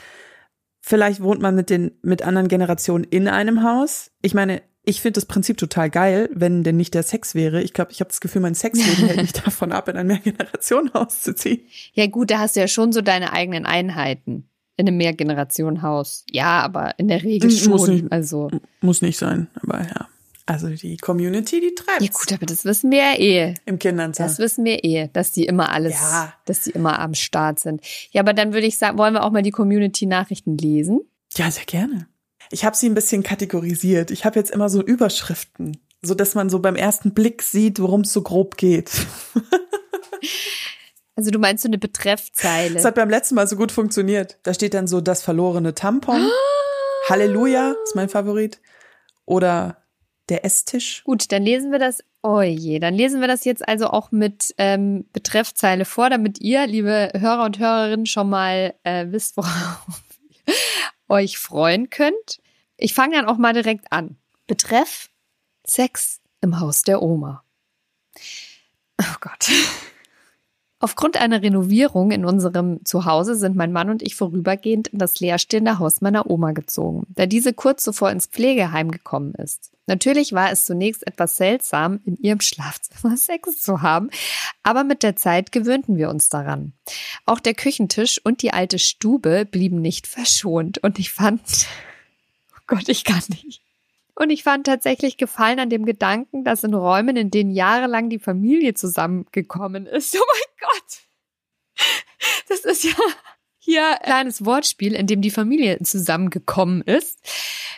Vielleicht 0.82 1.22
wohnt 1.22 1.42
man 1.42 1.56
mit 1.56 1.70
den, 1.70 1.98
mit 2.04 2.22
anderen 2.22 2.48
Generationen 2.48 3.04
in 3.04 3.28
einem 3.28 3.64
Haus. 3.64 4.12
Ich 4.22 4.36
meine, 4.36 4.62
ich 4.84 5.02
finde 5.02 5.14
das 5.14 5.26
Prinzip 5.26 5.58
total 5.58 5.90
geil, 5.90 6.30
wenn 6.34 6.64
denn 6.64 6.78
nicht 6.78 6.94
der 6.94 7.04
Sex 7.04 7.34
wäre. 7.34 7.64
Ich 7.64 7.74
glaube, 7.74 7.92
ich 7.92 8.00
habe 8.00 8.10
das 8.10 8.22
Gefühl, 8.22 8.42
mein 8.42 8.54
Sexleben 8.54 9.08
hält 9.08 9.22
mich 9.22 9.34
davon 9.34 9.72
ab, 9.72 9.90
in 9.90 9.98
ein 9.98 10.08
Mehrgenerationenhaus 10.08 11.22
zu 11.22 11.34
ziehen. 11.34 11.62
Ja 11.94 12.06
gut, 12.08 12.30
da 12.30 12.40
hast 12.40 12.56
du 12.56 12.60
ja 12.60 12.68
schon 12.68 12.92
so 12.92 13.02
deine 13.02 13.34
eigenen 13.34 13.66
Einheiten 13.66 14.48
in 14.78 14.88
einem 14.88 14.98
Mehrgenerationenhaus. 14.98 16.26
Ja, 16.30 16.60
aber 16.60 17.00
in 17.00 17.08
der 17.08 17.24
Regel 17.24 17.50
muss 17.50 17.86
schon. 17.86 17.90
nicht. 17.90 18.12
Also 18.12 18.52
Muss 18.82 19.02
nicht 19.02 19.18
sein, 19.18 19.48
aber 19.62 19.82
ja. 19.82 20.08
Also 20.48 20.70
die 20.70 20.98
Community, 20.98 21.60
die 21.60 21.74
treibt 21.74 22.02
ja 22.02 22.10
gut, 22.12 22.32
aber 22.32 22.46
das 22.46 22.66
wissen 22.66 22.92
wir 22.92 23.00
ja 23.00 23.14
eh. 23.18 23.54
im 23.66 23.80
Kindernzimmer. 23.80 24.28
Das 24.28 24.38
wissen 24.38 24.64
wir 24.64 24.84
eh, 24.84 25.10
dass 25.12 25.32
die 25.32 25.46
immer 25.46 25.72
alles, 25.72 25.94
Ja. 25.94 26.34
dass 26.46 26.62
die 26.62 26.70
immer 26.72 27.00
am 27.00 27.16
Start 27.16 27.60
sind. 27.60 27.82
Ja, 28.12 28.22
aber 28.22 28.34
dann 28.34 28.54
würde 28.54 28.68
ich 28.68 28.78
sagen, 28.78 28.98
wollen 29.00 29.14
wir 29.16 29.24
auch 29.24 29.32
mal 29.32 29.42
die 29.42 29.50
Community-Nachrichten 29.52 30.56
lesen? 30.58 31.02
Ja, 31.36 31.50
sehr 31.50 31.66
gerne. 31.66 32.08
Ich 32.52 32.64
habe 32.64 32.76
sie 32.76 32.88
ein 32.88 32.94
bisschen 32.94 33.24
kategorisiert. 33.24 34.12
Ich 34.12 34.24
habe 34.24 34.38
jetzt 34.38 34.52
immer 34.52 34.70
so 34.70 34.84
Überschriften, 34.84 35.78
so 36.04 36.14
dass 36.14 36.36
man 36.36 36.50
so 36.52 36.60
beim 36.60 36.76
ersten 36.76 37.16
Blick 37.16 37.42
sieht, 37.42 37.80
worum 37.80 38.02
es 38.02 38.14
so 38.14 38.22
grob 38.22 38.56
geht. 38.58 38.92
Also 41.18 41.32
du 41.32 41.40
meinst 41.40 41.64
so 41.64 41.70
eine 41.70 41.78
Betreffzeile. 41.78 42.74
Das 42.74 42.84
hat 42.84 42.96
beim 42.96 43.10
letzten 43.10 43.36
Mal 43.36 43.48
so 43.48 43.56
gut 43.56 43.72
funktioniert. 43.72 44.38
Da 44.44 44.54
steht 44.54 44.74
dann 44.74 44.86
so 44.86 45.00
das 45.00 45.24
verlorene 45.24 45.74
Tampon. 45.74 46.30
Halleluja 47.08 47.74
ist 47.86 47.96
mein 47.96 48.10
Favorit. 48.10 48.60
Oder 49.26 49.78
der 50.30 50.46
Esstisch. 50.46 51.04
Gut, 51.04 51.32
dann 51.32 51.44
lesen 51.44 51.72
wir 51.72 51.80
das. 51.80 52.04
Oh 52.24 52.42
je, 52.42 52.80
dann 52.80 52.96
lesen 52.96 53.22
wir 53.22 53.28
das 53.28 53.46
jetzt 53.46 53.68
also 53.68 53.88
auch 53.90 54.12
mit 54.12 54.54
ähm, 54.58 55.06
Betreffzeile 55.14 55.86
vor, 55.86 56.10
damit 56.10 56.42
ihr, 56.42 56.66
liebe 56.66 57.12
Hörer 57.16 57.46
und 57.46 57.60
Hörerinnen, 57.60 58.06
schon 58.06 58.30
mal 58.30 58.74
äh, 58.84 59.08
wisst, 59.10 59.38
worauf 59.38 59.86
ihr 60.48 60.54
euch 61.10 61.38
freuen 61.38 61.90
könnt. 61.90 62.40
Ich 62.78 62.94
fange 62.94 63.16
dann 63.16 63.28
auch 63.28 63.38
mal 63.38 63.54
direkt 63.54 63.92
an. 63.92 64.18
Betreff 64.48 65.10
Sex 65.66 66.20
im 66.42 66.60
Haus 66.60 66.84
der 66.84 67.02
Oma. 67.02 67.44
Oh 69.02 69.16
Gott. 69.20 69.50
Aufgrund 70.80 71.16
einer 71.18 71.42
Renovierung 71.42 72.12
in 72.12 72.26
unserem 72.26 72.84
Zuhause 72.84 73.36
sind 73.36 73.56
mein 73.56 73.72
Mann 73.72 73.90
und 73.90 74.02
ich 74.02 74.16
vorübergehend 74.16 74.90
in 74.90 75.00
das 75.00 75.20
leerstehende 75.22 75.80
Haus 75.80 76.02
meiner 76.02 76.30
Oma 76.30 76.52
gezogen, 76.52 77.08
da 77.10 77.26
diese 77.26 77.54
kurz 77.54 77.84
zuvor 77.84 78.12
ins 78.12 78.26
Pflegeheim 78.26 78.92
gekommen 78.92 79.34
ist. 79.36 79.72
Natürlich 79.88 80.34
war 80.34 80.52
es 80.52 80.66
zunächst 80.66 81.08
etwas 81.08 81.38
seltsam, 81.38 82.02
in 82.06 82.18
ihrem 82.18 82.42
Schlafzimmer 82.42 83.16
Sex 83.18 83.62
zu 83.62 83.82
haben, 83.82 84.10
aber 84.64 84.84
mit 84.84 85.02
der 85.02 85.16
Zeit 85.16 85.52
gewöhnten 85.54 85.96
wir 85.96 86.10
uns 86.10 86.28
daran. 86.28 86.74
Auch 87.26 87.40
der 87.40 87.54
Küchentisch 87.54 88.20
und 88.24 88.42
die 88.42 88.52
alte 88.52 88.80
Stube 88.80 89.46
blieben 89.46 89.82
nicht 89.82 90.08
verschont 90.08 90.80
und 90.80 91.00
ich 91.00 91.12
fand, 91.12 91.42
oh 92.54 92.62
Gott, 92.68 92.90
ich 92.90 93.06
kann 93.06 93.24
nicht. 93.30 93.65
Und 94.16 94.30
ich 94.30 94.44
fand 94.44 94.66
tatsächlich 94.66 95.18
Gefallen 95.18 95.60
an 95.60 95.70
dem 95.70 95.86
Gedanken, 95.86 96.44
dass 96.44 96.64
in 96.64 96.74
Räumen, 96.74 97.18
in 97.18 97.32
denen 97.32 97.52
jahrelang 97.52 98.10
die 98.10 98.20
Familie 98.20 98.74
zusammengekommen 98.74 99.86
ist, 99.86 100.16
oh 100.20 100.24
mein 100.26 100.70
Gott, 100.70 101.00
das 102.48 102.60
ist 102.62 102.84
ja 102.86 102.96
hier 103.58 103.88
ein 103.88 104.00
kleines 104.04 104.46
Wortspiel, 104.46 104.94
in 104.94 105.08
dem 105.08 105.22
die 105.22 105.32
Familie 105.32 105.80
zusammengekommen 105.84 106.82
ist, 106.82 107.20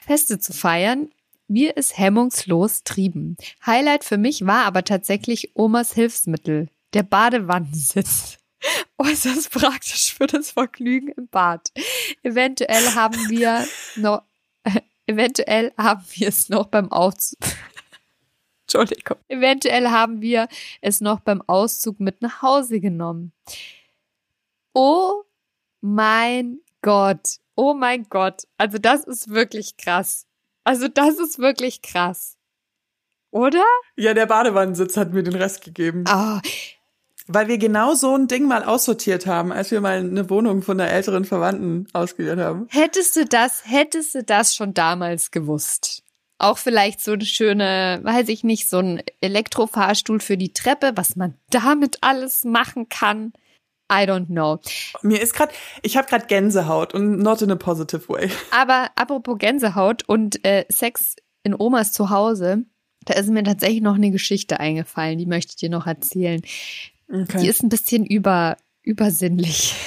Feste 0.06 0.38
zu 0.38 0.54
feiern, 0.54 1.10
wir 1.48 1.74
es 1.78 1.98
hemmungslos 1.98 2.84
trieben. 2.84 3.38
Highlight 3.66 4.04
für 4.04 4.18
mich 4.18 4.46
war 4.46 4.66
aber 4.66 4.84
tatsächlich 4.84 5.56
Omas 5.56 5.94
Hilfsmittel, 5.94 6.70
der 6.94 7.04
Badewannensitz. 7.04 8.38
Äußerst 8.98 9.52
praktisch 9.52 10.14
für 10.14 10.28
das 10.28 10.52
Vergnügen 10.52 11.10
im 11.10 11.28
Bad. 11.28 11.72
Eventuell 12.24 12.96
haben 12.96 13.18
wir 13.30 13.66
noch, 13.96 14.24
eventuell 15.08 15.74
haben 15.78 16.04
wir 16.12 16.28
es 16.28 16.50
noch 16.50 16.68
beim 16.68 16.92
Auszug, 16.92 17.40
Entschuldigung, 18.68 19.18
eventuell 19.28 19.88
haben 19.90 20.22
wir 20.22 20.48
es 20.82 21.02
noch 21.02 21.22
beim 21.22 21.42
Auszug 21.48 22.00
mit 22.00 22.22
nach 22.22 22.42
Hause 22.42 22.80
genommen. 22.80 23.34
Oh 24.74 25.24
mein 25.82 26.60
Gott. 26.82 27.38
Oh 27.56 27.74
mein 27.74 28.04
Gott. 28.10 28.44
Also 28.58 28.78
das 28.78 29.04
ist 29.06 29.30
wirklich 29.30 29.78
krass. 29.78 30.28
Also 30.64 30.88
das 30.88 31.18
ist 31.18 31.40
wirklich 31.40 31.82
krass. 31.82 32.38
Oder? 33.32 33.66
Ja, 33.96 34.14
der 34.14 34.26
Badewannensitz 34.26 34.98
hat 34.98 35.14
mir 35.14 35.24
den 35.24 35.36
Rest 35.36 35.64
gegeben. 35.64 36.04
Ah, 36.08 36.42
Weil 37.28 37.48
wir 37.48 37.58
genau 37.58 37.94
so 37.94 38.16
ein 38.16 38.28
Ding 38.28 38.48
mal 38.48 38.64
aussortiert 38.64 39.28
haben, 39.28 39.52
als 39.52 39.72
wir 39.72 39.82
mal 39.82 39.98
eine 39.98 40.30
Wohnung 40.30 40.62
von 40.62 40.80
einer 40.80 40.90
älteren 40.90 41.26
Verwandten 41.26 41.88
ausgewählt 41.94 42.40
haben. 42.40 42.68
hättest 42.70 43.16
du 43.16 43.26
das, 43.26 43.64
hättest 43.66 44.16
du 44.16 44.24
das 44.24 44.56
schon 44.56 44.74
damals 44.74 45.32
gewusst? 45.32 46.04
Auch 46.40 46.58
vielleicht 46.58 47.02
so 47.02 47.14
eine 47.14 47.26
schöne, 47.26 48.00
weiß 48.04 48.30
ich 48.30 48.44
nicht, 48.44 48.70
so 48.70 48.78
ein 48.78 49.02
Elektrofahrstuhl 49.22 50.20
für 50.20 50.38
die 50.38 50.54
Treppe, 50.54 50.92
was 50.96 51.16
man 51.16 51.34
damit 51.50 51.98
alles 52.02 52.44
machen 52.44 52.90
kann. 52.90 53.34
I 53.92 54.04
don't 54.06 54.28
know. 54.28 54.60
Mir 55.02 55.22
ist 55.22 55.34
gerade, 55.34 55.54
ich 55.82 55.98
habe 55.98 56.08
gerade 56.08 56.28
Gänsehaut 56.28 56.94
und 56.94 57.20
not 57.20 57.42
in 57.42 57.52
a 57.52 57.56
positive 57.56 58.08
way. 58.10 58.30
Aber 58.52 58.92
apropos 58.96 59.38
Gänsehaut 59.38 60.04
und 60.08 60.44
äh, 60.46 60.66
Sex 60.70 61.16
in 61.44 61.56
Omas 61.58 61.94
Zuhause, 61.94 62.66
da 63.06 63.14
ist 63.14 63.30
mir 63.30 63.44
tatsächlich 63.44 63.82
noch 63.82 63.96
eine 63.96 64.12
Geschichte 64.12 64.60
eingefallen, 64.60 65.18
die 65.18 65.26
möchte 65.26 65.52
ich 65.52 65.56
dir 65.56 65.70
noch 65.70 65.88
erzählen. 65.88 66.42
Die 67.10 67.22
Okay. 67.22 67.48
ist 67.48 67.64
ein 67.64 67.70
bisschen 67.70 68.06
über, 68.06 68.58
übersinnlich. 68.84 69.76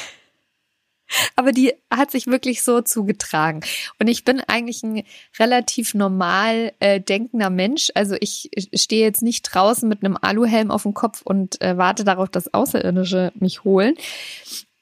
Aber 1.35 1.51
die 1.51 1.73
hat 1.93 2.13
sich 2.13 2.29
wirklich 2.29 2.63
so 2.63 2.83
zugetragen. 2.83 3.63
Und 3.99 4.07
ich 4.07 4.25
bin 4.25 4.41
eigentlich 4.47 4.83
ein 4.85 5.03
relativ 5.41 5.95
normal 5.95 6.73
äh, 6.79 7.01
denkender 7.01 7.51
Mensch. 7.51 7.91
Also 7.95 8.17
ich 8.21 8.51
stehe 8.75 9.05
jetzt 9.05 9.23
nicht 9.23 9.43
draußen 9.43 9.89
mit 9.89 10.05
einem 10.05 10.17
Aluhelm 10.21 10.71
auf 10.71 10.85
dem 10.85 10.95
Kopf 10.95 11.23
und 11.23 11.61
äh, 11.61 11.77
warte 11.77 12.05
darauf, 12.05 12.29
dass 12.29 12.55
Außerirdische 12.55 13.33
mich 13.35 13.65
holen. 13.65 13.95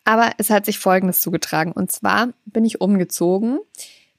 Aber 0.05 0.33
es 0.39 0.51
hat 0.51 0.67
sich 0.67 0.79
Folgendes 0.79 1.21
zugetragen. 1.23 1.73
Und 1.73 1.91
zwar 1.91 2.29
bin 2.45 2.65
ich 2.65 2.81
umgezogen 2.81 3.59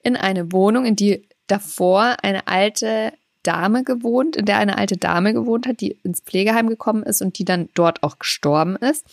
in 0.01 0.15
eine 0.15 0.51
Wohnung, 0.51 0.85
in 0.85 0.95
die 0.95 1.27
davor 1.47 2.17
eine 2.23 2.47
alte 2.47 3.13
Dame 3.49 3.83
gewohnt, 3.83 4.35
in 4.35 4.45
der 4.45 4.57
eine 4.59 4.77
alte 4.77 4.95
Dame 4.95 5.33
gewohnt 5.33 5.65
hat, 5.65 5.81
die 5.81 5.97
ins 6.03 6.19
Pflegeheim 6.19 6.69
gekommen 6.69 7.01
ist 7.01 7.23
und 7.23 7.39
die 7.39 7.45
dann 7.45 7.67
dort 7.73 8.03
auch 8.03 8.19
gestorben 8.19 8.75
ist. 8.75 9.03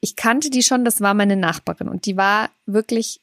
Ich 0.00 0.16
kannte 0.16 0.48
die 0.48 0.62
schon, 0.62 0.86
das 0.86 1.02
war 1.02 1.12
meine 1.12 1.36
Nachbarin 1.36 1.90
und 1.90 2.06
die 2.06 2.16
war 2.16 2.48
wirklich, 2.64 3.20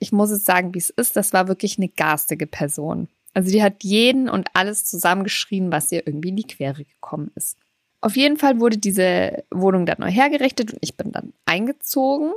ich 0.00 0.12
muss 0.12 0.28
es 0.28 0.44
sagen, 0.44 0.74
wie 0.74 0.78
es 0.78 0.90
ist, 0.90 1.16
das 1.16 1.32
war 1.32 1.48
wirklich 1.48 1.78
eine 1.78 1.88
garstige 1.88 2.46
Person. 2.46 3.08
Also 3.32 3.50
die 3.50 3.62
hat 3.62 3.82
jeden 3.82 4.28
und 4.28 4.48
alles 4.52 4.84
zusammengeschrien, 4.84 5.72
was 5.72 5.90
ihr 5.90 6.06
irgendwie 6.06 6.28
in 6.28 6.36
die 6.36 6.42
Quere 6.46 6.84
gekommen 6.84 7.30
ist. 7.34 7.56
Auf 8.02 8.16
jeden 8.16 8.36
Fall 8.36 8.60
wurde 8.60 8.76
diese 8.76 9.42
Wohnung 9.50 9.86
dann 9.86 9.96
neu 10.00 10.10
hergerichtet 10.10 10.74
und 10.74 10.80
ich 10.82 10.98
bin 10.98 11.12
dann 11.12 11.32
eingezogen 11.46 12.32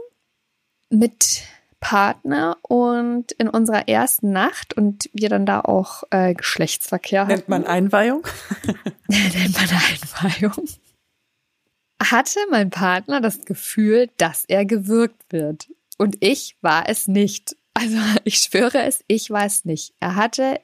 mit 0.90 1.44
Partner 1.80 2.58
und 2.62 3.32
in 3.34 3.48
unserer 3.48 3.88
ersten 3.88 4.32
Nacht 4.32 4.74
und 4.74 5.10
wir 5.14 5.30
dann 5.30 5.46
da 5.46 5.62
auch 5.62 6.04
äh, 6.10 6.34
Geschlechtsverkehr 6.34 7.22
hatten. 7.22 7.34
Nennt 7.34 7.50
man 7.50 7.66
Einweihung? 7.66 8.24
nennt 9.08 9.54
man 9.54 9.70
Einweihung. 9.70 10.68
hatte 12.02 12.40
mein 12.50 12.70
Partner 12.70 13.22
das 13.22 13.46
Gefühl, 13.46 14.10
dass 14.18 14.46
er 14.48 14.66
gewürgt 14.66 15.32
wird. 15.32 15.68
Und 15.98 16.18
ich 16.20 16.58
war 16.62 16.90
es 16.90 17.08
nicht. 17.08 17.56
Also 17.74 17.98
ich 18.24 18.40
schwöre 18.40 18.84
es, 18.84 19.04
ich 19.08 19.30
war 19.30 19.46
es 19.46 19.66
nicht. 19.66 19.94
Er 20.00 20.16
hatte 20.16 20.60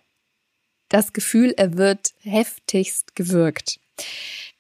das 0.90 1.14
Gefühl, 1.14 1.54
er 1.56 1.78
wird 1.78 2.14
heftigst 2.22 3.16
gewürgt. 3.16 3.80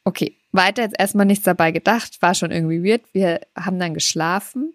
Okay, 0.03 0.37
weiter 0.51 0.83
jetzt 0.83 0.99
erstmal 0.99 1.25
nichts 1.25 1.45
dabei 1.45 1.71
gedacht, 1.71 2.21
war 2.21 2.35
schon 2.35 2.51
irgendwie 2.51 2.83
weird. 2.83 3.01
Wir 3.13 3.41
haben 3.55 3.79
dann 3.79 3.93
geschlafen 3.93 4.73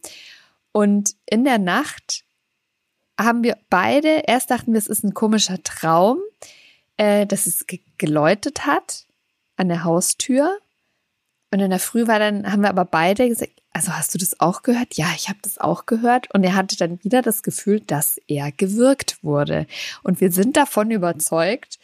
und 0.72 1.14
in 1.26 1.44
der 1.44 1.58
Nacht 1.58 2.24
haben 3.18 3.42
wir 3.42 3.56
beide, 3.68 4.22
erst 4.26 4.50
dachten 4.50 4.72
wir, 4.72 4.78
es 4.78 4.86
ist 4.86 5.02
ein 5.02 5.14
komischer 5.14 5.62
Traum, 5.62 6.18
äh, 6.96 7.26
dass 7.26 7.46
es 7.46 7.66
geläutet 7.98 8.66
hat 8.66 9.06
an 9.56 9.68
der 9.68 9.84
Haustür. 9.84 10.58
Und 11.50 11.60
in 11.60 11.70
der 11.70 11.80
Früh 11.80 12.06
war 12.06 12.18
dann, 12.18 12.50
haben 12.50 12.62
wir 12.62 12.68
aber 12.68 12.84
beide 12.84 13.28
gesagt, 13.28 13.52
also 13.72 13.92
hast 13.92 14.14
du 14.14 14.18
das 14.18 14.38
auch 14.40 14.62
gehört? 14.62 14.94
Ja, 14.94 15.06
ich 15.16 15.28
habe 15.28 15.38
das 15.42 15.58
auch 15.58 15.86
gehört. 15.86 16.32
Und 16.34 16.44
er 16.44 16.54
hatte 16.54 16.76
dann 16.76 17.02
wieder 17.02 17.22
das 17.22 17.42
Gefühl, 17.42 17.80
dass 17.80 18.20
er 18.26 18.52
gewürgt 18.52 19.22
wurde. 19.22 19.66
Und 20.02 20.20
wir 20.20 20.30
sind 20.30 20.56
davon 20.56 20.90
überzeugt, 20.90 21.78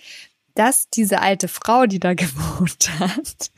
dass 0.54 0.88
diese 0.90 1.20
alte 1.20 1.48
Frau, 1.48 1.86
die 1.86 2.00
da 2.00 2.14
gewohnt 2.14 2.90
hat, 3.00 3.50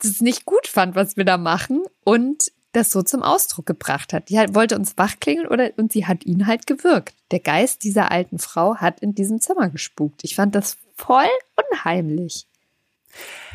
das 0.00 0.20
nicht 0.20 0.44
gut 0.44 0.66
fand, 0.66 0.94
was 0.94 1.16
wir 1.16 1.24
da 1.24 1.38
machen 1.38 1.82
und 2.04 2.52
das 2.72 2.90
so 2.90 3.02
zum 3.02 3.22
Ausdruck 3.22 3.66
gebracht 3.66 4.12
hat. 4.12 4.28
Die 4.28 4.38
halt 4.38 4.54
wollte 4.54 4.76
uns 4.76 4.96
wachklingeln 4.98 5.48
oder 5.48 5.70
und 5.76 5.92
sie 5.92 6.06
hat 6.06 6.24
ihn 6.26 6.46
halt 6.46 6.66
gewürgt. 6.66 7.14
Der 7.30 7.40
Geist 7.40 7.84
dieser 7.84 8.10
alten 8.10 8.38
Frau 8.38 8.76
hat 8.76 9.00
in 9.00 9.14
diesem 9.14 9.40
Zimmer 9.40 9.70
gespukt. 9.70 10.22
Ich 10.24 10.34
fand 10.34 10.54
das 10.54 10.76
voll 10.94 11.26
unheimlich. 11.70 12.46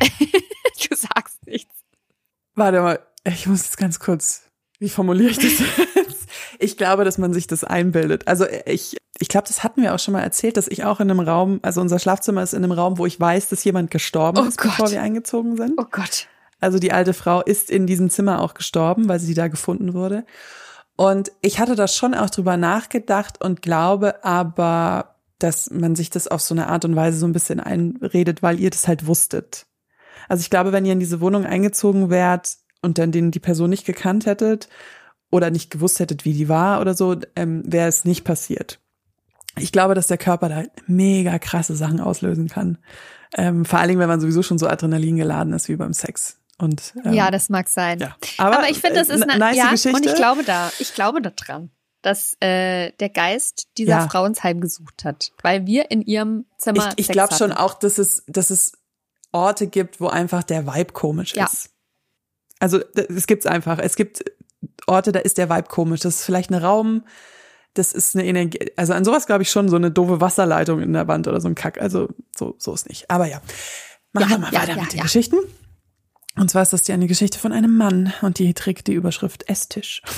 du 0.00 0.96
sagst 0.96 1.46
nichts. 1.46 1.74
Warte 2.54 2.80
mal, 2.80 3.00
ich 3.24 3.46
muss 3.46 3.64
jetzt 3.64 3.78
ganz 3.78 3.98
kurz. 4.00 4.42
Wie 4.78 4.88
formuliere 4.88 5.30
ich 5.30 5.38
das 5.38 5.58
jetzt? 5.94 6.28
Ich 6.58 6.76
glaube, 6.76 7.04
dass 7.04 7.18
man 7.18 7.32
sich 7.32 7.46
das 7.46 7.64
einbildet. 7.64 8.26
Also 8.28 8.46
ich, 8.66 8.96
ich 9.18 9.28
glaube, 9.28 9.46
das 9.48 9.62
hatten 9.62 9.82
wir 9.82 9.94
auch 9.94 9.98
schon 9.98 10.12
mal 10.12 10.22
erzählt, 10.22 10.56
dass 10.56 10.68
ich 10.68 10.84
auch 10.84 11.00
in 11.00 11.10
einem 11.10 11.20
Raum, 11.20 11.60
also 11.62 11.80
unser 11.80 11.98
Schlafzimmer 11.98 12.42
ist 12.42 12.52
in 12.54 12.62
einem 12.62 12.72
Raum, 12.72 12.98
wo 12.98 13.06
ich 13.06 13.18
weiß, 13.18 13.48
dass 13.48 13.64
jemand 13.64 13.90
gestorben 13.90 14.38
Oh 14.38 14.48
ist, 14.48 14.58
Gott. 14.58 14.72
bevor 14.72 14.90
wir 14.90 15.00
eingezogen 15.02 15.56
sind. 15.56 15.74
Oh 15.78 15.86
Gott. 15.90 16.28
Also 16.64 16.78
die 16.78 16.92
alte 16.92 17.12
Frau 17.12 17.42
ist 17.42 17.70
in 17.70 17.86
diesem 17.86 18.08
Zimmer 18.08 18.40
auch 18.40 18.54
gestorben, 18.54 19.06
weil 19.06 19.20
sie 19.20 19.34
da 19.34 19.48
gefunden 19.48 19.92
wurde. 19.92 20.24
Und 20.96 21.30
ich 21.42 21.58
hatte 21.58 21.76
da 21.76 21.86
schon 21.86 22.14
auch 22.14 22.30
drüber 22.30 22.56
nachgedacht 22.56 23.44
und 23.44 23.60
glaube 23.60 24.24
aber, 24.24 25.16
dass 25.38 25.68
man 25.70 25.94
sich 25.94 26.08
das 26.08 26.26
auf 26.26 26.40
so 26.40 26.54
eine 26.54 26.68
Art 26.68 26.86
und 26.86 26.96
Weise 26.96 27.18
so 27.18 27.26
ein 27.26 27.34
bisschen 27.34 27.60
einredet, 27.60 28.42
weil 28.42 28.58
ihr 28.60 28.70
das 28.70 28.88
halt 28.88 29.06
wusstet. 29.06 29.66
Also 30.26 30.40
ich 30.40 30.48
glaube, 30.48 30.72
wenn 30.72 30.86
ihr 30.86 30.94
in 30.94 31.00
diese 31.00 31.20
Wohnung 31.20 31.44
eingezogen 31.44 32.08
wärt 32.08 32.56
und 32.80 32.96
dann 32.96 33.12
den 33.12 33.30
die 33.30 33.40
Person 33.40 33.68
nicht 33.68 33.84
gekannt 33.84 34.24
hättet 34.24 34.70
oder 35.30 35.50
nicht 35.50 35.70
gewusst 35.70 36.00
hättet, 36.00 36.24
wie 36.24 36.32
die 36.32 36.48
war 36.48 36.80
oder 36.80 36.94
so, 36.94 37.14
ähm, 37.36 37.62
wäre 37.66 37.88
es 37.88 38.06
nicht 38.06 38.24
passiert. 38.24 38.80
Ich 39.58 39.70
glaube, 39.70 39.94
dass 39.94 40.06
der 40.06 40.16
Körper 40.16 40.48
da 40.48 40.62
mega 40.86 41.38
krasse 41.38 41.76
Sachen 41.76 42.00
auslösen 42.00 42.48
kann. 42.48 42.78
Ähm, 43.36 43.66
vor 43.66 43.80
allen 43.80 43.88
Dingen, 43.88 44.00
wenn 44.00 44.08
man 44.08 44.20
sowieso 44.20 44.42
schon 44.42 44.58
so 44.58 44.66
Adrenalin 44.66 45.16
geladen 45.16 45.52
ist 45.52 45.68
wie 45.68 45.76
beim 45.76 45.92
Sex. 45.92 46.38
Und, 46.64 46.94
ähm, 47.04 47.12
ja, 47.12 47.30
das 47.30 47.48
mag 47.48 47.68
sein. 47.68 47.98
ja. 48.00 48.16
Aber, 48.38 48.68
ich 48.68 48.80
finde, 48.80 48.96
das 48.96 49.08
ist 49.08 49.22
eine 49.22 49.38
nice 49.38 49.56
ja, 49.56 49.70
Geschichte. 49.70 49.96
und 49.96 50.06
ich 50.06 50.14
glaube 50.14 50.42
da, 50.44 50.70
ich 50.78 50.94
glaube 50.94 51.22
da 51.22 51.30
dran, 51.30 51.70
dass 52.02 52.36
äh, 52.40 52.92
der 53.00 53.08
Geist 53.10 53.68
dieser 53.78 53.90
Ja. 53.98 54.08
Frau 54.08 54.24
ins 54.24 54.42
Heim 54.42 54.60
gesucht 54.60 55.04
hat, 55.04 55.32
weil 55.42 55.66
wir 55.66 55.90
in 55.90 56.02
ihrem 56.02 56.46
Zimmer 56.58 56.92
ich 56.96 57.08
ich 57.08 57.12
glaube 57.12 57.34
schon 57.34 57.52
auch, 57.52 57.74
dass 57.74 57.98
es, 57.98 58.24
dass 58.26 58.50
es 58.50 58.72
Orte 59.32 59.66
gibt, 59.66 60.00
wo 60.00 60.08
einfach 60.08 60.42
der 60.42 60.66
Vibe 60.66 60.92
komisch 60.92 61.34
Ja. 61.34 61.44
ist. 61.46 61.70
Also 62.60 62.80
es 62.94 63.26
gibt's 63.26 63.46
einfach. 63.46 63.78
Es 63.78 63.96
gibt 63.96 64.24
Orte, 64.86 65.12
da 65.12 65.18
ist 65.20 65.38
der 65.38 65.50
Vibe 65.50 65.68
komisch. 65.68 66.00
Das 66.00 66.16
ist 66.16 66.24
vielleicht 66.24 66.50
ein 66.50 66.54
Raum, 66.62 67.04
das 67.74 67.92
ist 67.92 68.14
eine 68.14 68.24
Energie. 68.24 68.70
Also 68.76 68.92
an 68.92 69.04
sowas 69.04 69.26
glaube 69.26 69.42
ich 69.42 69.50
schon, 69.50 69.68
so 69.68 69.76
eine 69.76 69.90
doofe 69.90 70.20
Wasserleitung 70.20 70.80
in 70.80 70.92
der 70.92 71.08
Wand 71.08 71.26
oder 71.26 71.40
so 71.40 71.48
ein 71.48 71.54
Kack. 71.54 71.80
Also 71.80 72.08
so, 72.36 72.54
so 72.58 72.72
ist 72.74 72.88
nicht. 72.88 73.10
Aber 73.10 73.26
ja. 73.26 73.40
Machen 74.12 74.30
Ja, 74.30 74.36
wir 74.36 74.38
mal 74.38 74.52
ja, 74.52 74.62
weiter 74.62 74.80
mit 74.80 74.92
den. 74.92 75.00
Geschichten. 75.00 75.36
Und 76.36 76.50
zwar 76.50 76.62
ist 76.62 76.72
das 76.72 76.82
die 76.82 76.92
eine 76.92 77.06
Geschichte 77.06 77.38
von 77.38 77.52
einem 77.52 77.76
Mann 77.76 78.12
und 78.22 78.38
die 78.38 78.54
trägt 78.54 78.88
die 78.88 78.94
Überschrift 78.94 79.48
Esstisch. 79.48 80.02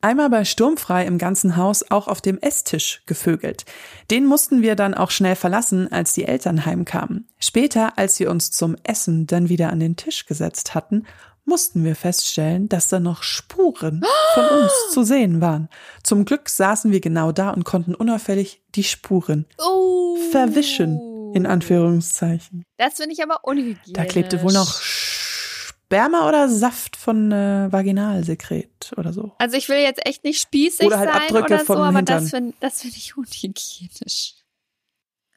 Einmal 0.00 0.28
bei 0.28 0.44
Sturmfrei 0.44 1.06
im 1.06 1.16
ganzen 1.16 1.56
Haus 1.56 1.90
auch 1.90 2.08
auf 2.08 2.20
dem 2.20 2.38
Esstisch 2.38 3.02
gevögelt. 3.06 3.64
Den 4.10 4.26
mussten 4.26 4.60
wir 4.60 4.74
dann 4.76 4.92
auch 4.92 5.10
schnell 5.10 5.36
verlassen, 5.36 5.90
als 5.90 6.12
die 6.12 6.24
Eltern 6.24 6.66
heimkamen. 6.66 7.28
Später, 7.38 7.96
als 7.96 8.20
wir 8.20 8.30
uns 8.30 8.50
zum 8.50 8.76
Essen 8.82 9.26
dann 9.26 9.48
wieder 9.48 9.70
an 9.70 9.80
den 9.80 9.96
Tisch 9.96 10.26
gesetzt 10.26 10.74
hatten, 10.74 11.04
mussten 11.46 11.84
wir 11.84 11.94
feststellen, 11.94 12.68
dass 12.68 12.88
da 12.88 13.00
noch 13.00 13.22
Spuren 13.22 14.02
von 14.34 14.44
uns 14.62 14.72
zu 14.92 15.04
sehen 15.04 15.40
waren. 15.40 15.68
Zum 16.02 16.24
Glück 16.24 16.48
saßen 16.48 16.90
wir 16.90 17.00
genau 17.00 17.32
da 17.32 17.50
und 17.50 17.64
konnten 17.64 17.94
unauffällig 17.94 18.62
die 18.74 18.84
Spuren 18.84 19.46
oh. 19.58 20.16
verwischen, 20.30 21.00
in 21.34 21.46
Anführungszeichen. 21.46 22.64
Das 22.76 22.94
finde 22.94 23.12
ich 23.12 23.22
aber 23.22 23.44
unhygienisch. 23.44 23.92
Da 23.92 24.04
klebte 24.04 24.42
wohl 24.42 24.52
noch 24.52 24.80
Sperma 24.80 26.28
oder 26.28 26.48
Saft 26.48 26.96
von 26.96 27.30
äh, 27.32 27.70
Vaginalsekret 27.70 28.92
oder 28.96 29.12
so. 29.12 29.32
Also 29.38 29.56
ich 29.56 29.68
will 29.68 29.78
jetzt 29.78 30.04
echt 30.06 30.24
nicht 30.24 30.40
spießig 30.40 30.86
Oder 30.86 30.98
halt 30.98 31.10
sein 31.10 31.22
Abdrücke 31.22 31.54
oder 31.54 31.64
so, 31.64 31.74
aber 31.74 31.96
Hintern. 31.98 32.22
das 32.24 32.30
finde 32.30 32.54
find 32.58 32.96
ich 32.96 33.16
unhygienisch. 33.16 34.34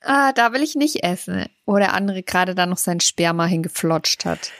Ah, 0.01 0.31
da 0.31 0.53
will 0.53 0.63
ich 0.63 0.75
nicht 0.75 1.03
essen. 1.03 1.45
Wo 1.65 1.75
der 1.77 1.93
andere 1.93 2.23
gerade 2.23 2.55
da 2.55 2.65
noch 2.65 2.77
sein 2.77 2.99
Sperma 2.99 3.45
hingeflotscht 3.45 4.25
hat. 4.25 4.51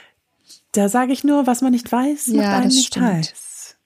Da 0.74 0.90
sage 0.90 1.14
ich 1.14 1.24
nur, 1.24 1.48
was 1.48 1.62
man 1.62 1.72
nicht 1.72 1.92
weiß, 1.92 2.28
macht 2.28 2.38
Ja, 2.44 2.54
einen 2.56 2.64
das 2.66 2.74
nicht 2.76 2.88
stimmt. 2.88 3.06
heiß. 3.06 3.78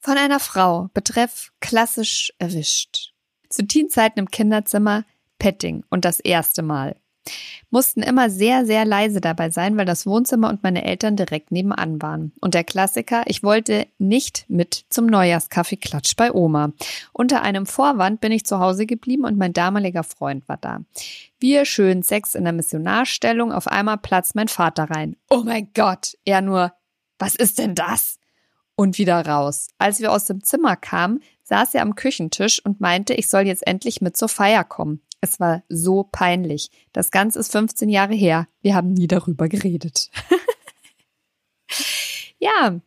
Von 0.00 0.18
einer 0.18 0.38
Frau, 0.38 0.90
betreff 0.94 1.50
klassisch 1.60 2.32
erwischt. 2.38 3.12
Zu 3.48 3.66
Teenzeiten 3.66 4.20
im 4.20 4.30
Kinderzimmer, 4.30 5.04
Petting 5.38 5.84
und 5.90 6.04
das 6.04 6.20
erste 6.20 6.62
Mal. 6.62 6.96
Mussten 7.70 8.02
immer 8.02 8.30
sehr, 8.30 8.64
sehr 8.64 8.84
leise 8.84 9.20
dabei 9.20 9.50
sein, 9.50 9.76
weil 9.76 9.84
das 9.84 10.06
Wohnzimmer 10.06 10.48
und 10.48 10.62
meine 10.62 10.84
Eltern 10.84 11.16
direkt 11.16 11.50
nebenan 11.50 12.00
waren. 12.00 12.32
Und 12.40 12.54
der 12.54 12.62
Klassiker, 12.62 13.24
ich 13.26 13.42
wollte 13.42 13.88
nicht 13.98 14.44
mit 14.48 14.84
zum 14.88 15.06
Neujahrskaffee 15.06 15.76
Klatsch 15.76 16.14
bei 16.16 16.32
Oma. 16.32 16.72
Unter 17.12 17.42
einem 17.42 17.66
Vorwand 17.66 18.20
bin 18.20 18.30
ich 18.30 18.46
zu 18.46 18.60
Hause 18.60 18.86
geblieben 18.86 19.24
und 19.24 19.36
mein 19.36 19.52
damaliger 19.52 20.04
Freund 20.04 20.48
war 20.48 20.56
da. 20.56 20.80
Wir 21.40 21.64
schön 21.64 22.02
Sex 22.04 22.36
in 22.36 22.44
der 22.44 22.52
Missionarstellung, 22.52 23.52
auf 23.52 23.66
einmal 23.66 23.98
platzt 23.98 24.36
mein 24.36 24.48
Vater 24.48 24.84
rein. 24.84 25.16
Oh 25.28 25.42
mein 25.44 25.68
Gott! 25.74 26.16
Er 26.24 26.42
nur, 26.42 26.72
was 27.18 27.34
ist 27.34 27.58
denn 27.58 27.74
das? 27.74 28.18
und 28.76 28.98
wieder 28.98 29.26
raus. 29.26 29.68
Als 29.78 30.00
wir 30.00 30.12
aus 30.12 30.26
dem 30.26 30.44
Zimmer 30.44 30.76
kamen, 30.76 31.22
saß 31.42 31.74
er 31.74 31.82
am 31.82 31.94
Küchentisch 31.94 32.64
und 32.64 32.80
meinte, 32.80 33.14
ich 33.14 33.28
soll 33.28 33.42
jetzt 33.46 33.66
endlich 33.66 34.00
mit 34.00 34.16
zur 34.16 34.28
Feier 34.28 34.64
kommen. 34.64 35.00
Es 35.26 35.40
war 35.40 35.64
so 35.68 36.04
peinlich. 36.04 36.70
Das 36.92 37.10
Ganze 37.10 37.40
ist 37.40 37.50
15 37.50 37.88
Jahre 37.88 38.14
her. 38.14 38.46
Wir 38.62 38.76
haben 38.76 38.92
nie 38.92 39.08
darüber 39.08 39.48
geredet. 39.48 40.08
ja, 42.38 42.80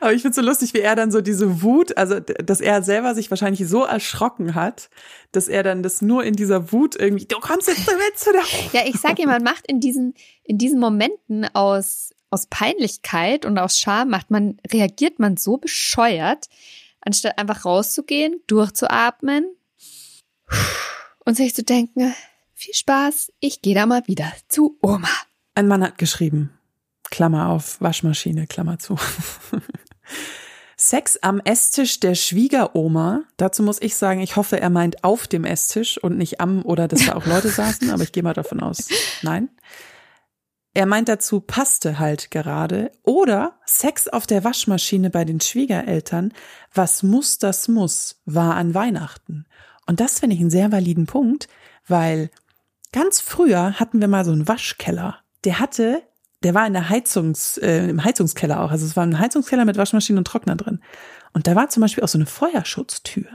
Aber 0.00 0.12
ich 0.12 0.20
finde 0.20 0.34
so 0.34 0.42
lustig, 0.42 0.74
wie 0.74 0.80
er 0.80 0.94
dann 0.94 1.10
so 1.10 1.22
diese 1.22 1.62
Wut, 1.62 1.96
also 1.96 2.20
dass 2.20 2.60
er 2.60 2.82
selber 2.82 3.14
sich 3.14 3.30
wahrscheinlich 3.30 3.66
so 3.66 3.84
erschrocken 3.84 4.54
hat, 4.54 4.90
dass 5.32 5.48
er 5.48 5.62
dann 5.62 5.82
das 5.82 6.02
nur 6.02 6.22
in 6.22 6.34
dieser 6.34 6.70
Wut 6.70 6.96
irgendwie, 6.96 7.24
du 7.24 7.38
kommst 7.40 7.68
jetzt 7.68 7.86
mit 7.86 8.18
zu 8.18 8.30
der 8.32 8.42
ja, 8.82 8.86
ich 8.86 9.00
sag 9.00 9.16
dir, 9.16 9.26
man 9.26 9.42
macht 9.42 9.66
in 9.66 9.80
diesen, 9.80 10.12
in 10.42 10.58
diesen 10.58 10.80
Momenten 10.80 11.46
aus, 11.54 12.10
aus 12.28 12.46
Peinlichkeit 12.46 13.46
und 13.46 13.56
aus 13.58 13.78
Scham 13.78 14.10
macht 14.10 14.30
man, 14.30 14.58
reagiert 14.70 15.18
man 15.18 15.38
so 15.38 15.56
bescheuert, 15.56 16.48
anstatt 17.00 17.38
einfach 17.38 17.64
rauszugehen, 17.64 18.42
durchzuatmen 18.48 19.46
und 21.30 21.36
sich 21.36 21.54
zu 21.54 21.62
denken, 21.62 22.12
viel 22.54 22.74
Spaß, 22.74 23.32
ich 23.38 23.62
gehe 23.62 23.76
da 23.76 23.86
mal 23.86 24.02
wieder 24.08 24.32
zu 24.48 24.76
Oma. 24.82 25.08
Ein 25.54 25.68
Mann 25.68 25.84
hat 25.84 25.96
geschrieben, 25.96 26.50
Klammer 27.08 27.50
auf, 27.50 27.80
Waschmaschine, 27.80 28.48
Klammer 28.48 28.80
zu. 28.80 28.96
Sex 30.76 31.18
am 31.18 31.38
Esstisch 31.38 32.00
der 32.00 32.16
Schwiegeroma. 32.16 33.22
Dazu 33.36 33.62
muss 33.62 33.80
ich 33.80 33.94
sagen, 33.94 34.18
ich 34.18 34.34
hoffe, 34.34 34.60
er 34.60 34.70
meint 34.70 35.04
auf 35.04 35.28
dem 35.28 35.44
Esstisch 35.44 35.98
und 35.98 36.18
nicht 36.18 36.40
am 36.40 36.64
oder 36.64 36.88
dass 36.88 37.06
da 37.06 37.14
auch 37.14 37.26
Leute 37.26 37.48
saßen, 37.48 37.90
aber 37.90 38.02
ich 38.02 38.10
gehe 38.10 38.24
mal 38.24 38.34
davon 38.34 38.58
aus, 38.58 38.88
nein. 39.22 39.50
Er 40.74 40.86
meint 40.86 41.08
dazu, 41.08 41.40
passte 41.40 42.00
halt 42.00 42.32
gerade. 42.32 42.90
Oder 43.04 43.60
Sex 43.66 44.08
auf 44.08 44.26
der 44.26 44.42
Waschmaschine 44.42 45.10
bei 45.10 45.24
den 45.24 45.40
Schwiegereltern. 45.40 46.32
Was 46.74 47.04
muss, 47.04 47.38
das 47.38 47.68
muss, 47.68 48.20
war 48.24 48.56
an 48.56 48.74
Weihnachten. 48.74 49.46
Und 49.90 49.98
das 49.98 50.20
finde 50.20 50.36
ich 50.36 50.40
einen 50.40 50.50
sehr 50.50 50.70
validen 50.70 51.06
Punkt, 51.06 51.48
weil 51.88 52.30
ganz 52.92 53.20
früher 53.20 53.80
hatten 53.80 54.00
wir 54.00 54.06
mal 54.06 54.24
so 54.24 54.30
einen 54.30 54.46
Waschkeller. 54.46 55.18
Der 55.42 55.58
hatte, 55.58 56.00
der 56.44 56.54
war 56.54 56.64
in 56.64 56.74
der 56.74 56.90
Heizungs, 56.90 57.58
äh, 57.58 57.88
im 57.88 58.04
Heizungskeller 58.04 58.62
auch. 58.62 58.70
Also 58.70 58.86
es 58.86 58.94
war 58.94 59.04
ein 59.04 59.18
Heizungskeller 59.18 59.64
mit 59.64 59.76
Waschmaschine 59.76 60.16
und 60.16 60.26
Trockner 60.26 60.54
drin. 60.54 60.80
Und 61.32 61.48
da 61.48 61.56
war 61.56 61.70
zum 61.70 61.80
Beispiel 61.80 62.04
auch 62.04 62.08
so 62.08 62.18
eine 62.18 62.26
Feuerschutztür. 62.26 63.26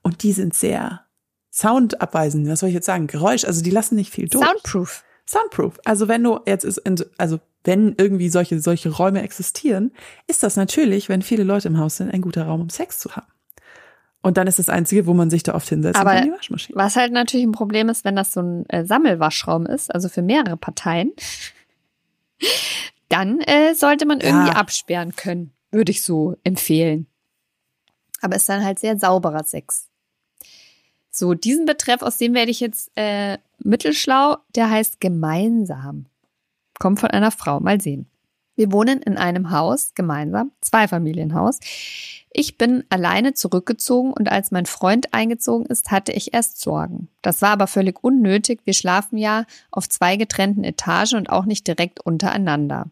Und 0.00 0.22
die 0.22 0.32
sind 0.32 0.54
sehr 0.54 1.04
soundabweisend. 1.50 2.48
Was 2.48 2.60
soll 2.60 2.70
ich 2.70 2.76
jetzt 2.76 2.86
sagen? 2.86 3.06
Geräusch, 3.06 3.44
also 3.44 3.62
die 3.62 3.70
lassen 3.70 3.96
nicht 3.96 4.10
viel 4.10 4.30
durch. 4.30 4.42
Soundproof. 4.42 5.04
Soundproof. 5.26 5.80
Also 5.84 6.08
wenn 6.08 6.24
du 6.24 6.40
jetzt 6.46 6.64
ist, 6.64 6.80
also 7.18 7.40
wenn 7.64 7.94
irgendwie 7.98 8.30
solche, 8.30 8.58
solche 8.60 8.88
Räume 8.88 9.20
existieren, 9.20 9.92
ist 10.28 10.44
das 10.44 10.56
natürlich, 10.56 11.10
wenn 11.10 11.20
viele 11.20 11.44
Leute 11.44 11.68
im 11.68 11.76
Haus 11.76 11.98
sind, 11.98 12.10
ein 12.10 12.22
guter 12.22 12.46
Raum, 12.46 12.62
um 12.62 12.70
Sex 12.70 12.98
zu 13.00 13.14
haben. 13.14 13.26
Und 14.22 14.36
dann 14.36 14.46
ist 14.46 14.58
das 14.58 14.68
Einzige, 14.68 15.06
wo 15.06 15.14
man 15.14 15.30
sich 15.30 15.42
da 15.42 15.54
oft 15.54 15.68
hinsetzt, 15.68 15.98
Aber 15.98 16.18
in 16.18 16.24
die 16.26 16.32
Waschmaschine. 16.32 16.76
Was 16.76 16.96
halt 16.96 17.12
natürlich 17.12 17.46
ein 17.46 17.52
Problem 17.52 17.88
ist, 17.88 18.04
wenn 18.04 18.16
das 18.16 18.32
so 18.32 18.40
ein 18.40 18.68
äh, 18.68 18.84
Sammelwaschraum 18.84 19.64
ist, 19.66 19.94
also 19.94 20.08
für 20.10 20.20
mehrere 20.22 20.56
Parteien, 20.58 21.12
dann 23.08 23.40
äh, 23.40 23.74
sollte 23.74 24.06
man 24.06 24.20
irgendwie 24.20 24.48
Ja. 24.48 24.56
absperren 24.56 25.16
können, 25.16 25.52
würde 25.70 25.90
ich 25.90 26.02
so 26.02 26.36
empfehlen. 26.44 27.06
Aber 28.20 28.36
ist 28.36 28.48
dann 28.48 28.64
halt 28.64 28.78
sehr 28.78 28.98
sauberer 28.98 29.44
Sex. 29.44 29.88
So, 31.10 31.32
diesen 31.34 31.64
Betreff, 31.64 32.02
aus 32.02 32.18
dem 32.18 32.34
werde 32.34 32.50
ich 32.50 32.60
jetzt 32.60 32.90
äh, 32.96 33.38
mittelschlau, 33.58 34.36
der 34.54 34.70
heißt 34.70 35.00
gemeinsam. 35.00 36.06
Kommt 36.78 37.00
von 37.00 37.10
einer 37.10 37.30
Frau, 37.30 37.58
mal 37.60 37.80
sehen. 37.80 38.09
Wir 38.60 38.72
wohnen 38.72 39.00
in 39.00 39.16
einem 39.16 39.52
Haus, 39.52 39.94
gemeinsam, 39.94 40.52
Zweifamilienhaus. 40.60 41.60
Ich 42.30 42.58
bin 42.58 42.84
alleine 42.90 43.32
zurückgezogen 43.32 44.12
und 44.12 44.30
als 44.30 44.50
mein 44.50 44.66
Freund 44.66 45.14
eingezogen 45.14 45.64
ist, 45.64 45.90
hatte 45.90 46.12
ich 46.12 46.34
erst 46.34 46.60
Sorgen. 46.60 47.08
Das 47.22 47.40
war 47.40 47.52
aber 47.52 47.66
völlig 47.66 48.04
unnötig. 48.04 48.60
Wir 48.64 48.74
schlafen 48.74 49.16
ja 49.16 49.46
auf 49.70 49.88
zwei 49.88 50.18
getrennten 50.18 50.62
Etagen 50.62 51.16
und 51.16 51.30
auch 51.30 51.46
nicht 51.46 51.66
direkt 51.68 52.00
untereinander. 52.00 52.90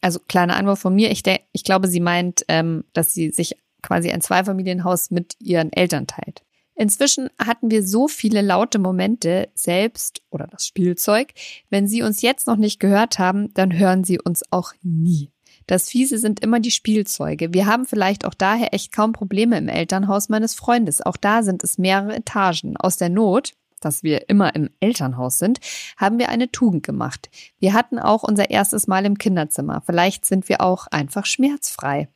Also 0.00 0.18
kleiner 0.26 0.56
Anwurf 0.56 0.80
von 0.80 0.96
mir. 0.96 1.12
Ich, 1.12 1.22
ich 1.52 1.62
glaube, 1.62 1.86
sie 1.86 2.00
meint, 2.00 2.44
ähm, 2.48 2.82
dass 2.92 3.14
sie 3.14 3.30
sich 3.30 3.56
quasi 3.82 4.10
ein 4.10 4.20
Zweifamilienhaus 4.20 5.12
mit 5.12 5.36
ihren 5.38 5.72
Eltern 5.72 6.08
teilt. 6.08 6.42
Inzwischen 6.78 7.28
hatten 7.44 7.72
wir 7.72 7.84
so 7.84 8.06
viele 8.06 8.40
laute 8.40 8.78
Momente 8.78 9.48
selbst 9.54 10.22
oder 10.30 10.46
das 10.46 10.64
Spielzeug. 10.64 11.34
Wenn 11.70 11.88
Sie 11.88 12.02
uns 12.02 12.22
jetzt 12.22 12.46
noch 12.46 12.56
nicht 12.56 12.78
gehört 12.78 13.18
haben, 13.18 13.52
dann 13.54 13.76
hören 13.76 14.04
Sie 14.04 14.20
uns 14.20 14.44
auch 14.52 14.72
nie. 14.82 15.32
Das 15.66 15.90
Fiese 15.90 16.18
sind 16.18 16.38
immer 16.38 16.60
die 16.60 16.70
Spielzeuge. 16.70 17.52
Wir 17.52 17.66
haben 17.66 17.84
vielleicht 17.84 18.24
auch 18.24 18.32
daher 18.32 18.72
echt 18.72 18.92
kaum 18.92 19.12
Probleme 19.12 19.58
im 19.58 19.68
Elternhaus 19.68 20.28
meines 20.28 20.54
Freundes. 20.54 21.04
Auch 21.04 21.16
da 21.16 21.42
sind 21.42 21.64
es 21.64 21.78
mehrere 21.78 22.14
Etagen. 22.14 22.76
Aus 22.76 22.96
der 22.96 23.08
Not, 23.08 23.54
dass 23.80 24.04
wir 24.04 24.28
immer 24.28 24.54
im 24.54 24.70
Elternhaus 24.78 25.38
sind, 25.38 25.58
haben 25.96 26.20
wir 26.20 26.28
eine 26.28 26.52
Tugend 26.52 26.84
gemacht. 26.86 27.28
Wir 27.58 27.72
hatten 27.72 27.98
auch 27.98 28.22
unser 28.22 28.50
erstes 28.50 28.86
Mal 28.86 29.04
im 29.04 29.18
Kinderzimmer. 29.18 29.82
Vielleicht 29.84 30.24
sind 30.24 30.48
wir 30.48 30.60
auch 30.60 30.86
einfach 30.86 31.26
schmerzfrei. 31.26 32.08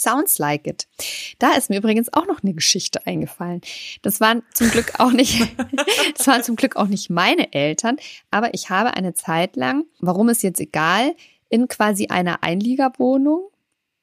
Sounds 0.00 0.38
like 0.38 0.66
it. 0.66 0.88
Da 1.38 1.52
ist 1.52 1.68
mir 1.68 1.76
übrigens 1.76 2.10
auch 2.12 2.26
noch 2.26 2.42
eine 2.42 2.54
Geschichte 2.54 3.06
eingefallen. 3.06 3.60
Das 4.00 4.18
waren 4.18 4.42
zum 4.54 4.70
Glück 4.70 4.98
auch 4.98 5.12
nicht, 5.12 5.46
das 6.16 6.26
waren 6.26 6.42
zum 6.42 6.56
Glück 6.56 6.76
auch 6.76 6.86
nicht 6.86 7.10
meine 7.10 7.52
Eltern, 7.52 7.98
aber 8.30 8.54
ich 8.54 8.70
habe 8.70 8.94
eine 8.94 9.12
Zeit 9.12 9.56
lang, 9.56 9.84
warum 9.98 10.30
ist 10.30 10.42
jetzt 10.42 10.60
egal, 10.60 11.14
in 11.50 11.68
quasi 11.68 12.06
einer 12.06 12.42
Einliegerwohnung 12.42 13.50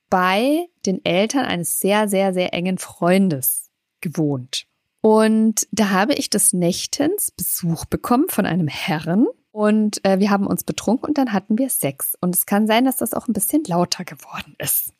bei 0.10 0.68
den 0.86 1.04
Eltern 1.04 1.45
eines 1.45 1.80
sehr, 1.80 2.08
sehr, 2.08 2.32
sehr 2.32 2.54
engen 2.54 2.78
Freundes 2.78 3.72
gewohnt. 4.00 4.68
Und 5.02 5.68
da 5.72 5.89
habe 5.89 6.14
ich 6.14 6.30
des 6.30 6.54
Nächtens 6.54 7.32
Besuch 7.32 7.86
bekommen 7.86 8.30
von 8.30 8.45
einem 8.45 8.68
Herrn. 8.68 9.26
Und 9.52 10.06
äh, 10.06 10.20
wir 10.20 10.30
haben 10.30 10.45
uns 10.45 10.64
betrunken 10.64 11.08
und 11.08 11.18
dann 11.18 11.34
hatten 11.34 11.58
wir 11.58 11.70
Sex. 11.70 12.16
Und 12.22 12.36
es 12.36 12.45
kann 12.45 12.68
sein, 12.68 12.86
dass 12.86 12.98
das 12.98 13.16
auch 13.16 13.28
ein 13.28 13.34
bisschen 13.34 13.64
lauter 13.64 14.06
geworden 14.06 14.56
ist. 14.60 14.93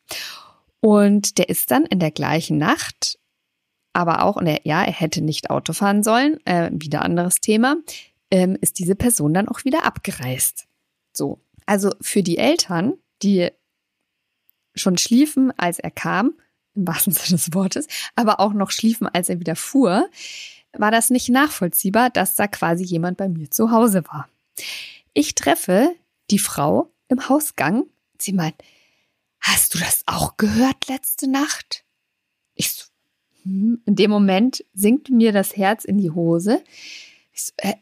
Und 0.80 1.38
der 1.38 1.48
ist 1.48 1.70
dann 1.70 1.84
in 1.86 1.98
der 1.98 2.10
gleichen 2.10 2.58
Nacht, 2.58 3.18
aber 3.92 4.22
auch, 4.22 4.36
und 4.36 4.46
er, 4.46 4.60
ja, 4.64 4.84
er 4.84 4.92
hätte 4.92 5.20
nicht 5.20 5.50
Auto 5.50 5.72
fahren 5.72 6.02
sollen, 6.02 6.38
äh, 6.46 6.70
wieder 6.72 7.02
anderes 7.02 7.36
Thema, 7.40 7.76
ähm, 8.30 8.56
ist 8.60 8.78
diese 8.78 8.94
Person 8.94 9.34
dann 9.34 9.48
auch 9.48 9.64
wieder 9.64 9.84
abgereist. 9.84 10.66
So. 11.12 11.40
Also 11.66 11.92
für 12.00 12.22
die 12.22 12.38
Eltern, 12.38 12.94
die 13.22 13.50
schon 14.74 14.98
schliefen, 14.98 15.52
als 15.58 15.78
er 15.78 15.90
kam, 15.90 16.34
im 16.74 16.86
wahrsten 16.86 17.12
Sinne 17.12 17.38
des 17.38 17.54
Wortes, 17.54 17.86
aber 18.14 18.40
auch 18.40 18.52
noch 18.52 18.70
schliefen, 18.70 19.08
als 19.08 19.28
er 19.28 19.40
wieder 19.40 19.56
fuhr, 19.56 20.08
war 20.72 20.90
das 20.90 21.10
nicht 21.10 21.28
nachvollziehbar, 21.28 22.10
dass 22.10 22.36
da 22.36 22.46
quasi 22.46 22.84
jemand 22.84 23.16
bei 23.16 23.28
mir 23.28 23.50
zu 23.50 23.70
Hause 23.70 24.04
war. 24.06 24.28
Ich 25.14 25.34
treffe 25.34 25.94
die 26.30 26.38
Frau 26.38 26.92
im 27.08 27.28
Hausgang. 27.28 27.86
Sie 28.18 28.32
meint, 28.32 28.54
hast 29.40 29.74
du 29.74 29.78
das 29.78 30.02
auch 30.06 30.36
gehört 30.36 30.88
letzte 30.88 31.28
Nacht? 31.28 31.84
Ich 32.54 32.72
so, 32.72 32.84
hm. 33.44 33.80
In 33.86 33.94
dem 33.96 34.10
Moment 34.10 34.64
sinkt 34.74 35.10
mir 35.10 35.32
das 35.32 35.56
Herz 35.56 35.84
in 35.84 35.98
die 35.98 36.10
Hose. 36.10 36.62
Ich 37.32 37.44
so, 37.44 37.52
äh, 37.58 37.74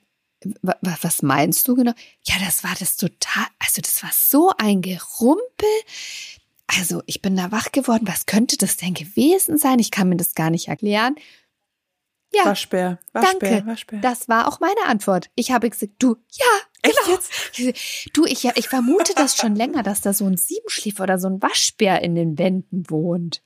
wa- 0.63 0.77
wa- 0.83 0.99
was 1.03 1.23
meinst 1.23 1.67
du 1.67 1.75
genau? 1.75 1.93
Ja, 2.25 2.35
das 2.45 2.63
war 2.63 2.75
das 2.79 2.97
total, 2.97 3.47
also 3.59 3.81
das 3.81 4.03
war 4.03 4.11
so 4.13 4.53
ein 4.59 4.83
Gerumpel. 4.83 5.69
Also 6.67 7.03
ich 7.07 7.23
bin 7.23 7.37
da 7.37 7.53
wach 7.53 7.73
geworden. 7.73 8.07
Was 8.09 8.27
könnte 8.27 8.57
das 8.57 8.77
denn 8.77 8.93
gewesen 8.95 9.57
sein? 9.57 9.79
Ich 9.79 9.91
kann 9.91 10.09
mir 10.09 10.17
das 10.17 10.35
gar 10.35 10.51
nicht 10.51 10.69
erklären. 10.69 11.15
Ja, 12.35 12.45
Waschbär, 12.45 12.99
Waschbär, 13.13 13.51
danke. 13.51 13.67
Waschbär. 13.67 14.01
Das 14.01 14.29
war 14.29 14.49
auch 14.49 14.59
meine 14.61 14.85
Antwort. 14.87 15.31
Ich 15.37 15.53
habe 15.53 15.71
gesagt, 15.71 15.93
du, 16.01 16.17
ja, 16.33 16.45
Echt 16.87 16.99
genau. 17.05 17.17
jetzt? 17.17 18.17
Du, 18.17 18.25
ich, 18.27 18.45
ich 18.45 18.69
vermute 18.69 19.13
das 19.15 19.37
schon 19.37 19.55
länger, 19.55 19.83
dass 19.83 20.01
da 20.01 20.13
so 20.13 20.27
ein 20.27 20.37
Siebenschläfer 20.37 21.05
oder 21.05 21.19
so 21.19 21.29
ein 21.29 21.43
Waschbär 21.43 22.03
in 22.03 22.15
den 22.15 22.39
Wänden 22.39 22.89
wohnt. 22.91 23.43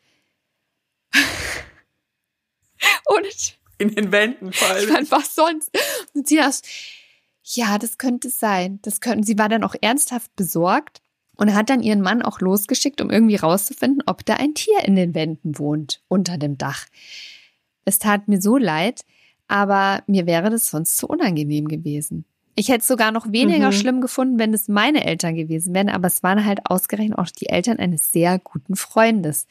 Und 3.07 3.59
In 3.78 3.95
den 3.95 4.12
Wänden 4.12 4.53
vor 4.53 4.68
ich 4.68 4.74
allem. 4.74 4.93
meine, 4.93 5.11
was 5.11 5.34
sonst? 5.34 5.70
Und 6.14 6.28
sie 6.28 6.36
das, 6.36 6.62
ja, 7.43 7.78
das 7.78 7.99
könnte 7.99 8.30
sein. 8.30 8.78
Das 8.82 9.01
könnten, 9.01 9.24
sie 9.24 9.38
war 9.38 9.49
dann 9.49 9.64
auch 9.64 9.74
ernsthaft 9.80 10.34
besorgt 10.36 11.01
und 11.36 11.55
hat 11.55 11.70
dann 11.70 11.82
ihren 11.82 12.01
Mann 12.01 12.22
auch 12.22 12.41
losgeschickt, 12.41 13.01
um 13.01 13.11
irgendwie 13.11 13.36
rauszufinden, 13.36 14.03
ob 14.07 14.24
da 14.24 14.34
ein 14.34 14.55
Tier 14.55 14.84
in 14.84 14.97
den 14.97 15.14
Wänden 15.14 15.59
wohnt, 15.59 16.03
unter 16.09 16.38
dem 16.38 16.59
Dach. 16.59 16.86
Es 17.84 17.99
tat 17.99 18.28
mir 18.28 18.41
so 18.41 18.57
leid, 18.57 19.03
aber 19.49 20.03
mir 20.07 20.26
wäre 20.26 20.51
das 20.51 20.68
sonst 20.68 20.97
zu 20.97 21.09
unangenehm 21.09 21.66
gewesen. 21.66 22.24
Ich 22.57 22.68
hätte 22.68 22.80
es 22.80 22.86
sogar 22.88 23.12
noch 23.12 23.30
weniger 23.32 23.68
Mhm. 23.68 23.72
schlimm 23.72 24.01
gefunden, 24.01 24.38
wenn 24.38 24.53
es 24.53 24.68
meine 24.68 25.05
Eltern 25.07 25.34
gewesen 25.34 25.74
wären, 25.74 25.88
aber 25.88 26.09
es 26.09 26.22
waren 26.22 26.44
halt 26.44 26.61
ausgerechnet 26.66 27.18
auch 27.18 27.28
die 27.28 27.48
Eltern 27.48 27.78
eines 27.78 28.12
sehr 28.12 28.38
guten 28.38 28.76
Freundes. 28.76 29.46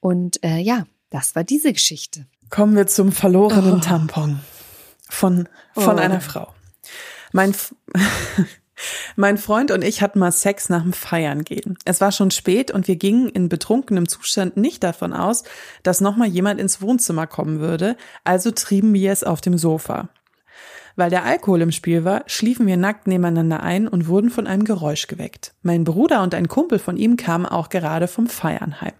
Und 0.00 0.42
äh, 0.44 0.58
ja, 0.58 0.86
das 1.10 1.34
war 1.34 1.44
diese 1.44 1.72
Geschichte. 1.72 2.26
Kommen 2.48 2.76
wir 2.76 2.86
zum 2.86 3.12
verlorenen 3.12 3.74
Oh. 3.74 3.80
Tampon 3.80 4.40
von, 5.08 5.48
von 5.74 5.96
Oh. 5.96 6.00
einer 6.00 6.20
Frau. 6.20 6.52
Mein, 7.32 7.54
mein 9.16 9.36
Freund 9.38 9.70
und 9.70 9.82
ich 9.84 10.00
hatten 10.02 10.18
mal 10.18 10.32
Sex 10.32 10.68
nach 10.68 10.82
dem 10.82 10.92
Feiern 10.92 11.44
gehen. 11.44 11.76
Es 11.84 12.00
war 12.00 12.12
schon 12.12 12.30
spät 12.30 12.70
und 12.70 12.88
wir 12.88 12.96
gingen 12.96 13.28
in 13.28 13.48
betrunkenem 13.48 14.08
Zustand 14.08 14.56
nicht 14.56 14.82
davon 14.82 15.12
aus, 15.12 15.42
dass 15.82 16.00
nochmal 16.00 16.28
jemand 16.28 16.60
ins 16.60 16.80
Wohnzimmer 16.80 17.26
kommen 17.26 17.60
würde, 17.60 17.96
also 18.24 18.50
trieben 18.50 18.94
wir 18.94 19.12
es 19.12 19.22
auf 19.24 19.40
dem 19.40 19.58
Sofa. 19.58 20.08
Weil 21.00 21.08
der 21.08 21.24
Alkohol 21.24 21.62
im 21.62 21.72
Spiel 21.72 22.04
war, 22.04 22.24
schliefen 22.26 22.66
wir 22.66 22.76
nackt 22.76 23.06
nebeneinander 23.06 23.62
ein 23.62 23.88
und 23.88 24.06
wurden 24.06 24.28
von 24.28 24.46
einem 24.46 24.64
Geräusch 24.64 25.06
geweckt. 25.06 25.54
Mein 25.62 25.84
Bruder 25.84 26.22
und 26.22 26.34
ein 26.34 26.46
Kumpel 26.46 26.78
von 26.78 26.98
ihm 26.98 27.16
kamen 27.16 27.46
auch 27.46 27.70
gerade 27.70 28.06
vom 28.06 28.26
Feiern 28.26 28.82
heim. 28.82 28.92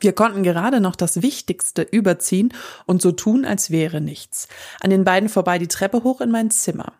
Wir 0.00 0.12
konnten 0.12 0.42
gerade 0.42 0.80
noch 0.80 0.96
das 0.96 1.22
Wichtigste 1.22 1.82
überziehen 1.82 2.52
und 2.86 3.02
so 3.02 3.12
tun, 3.12 3.44
als 3.44 3.70
wäre 3.70 4.00
nichts. 4.00 4.48
An 4.80 4.90
den 4.90 5.04
beiden 5.04 5.28
vorbei 5.28 5.58
die 5.58 5.68
Treppe 5.68 6.02
hoch 6.04 6.20
in 6.20 6.30
mein 6.30 6.50
Zimmer. 6.50 6.92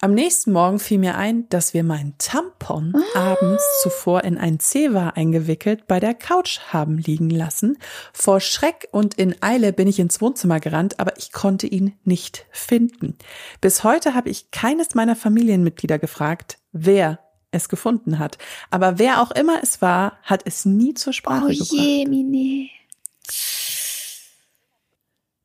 Am 0.00 0.12
nächsten 0.12 0.52
Morgen 0.52 0.78
fiel 0.78 0.98
mir 0.98 1.16
ein, 1.16 1.48
dass 1.48 1.74
wir 1.74 1.82
meinen 1.82 2.14
Tampon 2.18 2.94
abends 3.14 3.64
zuvor 3.82 4.24
in 4.24 4.38
ein 4.38 4.60
Zewa 4.60 5.10
eingewickelt 5.10 5.86
bei 5.86 6.00
der 6.00 6.14
Couch 6.14 6.60
haben 6.68 6.98
liegen 6.98 7.30
lassen. 7.30 7.78
Vor 8.12 8.40
Schreck 8.40 8.88
und 8.92 9.14
in 9.14 9.40
Eile 9.42 9.72
bin 9.72 9.88
ich 9.88 9.98
ins 9.98 10.20
Wohnzimmer 10.20 10.60
gerannt, 10.60 11.00
aber 11.00 11.16
ich 11.18 11.32
konnte 11.32 11.66
ihn 11.66 11.94
nicht 12.04 12.46
finden. 12.50 13.16
Bis 13.60 13.84
heute 13.84 14.14
habe 14.14 14.28
ich 14.28 14.50
keines 14.50 14.94
meiner 14.94 15.16
Familienmitglieder 15.16 15.98
gefragt, 15.98 16.58
wer 16.72 17.18
es 17.56 17.68
gefunden 17.68 18.18
hat. 18.18 18.38
Aber 18.70 18.98
wer 18.98 19.20
auch 19.22 19.30
immer 19.32 19.58
es 19.62 19.82
war, 19.82 20.18
hat 20.22 20.42
es 20.44 20.64
nie 20.64 20.94
zur 20.94 21.12
Sprache 21.12 21.44
Oh 21.44 21.48
gebracht. 21.48 21.70
je, 21.72 22.06
Mine. 22.06 22.68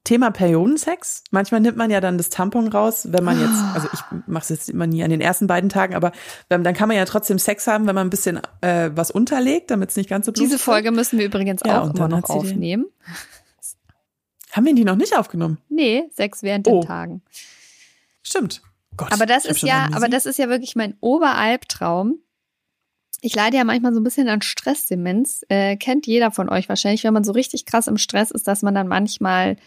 Thema 0.04 0.32
Periodensex. 0.32 1.24
Manchmal 1.30 1.62
nimmt 1.62 1.78
man 1.78 1.92
ja 1.92 2.02
dann 2.02 2.18
das 2.18 2.30
Tampon 2.30 2.68
raus, 2.68 3.08
wenn 3.12 3.24
man 3.24 3.40
jetzt, 3.40 3.64
also 3.76 3.88
ich 3.94 4.00
mache 4.28 4.44
es 4.44 4.50
jetzt 4.50 4.70
immer 4.70 4.88
nie 4.88 5.04
an 5.04 5.10
den 5.12 5.22
ersten 5.22 5.46
beiden 5.48 5.70
Tagen, 5.70 5.94
aber 5.94 6.12
wenn, 6.50 6.64
dann 6.64 6.74
kann 6.74 6.88
man 6.88 6.98
ja 6.98 7.06
trotzdem 7.06 7.38
Sex 7.40 7.68
haben, 7.68 7.86
wenn 7.88 7.96
man 7.96 8.08
ein 8.08 8.10
bisschen 8.10 8.42
äh, 8.62 8.90
was 8.96 9.12
unterlegt, 9.12 9.70
damit 9.72 9.92
es 9.92 9.96
nicht 9.96 10.10
ganz 10.10 10.26
so 10.26 10.32
blutig 10.32 10.48
Diese 10.50 10.54
wird. 10.56 10.62
Folge 10.64 10.92
müssen 10.92 11.20
wir 11.20 11.26
übrigens 11.28 11.62
Ja, 11.66 11.82
auch 11.84 11.94
immer 11.94 12.08
noch 12.08 12.30
aufnehmen. 12.30 12.88
Haben 14.52 14.66
wir 14.66 14.76
die 14.76 14.84
noch 14.84 14.96
nicht 14.98 15.16
aufgenommen? 15.18 15.60
Nee, 15.70 16.10
sechs 16.14 16.42
während 16.44 16.68
Oh. 16.68 16.82
den 16.82 16.88
Tagen. 16.88 17.22
Stimmt. 18.24 18.62
Gott, 18.98 19.12
Aber 19.12 19.26
das 19.26 19.46
ist 19.46 19.62
ja, 19.62 19.90
aber 19.94 20.10
das 20.10 20.26
ist 20.26 20.38
ja 20.38 20.50
wirklich 20.50 20.76
mein 20.76 20.96
Oberalbtraum. 21.00 22.20
Ich 23.22 23.36
leide 23.36 23.58
ja 23.58 23.64
manchmal 23.64 23.94
so 23.94 24.00
ein 24.00 24.04
bisschen 24.04 24.28
an 24.28 24.42
Stressdemenz. 24.42 25.46
Äh, 25.48 25.78
kennt 25.78 26.08
jeder 26.08 26.32
von 26.32 26.50
euch 26.50 26.68
wahrscheinlich, 26.70 27.04
wenn 27.04 27.14
man 27.14 27.24
so 27.24 27.32
richtig 27.32 27.66
krass 27.66 27.88
im 27.88 27.98
Stress 27.98 28.32
ist, 28.32 28.48
dass 28.48 28.64
man 28.64 28.76
dann 28.76 28.88
manchmal 28.88 29.58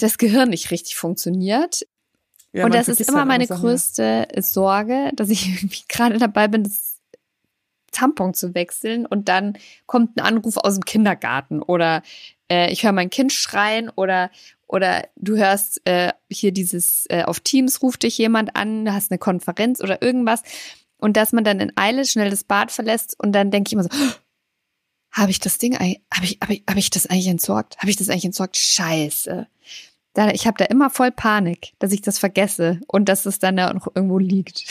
das 0.00 0.18
Gehirn 0.18 0.50
nicht 0.50 0.70
richtig 0.70 0.96
funktioniert. 0.96 1.86
Ja, 2.52 2.66
und 2.66 2.74
das 2.74 2.88
ist 2.88 3.00
immer 3.08 3.20
halt 3.20 3.28
meine 3.28 3.46
Sachen, 3.46 3.62
größte 3.62 4.28
Sorge, 4.38 5.10
dass 5.14 5.30
ich 5.30 5.48
irgendwie 5.56 5.82
gerade 5.88 6.18
dabei 6.18 6.48
bin, 6.48 6.64
das 6.64 6.98
Tampon 7.90 8.34
zu 8.34 8.54
wechseln 8.54 9.04
und 9.04 9.28
dann 9.28 9.58
kommt 9.86 10.16
ein 10.16 10.24
Anruf 10.24 10.56
aus 10.56 10.74
dem 10.74 10.84
Kindergarten 10.84 11.62
oder 11.62 12.02
äh, 12.50 12.72
ich 12.72 12.84
höre 12.84 12.92
mein 12.92 13.10
Kind 13.10 13.32
schreien 13.32 13.90
oder 13.90 14.30
oder 14.72 15.06
du 15.16 15.36
hörst 15.36 15.80
äh, 15.86 16.12
hier 16.30 16.50
dieses 16.50 17.04
äh, 17.10 17.22
auf 17.24 17.40
Teams 17.40 17.82
ruft 17.82 18.02
dich 18.02 18.18
jemand 18.18 18.56
an, 18.56 18.84
du 18.84 18.92
hast 18.92 19.12
eine 19.12 19.18
Konferenz 19.18 19.80
oder 19.80 20.02
irgendwas 20.02 20.42
und 20.96 21.16
dass 21.16 21.32
man 21.32 21.44
dann 21.44 21.60
in 21.60 21.72
Eile 21.76 22.04
schnell 22.06 22.30
das 22.30 22.42
Bad 22.42 22.72
verlässt 22.72 23.14
und 23.22 23.32
dann 23.32 23.50
denke 23.50 23.68
ich 23.68 23.72
immer 23.74 23.84
so 23.84 23.90
habe 25.12 25.30
ich 25.30 25.40
das 25.40 25.58
Ding 25.58 25.74
habe 25.74 26.24
ich 26.24 26.38
habe 26.42 26.54
ich, 26.54 26.64
hab 26.68 26.76
ich 26.76 26.90
das 26.90 27.06
eigentlich 27.06 27.28
entsorgt? 27.28 27.76
Habe 27.78 27.90
ich 27.90 27.96
das 27.96 28.08
eigentlich 28.08 28.24
entsorgt? 28.24 28.56
Scheiße. 28.56 29.46
Da, 30.14 30.30
ich 30.30 30.46
habe 30.46 30.58
da 30.58 30.66
immer 30.66 30.90
voll 30.90 31.10
Panik, 31.10 31.72
dass 31.78 31.92
ich 31.92 32.02
das 32.02 32.18
vergesse 32.18 32.80
und 32.86 33.08
dass 33.08 33.24
es 33.24 33.38
dann 33.38 33.56
da 33.56 33.72
noch 33.72 33.88
irgendwo 33.94 34.18
liegt. 34.18 34.64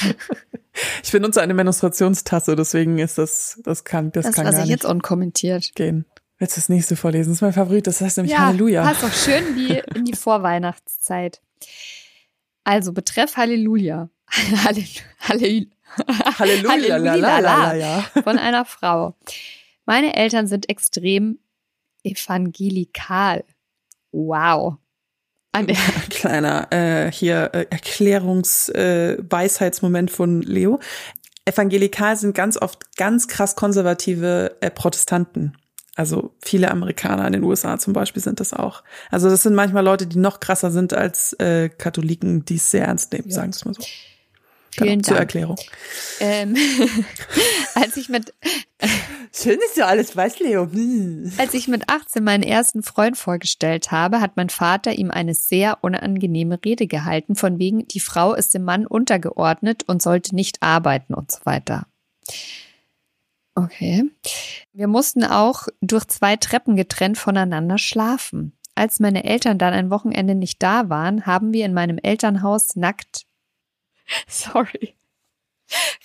Ich 1.04 1.12
benutze 1.12 1.42
eine 1.42 1.54
Menstruationstasse, 1.54 2.56
deswegen 2.56 2.98
ist 2.98 3.18
das, 3.18 3.60
das 3.66 3.84
kann, 3.84 4.14
das, 4.14 4.26
Das 4.26 4.36
kann 4.36 4.46
lasse 4.46 4.56
gar 4.56 4.64
ich 4.64 4.70
nicht 4.70 4.84
jetzt 4.84 4.90
unkommentiert. 4.90 5.76
gehen. 5.76 6.06
Willst 6.42 6.58
du 6.58 6.62
das 6.62 6.70
nächste 6.70 6.96
vorlesen? 6.96 7.30
Das 7.30 7.38
ist 7.38 7.42
mein 7.42 7.54
Favorit, 7.54 7.86
das 7.86 8.02
heißt 8.02 8.18
nämlich 8.18 8.34
Ja, 8.34 8.48
Halleluja. 8.48 8.82
passt 8.82 9.04
auch 9.04 9.14
schön 9.14 9.56
die, 9.56 9.80
in 9.96 10.06
die 10.06 10.16
Vorweihnachtszeit. 10.16 11.40
Also, 12.64 12.94
betreff 12.94 13.38
Halleluja. 13.38 14.10
Halle, 14.66 14.84
Halle, 15.20 15.68
Halleluja, 16.40 16.98
la, 16.98 17.14
la, 17.14 17.38
la, 17.38 17.40
la, 17.40 17.76
ja. 17.76 18.02
von 18.24 18.40
einer 18.40 18.66
Frau. 18.66 19.16
Meine 19.86 20.16
Eltern 20.16 20.48
sind 20.48 20.68
extrem 20.68 21.38
evangelikal. 22.04 23.44
Wow. 24.12 24.78
Ein, 25.52 25.68
Kleiner 26.10 26.72
äh, 26.72 27.12
hier 27.12 27.52
äh, 27.54 27.68
Erklärungs-Weisheitsmoment 27.70 30.10
äh, 30.10 30.14
von 30.14 30.42
Leo. 30.42 30.80
Evangelikal 31.46 32.18
sind 32.18 32.34
ganz 32.34 32.60
oft 32.60 32.98
ganz 32.98 33.28
krass 33.28 33.56
konservative 33.56 34.58
äh, 34.62 34.72
Protestanten. 34.72 35.56
Also 35.96 36.34
viele 36.42 36.72
Amerikaner 36.72 37.28
in 37.28 37.34
den 37.34 37.44
USA 37.44 37.78
zum 37.78 37.94
Beispiel 37.94 38.22
sind 38.22 38.40
das 38.40 38.54
auch. 38.54 38.84
Also 39.10 39.30
das 39.30 39.44
sind 39.44 39.56
manchmal 39.56 39.84
Leute, 39.84 40.08
die 40.08 40.18
noch 40.20 40.40
krasser 40.40 40.72
sind 40.72 40.94
als 40.94 41.34
äh, 41.34 41.70
Katholiken, 41.70 42.46
die 42.46 42.56
es 42.56 42.72
sehr 42.72 42.86
ernst 42.86 43.12
nehmen, 43.12 43.28
Ja. 43.28 43.36
sagen 43.36 43.50
wir 43.52 43.56
es 43.56 43.66
mal 43.66 43.74
so. 43.74 43.84
Vielen 44.74 45.04
Zur 45.04 45.16
Dank. 45.18 45.26
Erklärung. 45.36 45.58
ähm, 46.22 46.56
als 47.76 47.98
ich 47.98 48.08
mit 48.08 48.34
Schön, 49.34 49.60
dass 49.60 49.74
du 49.76 49.86
alles 49.86 50.16
weißt, 50.16 50.40
Leo. 50.40 50.68
Hm. 50.72 51.32
Als 51.38 51.54
ich 51.54 51.68
mit 51.68 51.90
18 51.90 52.24
meinen 52.24 52.44
ersten 52.44 52.82
Freund 52.84 53.18
vorgestellt 53.18 53.92
habe, 53.92 54.22
hat 54.22 54.38
mein 54.38 54.50
Vater 54.50 54.94
ihm 54.94 55.12
eine 55.12 55.34
sehr 55.34 55.80
unangenehme 55.82 56.58
Rede 56.64 56.88
gehalten, 56.88 57.36
von 57.36 57.60
wegen, 57.60 57.86
die 57.88 58.00
Frau 58.00 58.34
ist 58.34 58.54
dem 58.54 58.64
Mann 58.64 58.88
untergeordnet 58.88 59.84
und 59.88 60.02
sollte 60.02 60.36
nicht 60.36 60.64
arbeiten 60.64 61.14
und 61.14 61.32
so 61.32 61.40
weiter. 61.44 61.86
Okay. 63.56 64.10
Wir 64.74 64.88
mussten 64.88 65.24
auch 65.24 65.68
durch 65.82 66.06
zwei 66.08 66.36
Treppen 66.38 66.76
getrennt 66.76 67.18
voneinander 67.18 67.78
schlafen. 67.78 68.58
Als 68.76 69.00
meine 69.00 69.26
Eltern 69.26 69.58
dann 69.58 69.74
ein 69.74 69.90
Wochenende 69.90 70.36
nicht 70.36 70.64
da 70.64 70.90
waren, 70.90 71.26
haben 71.26 71.52
wir 71.54 71.66
in 71.66 71.74
meinem 71.74 71.98
Elternhaus 71.98 72.76
nackt, 72.76 73.26
sorry, 74.28 74.96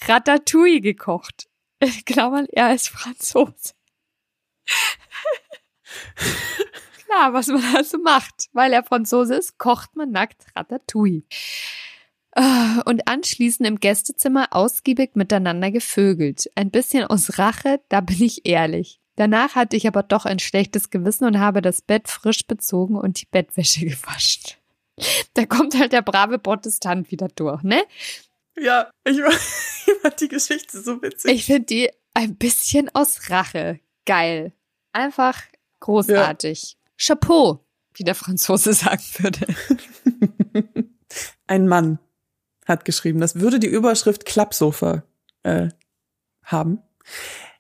Ratatouille 0.07 0.81
gekocht. 0.81 1.49
In 1.79 2.05
Klammern, 2.05 2.47
er 2.51 2.75
ist 2.75 2.89
Franzose. 2.89 3.75
Klar, 7.07 7.33
was 7.33 7.47
man 7.49 7.63
also 7.77 7.99
macht. 7.99 8.49
Weil 8.53 8.73
er 8.73 8.83
Franzose 8.83 9.35
ist, 9.37 9.59
kocht 9.59 9.95
man 9.95 10.11
nackt 10.11 10.47
Ratatouille. 10.57 11.23
Ah, 12.39 12.82
Und 12.84 13.09
anschließend 13.09 13.66
im 13.66 13.80
Gästezimmer 13.80 14.49
ausgiebig 14.51 15.12
miteinander 15.14 15.70
gevögelt. 15.70 16.51
Ein 16.55 16.70
bisschen 16.70 17.05
aus 17.05 17.39
Rache, 17.39 17.80
da 17.89 18.03
bin 18.03 18.22
ich 18.22 18.45
ehrlich. 18.45 19.01
Danach 19.16 19.55
hatte 19.55 19.74
ich 19.76 19.89
aber 19.89 20.03
doch 20.03 20.26
ein 20.26 20.39
schlechtes 20.39 20.91
Gewissen 20.91 21.24
und 21.24 21.39
habe 21.39 21.62
das 21.62 21.80
Bett 21.80 22.09
frisch 22.09 22.47
bezogen 22.47 22.97
und 22.97 23.22
die 23.22 23.26
Bettwäsche 23.26 23.87
gewaschen. 23.87 24.43
Da 25.32 25.47
kommt 25.47 25.78
halt 25.78 25.95
der 25.95 26.03
brave 26.03 26.39
Protestant 26.39 27.11
wieder 27.11 27.28
durch, 27.28 27.62
ne? 27.62 27.82
Ja, 28.59 28.91
ich, 29.05 29.18
fand 30.03 30.20
die 30.20 30.28
Geschichte 30.28 30.82
so 30.82 31.01
witzig. 31.01 31.32
Ich 31.32 31.47
finde 31.47 31.64
die 31.64 31.91
ein 32.12 32.37
bisschen 32.37 32.95
aus 32.95 33.30
Rache 33.30 33.80
geil. 34.05 34.53
Einfach 34.93 35.41
großartig. 35.80 36.76
Chapeau, 36.99 37.64
wie 37.95 38.05
der 38.05 38.14
Franzose 38.14 38.72
sagen 38.74 39.03
würde. 39.18 39.47
Ein 41.47 41.66
Mann 41.66 41.99
hat 42.67 42.85
geschrieben, 42.85 43.21
das 43.21 43.41
würde 43.41 43.59
die 43.59 43.69
Überschrift 43.69 44.27
Klappsofa 44.27 45.05
äh, 45.43 45.69
haben. 46.43 46.81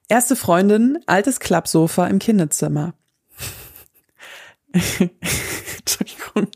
Erste 0.08 0.36
Freundin, 0.36 0.98
altes 1.06 1.40
Klappsofa 1.40 2.06
im 2.06 2.18
Kinderzimmer. 2.18 2.94
Entschuldigung. 4.72 6.48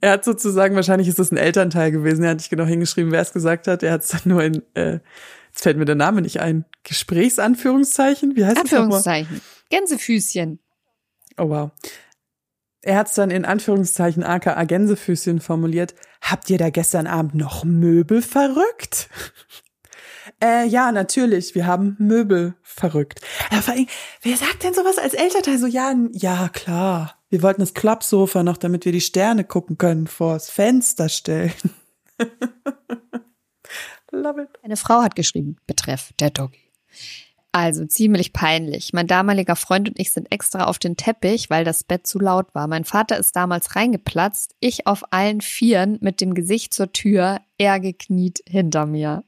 Er 0.00 0.12
hat 0.12 0.24
sozusagen, 0.24 0.74
wahrscheinlich 0.74 1.08
ist 1.08 1.18
das 1.18 1.30
ein 1.30 1.36
Elternteil 1.36 1.92
gewesen, 1.92 2.24
er 2.24 2.30
hat 2.30 2.38
nicht 2.38 2.50
genau 2.50 2.64
hingeschrieben, 2.64 3.12
wer 3.12 3.20
es 3.20 3.32
gesagt 3.32 3.68
hat. 3.68 3.82
Er 3.82 3.92
hat 3.92 4.02
es 4.02 4.08
dann 4.08 4.22
nur 4.24 4.42
in, 4.42 4.62
äh, 4.74 4.98
jetzt 5.48 5.62
fällt 5.62 5.76
mir 5.76 5.84
der 5.84 5.94
Name 5.94 6.22
nicht 6.22 6.40
ein, 6.40 6.64
Gesprächsanführungszeichen, 6.82 8.34
wie 8.34 8.44
heißt 8.44 8.56
das 8.56 8.64
nochmal? 8.64 8.82
Anführungszeichen. 8.82 9.40
Gänsefüßchen. 9.70 10.58
Oh 11.38 11.48
wow. 11.48 11.70
Er 12.82 12.96
hat 12.96 13.08
es 13.08 13.14
dann 13.14 13.30
in 13.30 13.44
Anführungszeichen 13.44 14.24
aka 14.24 14.62
Gänsefüßchen 14.64 15.40
formuliert. 15.40 15.94
Habt 16.20 16.50
ihr 16.50 16.58
da 16.58 16.70
gestern 16.70 17.06
Abend 17.06 17.34
noch 17.34 17.64
Möbel 17.64 18.22
verrückt? 18.22 19.08
äh, 20.42 20.66
ja, 20.66 20.90
natürlich. 20.90 21.54
Wir 21.54 21.66
haben 21.66 21.96
Möbel 21.98 22.54
verrückt. 22.62 23.20
Aber 23.50 23.76
wer 24.22 24.36
sagt 24.36 24.64
denn 24.64 24.74
sowas 24.74 24.98
als 24.98 25.14
Elternteil? 25.14 25.58
So, 25.58 25.66
ja, 25.66 25.94
ja, 26.12 26.48
klar. 26.48 27.16
Wir 27.30 27.42
wollten 27.42 27.60
das 27.60 27.74
Klappsofa 27.74 28.42
noch, 28.42 28.56
damit 28.56 28.84
wir 28.84 28.92
die 28.92 29.00
Sterne 29.00 29.44
gucken 29.44 29.78
können, 29.78 30.08
vors 30.08 30.50
Fenster 30.50 31.08
stellen. 31.08 31.52
Love 34.10 34.42
it. 34.42 34.48
Eine 34.62 34.76
Frau 34.76 35.02
hat 35.02 35.14
geschrieben, 35.14 35.56
betreff 35.66 36.12
der 36.18 36.30
Doggy. 36.30 36.60
Also 37.54 37.84
ziemlich 37.84 38.32
peinlich. 38.32 38.94
Mein 38.94 39.06
damaliger 39.06 39.56
Freund 39.56 39.90
und 39.90 40.00
ich 40.00 40.10
sind 40.10 40.32
extra 40.32 40.64
auf 40.64 40.78
den 40.78 40.96
Teppich, 40.96 41.50
weil 41.50 41.64
das 41.64 41.84
Bett 41.84 42.06
zu 42.06 42.18
laut 42.18 42.54
war. 42.54 42.66
Mein 42.66 42.86
Vater 42.86 43.18
ist 43.18 43.36
damals 43.36 43.76
reingeplatzt, 43.76 44.54
ich 44.58 44.86
auf 44.86 45.12
allen 45.12 45.42
Vieren 45.42 45.98
mit 46.00 46.22
dem 46.22 46.32
Gesicht 46.32 46.72
zur 46.72 46.92
Tür, 46.92 47.40
er 47.58 47.78
gekniet 47.78 48.42
hinter 48.48 48.86
mir. 48.86 49.22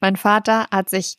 Mein 0.00 0.16
Vater 0.16 0.66
hat 0.70 0.90
sich 0.90 1.18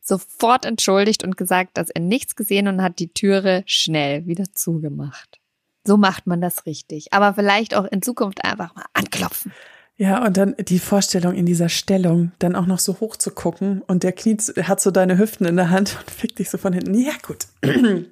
sofort 0.00 0.64
entschuldigt 0.64 1.22
und 1.22 1.36
gesagt, 1.36 1.78
dass 1.78 1.90
er 1.90 2.00
nichts 2.00 2.34
gesehen 2.34 2.66
und 2.66 2.82
hat 2.82 2.98
die 2.98 3.12
Türe 3.14 3.62
schnell 3.66 4.26
wieder 4.26 4.52
zugemacht. 4.52 5.38
So 5.86 5.96
macht 5.96 6.26
man 6.26 6.40
das 6.40 6.66
richtig. 6.66 7.12
Aber 7.12 7.34
vielleicht 7.34 7.74
auch 7.74 7.84
in 7.84 8.02
Zukunft 8.02 8.44
einfach 8.44 8.74
mal 8.74 8.86
anklopfen. 8.94 9.52
Ja, 9.96 10.24
und 10.24 10.36
dann 10.36 10.56
die 10.58 10.80
Vorstellung 10.80 11.34
in 11.34 11.46
dieser 11.46 11.68
Stellung, 11.68 12.32
dann 12.40 12.56
auch 12.56 12.66
noch 12.66 12.80
so 12.80 12.98
hoch 12.98 13.16
zu 13.16 13.30
gucken 13.30 13.80
und 13.82 14.02
der 14.02 14.12
kniet, 14.12 14.42
hat 14.64 14.80
so 14.80 14.90
deine 14.90 15.18
Hüften 15.18 15.46
in 15.46 15.56
der 15.56 15.70
Hand 15.70 15.96
und 16.00 16.10
fickt 16.10 16.38
dich 16.38 16.50
so 16.50 16.58
von 16.58 16.72
hinten. 16.72 16.94
Ja, 16.94 17.12
gut. 17.24 17.46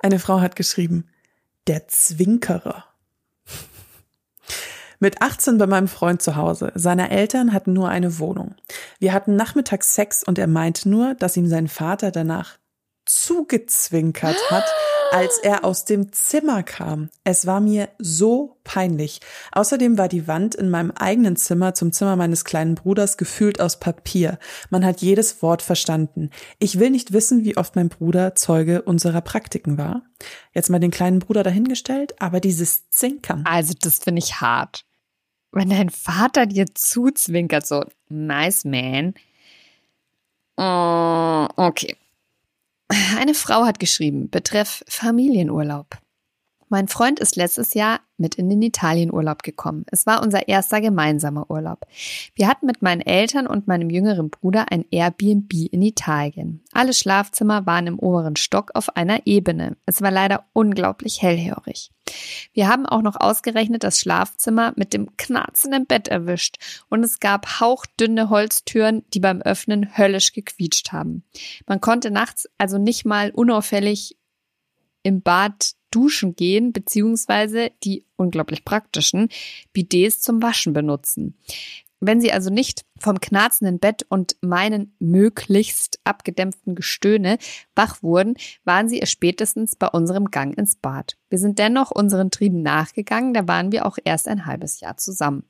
Eine 0.00 0.18
Frau 0.18 0.40
hat 0.40 0.54
geschrieben, 0.54 1.08
der 1.66 1.88
Zwinkerer. 1.88 2.84
Mit 5.00 5.22
18 5.22 5.58
bei 5.58 5.66
meinem 5.66 5.88
Freund 5.88 6.20
zu 6.20 6.36
Hause. 6.36 6.72
Seine 6.74 7.10
Eltern 7.10 7.52
hatten 7.52 7.72
nur 7.72 7.88
eine 7.88 8.18
Wohnung. 8.18 8.56
Wir 8.98 9.12
hatten 9.12 9.36
nachmittags 9.36 9.94
Sex 9.94 10.24
und 10.24 10.38
er 10.38 10.48
meinte 10.48 10.88
nur, 10.88 11.14
dass 11.14 11.36
ihm 11.36 11.46
sein 11.46 11.68
Vater 11.68 12.10
danach 12.10 12.58
zugezwinkert 13.06 14.36
hat, 14.50 14.64
als 15.10 15.38
er 15.38 15.64
aus 15.64 15.84
dem 15.84 16.12
Zimmer 16.12 16.62
kam. 16.62 17.10
Es 17.24 17.46
war 17.46 17.60
mir 17.60 17.88
so 17.98 18.58
peinlich. 18.64 19.20
Außerdem 19.52 19.98
war 19.98 20.08
die 20.08 20.26
Wand 20.28 20.54
in 20.54 20.70
meinem 20.70 20.90
eigenen 20.90 21.36
Zimmer 21.36 21.74
zum 21.74 21.92
Zimmer 21.92 22.16
meines 22.16 22.44
kleinen 22.44 22.74
Bruders 22.74 23.16
gefühlt 23.16 23.60
aus 23.60 23.80
Papier. 23.80 24.38
Man 24.70 24.84
hat 24.84 25.00
jedes 25.00 25.42
Wort 25.42 25.62
verstanden. 25.62 26.30
Ich 26.58 26.78
will 26.78 26.90
nicht 26.90 27.12
wissen, 27.12 27.44
wie 27.44 27.56
oft 27.56 27.76
mein 27.76 27.88
Bruder 27.88 28.34
Zeuge 28.34 28.82
unserer 28.82 29.20
Praktiken 29.20 29.78
war. 29.78 30.02
Jetzt 30.52 30.70
mal 30.70 30.80
den 30.80 30.90
kleinen 30.90 31.18
Bruder 31.20 31.42
dahingestellt, 31.42 32.20
aber 32.20 32.40
dieses 32.40 32.88
Zinkern. 32.90 33.44
Also, 33.46 33.74
das 33.80 33.98
finde 33.98 34.20
ich 34.20 34.40
hart. 34.40 34.84
Wenn 35.52 35.70
dein 35.70 35.90
Vater 35.90 36.46
dir 36.46 36.66
zuzwinkert, 36.74 37.66
so, 37.66 37.84
nice 38.08 38.64
man. 38.64 39.14
Oh, 40.56 41.46
okay. 41.56 41.96
Eine 43.18 43.34
Frau 43.34 43.64
hat 43.64 43.78
geschrieben, 43.78 44.30
betreff 44.30 44.82
Familienurlaub. 44.88 45.98
Mein 46.68 46.88
Freund 46.88 47.18
ist 47.18 47.36
letztes 47.36 47.74
Jahr 47.74 48.00
mit 48.18 48.34
in 48.34 48.50
den 48.50 48.60
Italienurlaub 48.60 49.42
gekommen. 49.42 49.84
Es 49.90 50.06
war 50.06 50.22
unser 50.22 50.48
erster 50.48 50.80
gemeinsamer 50.80 51.50
Urlaub. 51.50 51.86
Wir 52.34 52.48
hatten 52.48 52.66
mit 52.66 52.82
meinen 52.82 53.00
Eltern 53.00 53.46
und 53.46 53.68
meinem 53.68 53.90
jüngeren 53.90 54.28
Bruder 54.28 54.70
ein 54.70 54.84
Airbnb 54.90 55.52
in 55.70 55.82
Italien. 55.82 56.62
Alle 56.72 56.92
Schlafzimmer 56.92 57.64
waren 57.64 57.86
im 57.86 57.98
oberen 57.98 58.36
Stock 58.36 58.72
auf 58.74 58.96
einer 58.96 59.26
Ebene. 59.26 59.76
Es 59.86 60.02
war 60.02 60.10
leider 60.10 60.44
unglaublich 60.52 61.22
hellhörig. 61.22 61.90
Wir 62.52 62.68
haben 62.68 62.86
auch 62.86 63.02
noch 63.02 63.16
ausgerechnet 63.20 63.84
das 63.84 63.98
Schlafzimmer 63.98 64.72
mit 64.76 64.92
dem 64.92 65.16
knarzenden 65.16 65.86
Bett 65.86 66.08
erwischt 66.08 66.56
und 66.88 67.04
es 67.04 67.20
gab 67.20 67.60
hauchdünne 67.60 68.30
Holztüren, 68.30 69.04
die 69.12 69.20
beim 69.20 69.42
Öffnen 69.42 69.96
höllisch 69.96 70.32
gequietscht 70.32 70.92
haben. 70.92 71.24
Man 71.66 71.80
konnte 71.80 72.10
nachts 72.10 72.48
also 72.58 72.78
nicht 72.78 73.04
mal 73.04 73.30
unauffällig 73.30 74.16
im 75.02 75.22
Bad 75.22 75.72
duschen 75.90 76.36
gehen, 76.36 76.72
beziehungsweise 76.72 77.70
die 77.82 78.04
unglaublich 78.16 78.64
praktischen 78.64 79.28
Bidets 79.72 80.20
zum 80.20 80.42
Waschen 80.42 80.72
benutzen. 80.72 81.34
Wenn 82.00 82.20
Sie 82.20 82.32
also 82.32 82.50
nicht 82.50 82.84
vom 82.98 83.20
knarzenden 83.20 83.78
Bett 83.78 84.04
und 84.08 84.36
meinen 84.40 84.94
möglichst 84.98 85.98
abgedämpften 86.04 86.74
Gestöhne 86.74 87.38
wach 87.74 88.02
wurden, 88.02 88.34
waren 88.64 88.88
Sie 88.88 89.00
es 89.00 89.10
spätestens 89.10 89.74
bei 89.76 89.88
unserem 89.88 90.26
Gang 90.30 90.56
ins 90.56 90.76
Bad. 90.76 91.16
Wir 91.28 91.38
sind 91.38 91.58
dennoch 91.58 91.90
unseren 91.90 92.30
Trieben 92.30 92.62
nachgegangen, 92.62 93.34
da 93.34 93.46
waren 93.48 93.72
wir 93.72 93.84
auch 93.84 93.98
erst 94.04 94.28
ein 94.28 94.46
halbes 94.46 94.80
Jahr 94.80 94.96
zusammen. 94.96 95.44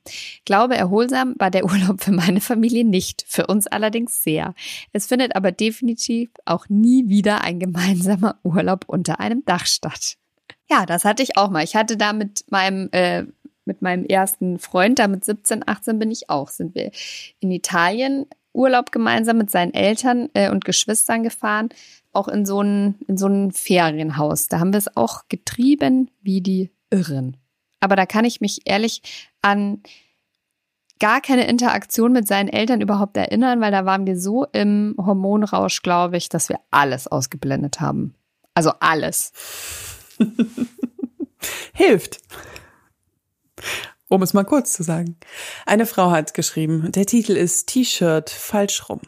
Glaube, 0.45 0.75
erholsam 0.75 1.35
war 1.37 1.51
der 1.51 1.65
Urlaub 1.69 2.01
für 2.01 2.11
meine 2.11 2.41
Familie 2.41 2.83
nicht, 2.83 3.23
für 3.27 3.47
uns 3.47 3.67
allerdings 3.67 4.23
sehr. 4.23 4.53
Es 4.91 5.07
findet 5.07 5.35
aber 5.35 5.51
definitiv 5.51 6.29
auch 6.45 6.67
nie 6.69 7.09
wieder 7.09 7.41
ein 7.41 7.59
gemeinsamer 7.59 8.39
Urlaub 8.43 8.85
unter 8.87 9.19
einem 9.19 9.45
Dach 9.45 9.65
statt. 9.65 10.17
Ja, 10.69 10.85
das 10.85 11.03
hatte 11.03 11.23
ich 11.23 11.35
auch 11.35 11.49
mal. 11.49 11.63
Ich 11.63 11.75
hatte 11.75 11.97
da 11.97 12.13
mit 12.13 12.45
meinem 12.51 12.89
äh, 12.91 13.25
mit 13.69 13.81
meinem 13.81 14.03
ersten 14.03 14.59
Freund, 14.59 14.99
da 14.99 15.07
mit 15.07 15.23
17, 15.23 15.65
18 15.65 15.97
bin 15.97 16.11
ich 16.11 16.29
auch, 16.29 16.49
sind 16.49 16.75
wir 16.75 16.91
in 17.39 17.51
Italien 17.51 18.25
Urlaub 18.51 18.91
gemeinsam 18.91 19.37
mit 19.37 19.49
seinen 19.51 19.73
Eltern 19.73 20.29
äh, 20.33 20.49
und 20.49 20.65
Geschwistern 20.65 21.23
gefahren, 21.23 21.69
auch 22.11 22.27
in 22.27 22.45
so 22.45 22.61
ein 22.61 22.95
in 23.07 23.15
so 23.15 23.27
ein 23.27 23.51
Ferienhaus. 23.51 24.47
Da 24.47 24.59
haben 24.59 24.73
wir 24.73 24.79
es 24.79 24.97
auch 24.97 25.29
getrieben 25.29 26.09
wie 26.21 26.41
die 26.41 26.71
Irren. 26.89 27.37
Aber 27.79 27.95
da 27.95 28.05
kann 28.05 28.25
ich 28.25 28.41
mich 28.41 28.61
ehrlich 28.65 29.01
an 29.41 29.81
gar 30.99 31.21
keine 31.21 31.47
Interaktion 31.47 32.11
mit 32.11 32.27
seinen 32.27 32.49
Eltern 32.49 32.81
überhaupt 32.81 33.15
erinnern, 33.15 33.61
weil 33.61 33.71
da 33.71 33.85
waren 33.85 34.05
wir 34.05 34.19
so 34.19 34.45
im 34.51 34.95
Hormonrausch, 34.97 35.81
glaube 35.81 36.17
ich, 36.17 36.27
dass 36.27 36.49
wir 36.49 36.59
alles 36.71 37.07
ausgeblendet 37.07 37.79
haben. 37.79 38.15
Also 38.53 38.71
alles. 38.79 39.31
Hilft. 41.73 42.19
Um 44.07 44.23
es 44.23 44.33
mal 44.33 44.43
kurz 44.43 44.73
zu 44.73 44.83
sagen. 44.83 45.17
Eine 45.65 45.85
Frau 45.85 46.11
hat 46.11 46.33
geschrieben, 46.33 46.91
der 46.91 47.05
Titel 47.05 47.33
ist 47.33 47.67
T-Shirt 47.67 48.29
falsch 48.29 48.89
rum. 48.89 49.01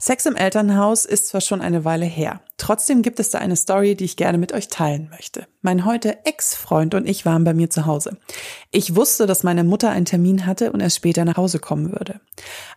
Sex 0.00 0.26
im 0.26 0.36
Elternhaus 0.36 1.04
ist 1.04 1.26
zwar 1.26 1.40
schon 1.40 1.60
eine 1.60 1.84
Weile 1.84 2.06
her, 2.06 2.40
trotzdem 2.56 3.02
gibt 3.02 3.18
es 3.18 3.30
da 3.30 3.38
eine 3.38 3.56
Story, 3.56 3.96
die 3.96 4.04
ich 4.04 4.16
gerne 4.16 4.38
mit 4.38 4.52
euch 4.52 4.68
teilen 4.68 5.08
möchte. 5.10 5.48
Mein 5.60 5.84
heute 5.84 6.24
Ex-Freund 6.24 6.94
und 6.94 7.08
ich 7.08 7.26
waren 7.26 7.42
bei 7.42 7.52
mir 7.52 7.68
zu 7.68 7.84
Hause. 7.84 8.16
Ich 8.70 8.94
wusste, 8.94 9.26
dass 9.26 9.42
meine 9.42 9.64
Mutter 9.64 9.90
einen 9.90 10.04
Termin 10.04 10.46
hatte 10.46 10.70
und 10.70 10.78
erst 10.78 10.94
später 10.94 11.24
nach 11.24 11.36
Hause 11.36 11.58
kommen 11.58 11.90
würde. 11.90 12.20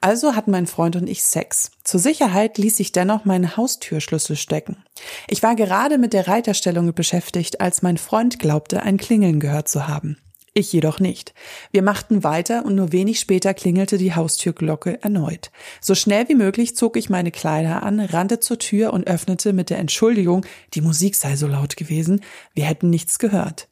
Also 0.02 0.36
hatten 0.36 0.50
mein 0.50 0.66
Freund 0.66 0.96
und 0.96 1.08
ich 1.08 1.22
Sex. 1.24 1.70
Zur 1.84 2.00
Sicherheit 2.00 2.58
ließ 2.58 2.80
ich 2.80 2.92
dennoch 2.92 3.24
meinen 3.24 3.56
Haustürschlüssel 3.56 4.36
stecken. 4.36 4.84
Ich 5.28 5.44
war 5.44 5.56
gerade 5.56 6.00
mit 6.00 6.14
der 6.14 6.28
Reiterstellung 6.28 6.92
beschäftigt, 6.96 7.62
als 7.62 7.84
mein 7.84 8.00
Freund 8.00 8.40
glaubte, 8.40 8.82
ein 8.82 8.98
Klingeln 8.98 9.40
gehört 9.40 9.70
zu 9.70 9.88
haben. 9.88 10.18
Ich 10.54 10.74
jedoch 10.74 11.00
nicht. 11.00 11.34
Wir 11.72 11.82
machten 11.82 12.26
weiter 12.26 12.66
und 12.66 12.76
nur 12.76 12.92
wenig 12.92 13.22
später 13.22 13.54
klingelte 13.54 13.98
die 13.98 14.14
Haustürglocke 14.14 15.02
erneut. 15.02 15.50
So 15.80 15.96
schnell 15.96 16.28
wie 16.28 16.36
möglich 16.36 16.76
zog 16.76 16.98
ich 16.98 17.10
meine 17.10 17.32
Kleider 17.32 17.84
an, 17.84 18.02
rannte 18.02 18.42
zur 18.42 18.60
Tür 18.60 18.92
und 18.92 19.08
öffnete 19.08 19.54
mit 19.54 19.70
der 19.70 19.80
Entschuldigung, 19.80 20.46
die 20.74 20.82
Musik 20.82 21.16
sei 21.16 21.38
so 21.38 21.48
laut 21.48 21.78
gewesen, 21.78 22.20
wir 22.54 22.66
hätten 22.66 22.90
nichts 22.90 23.18
gehört. 23.18 23.70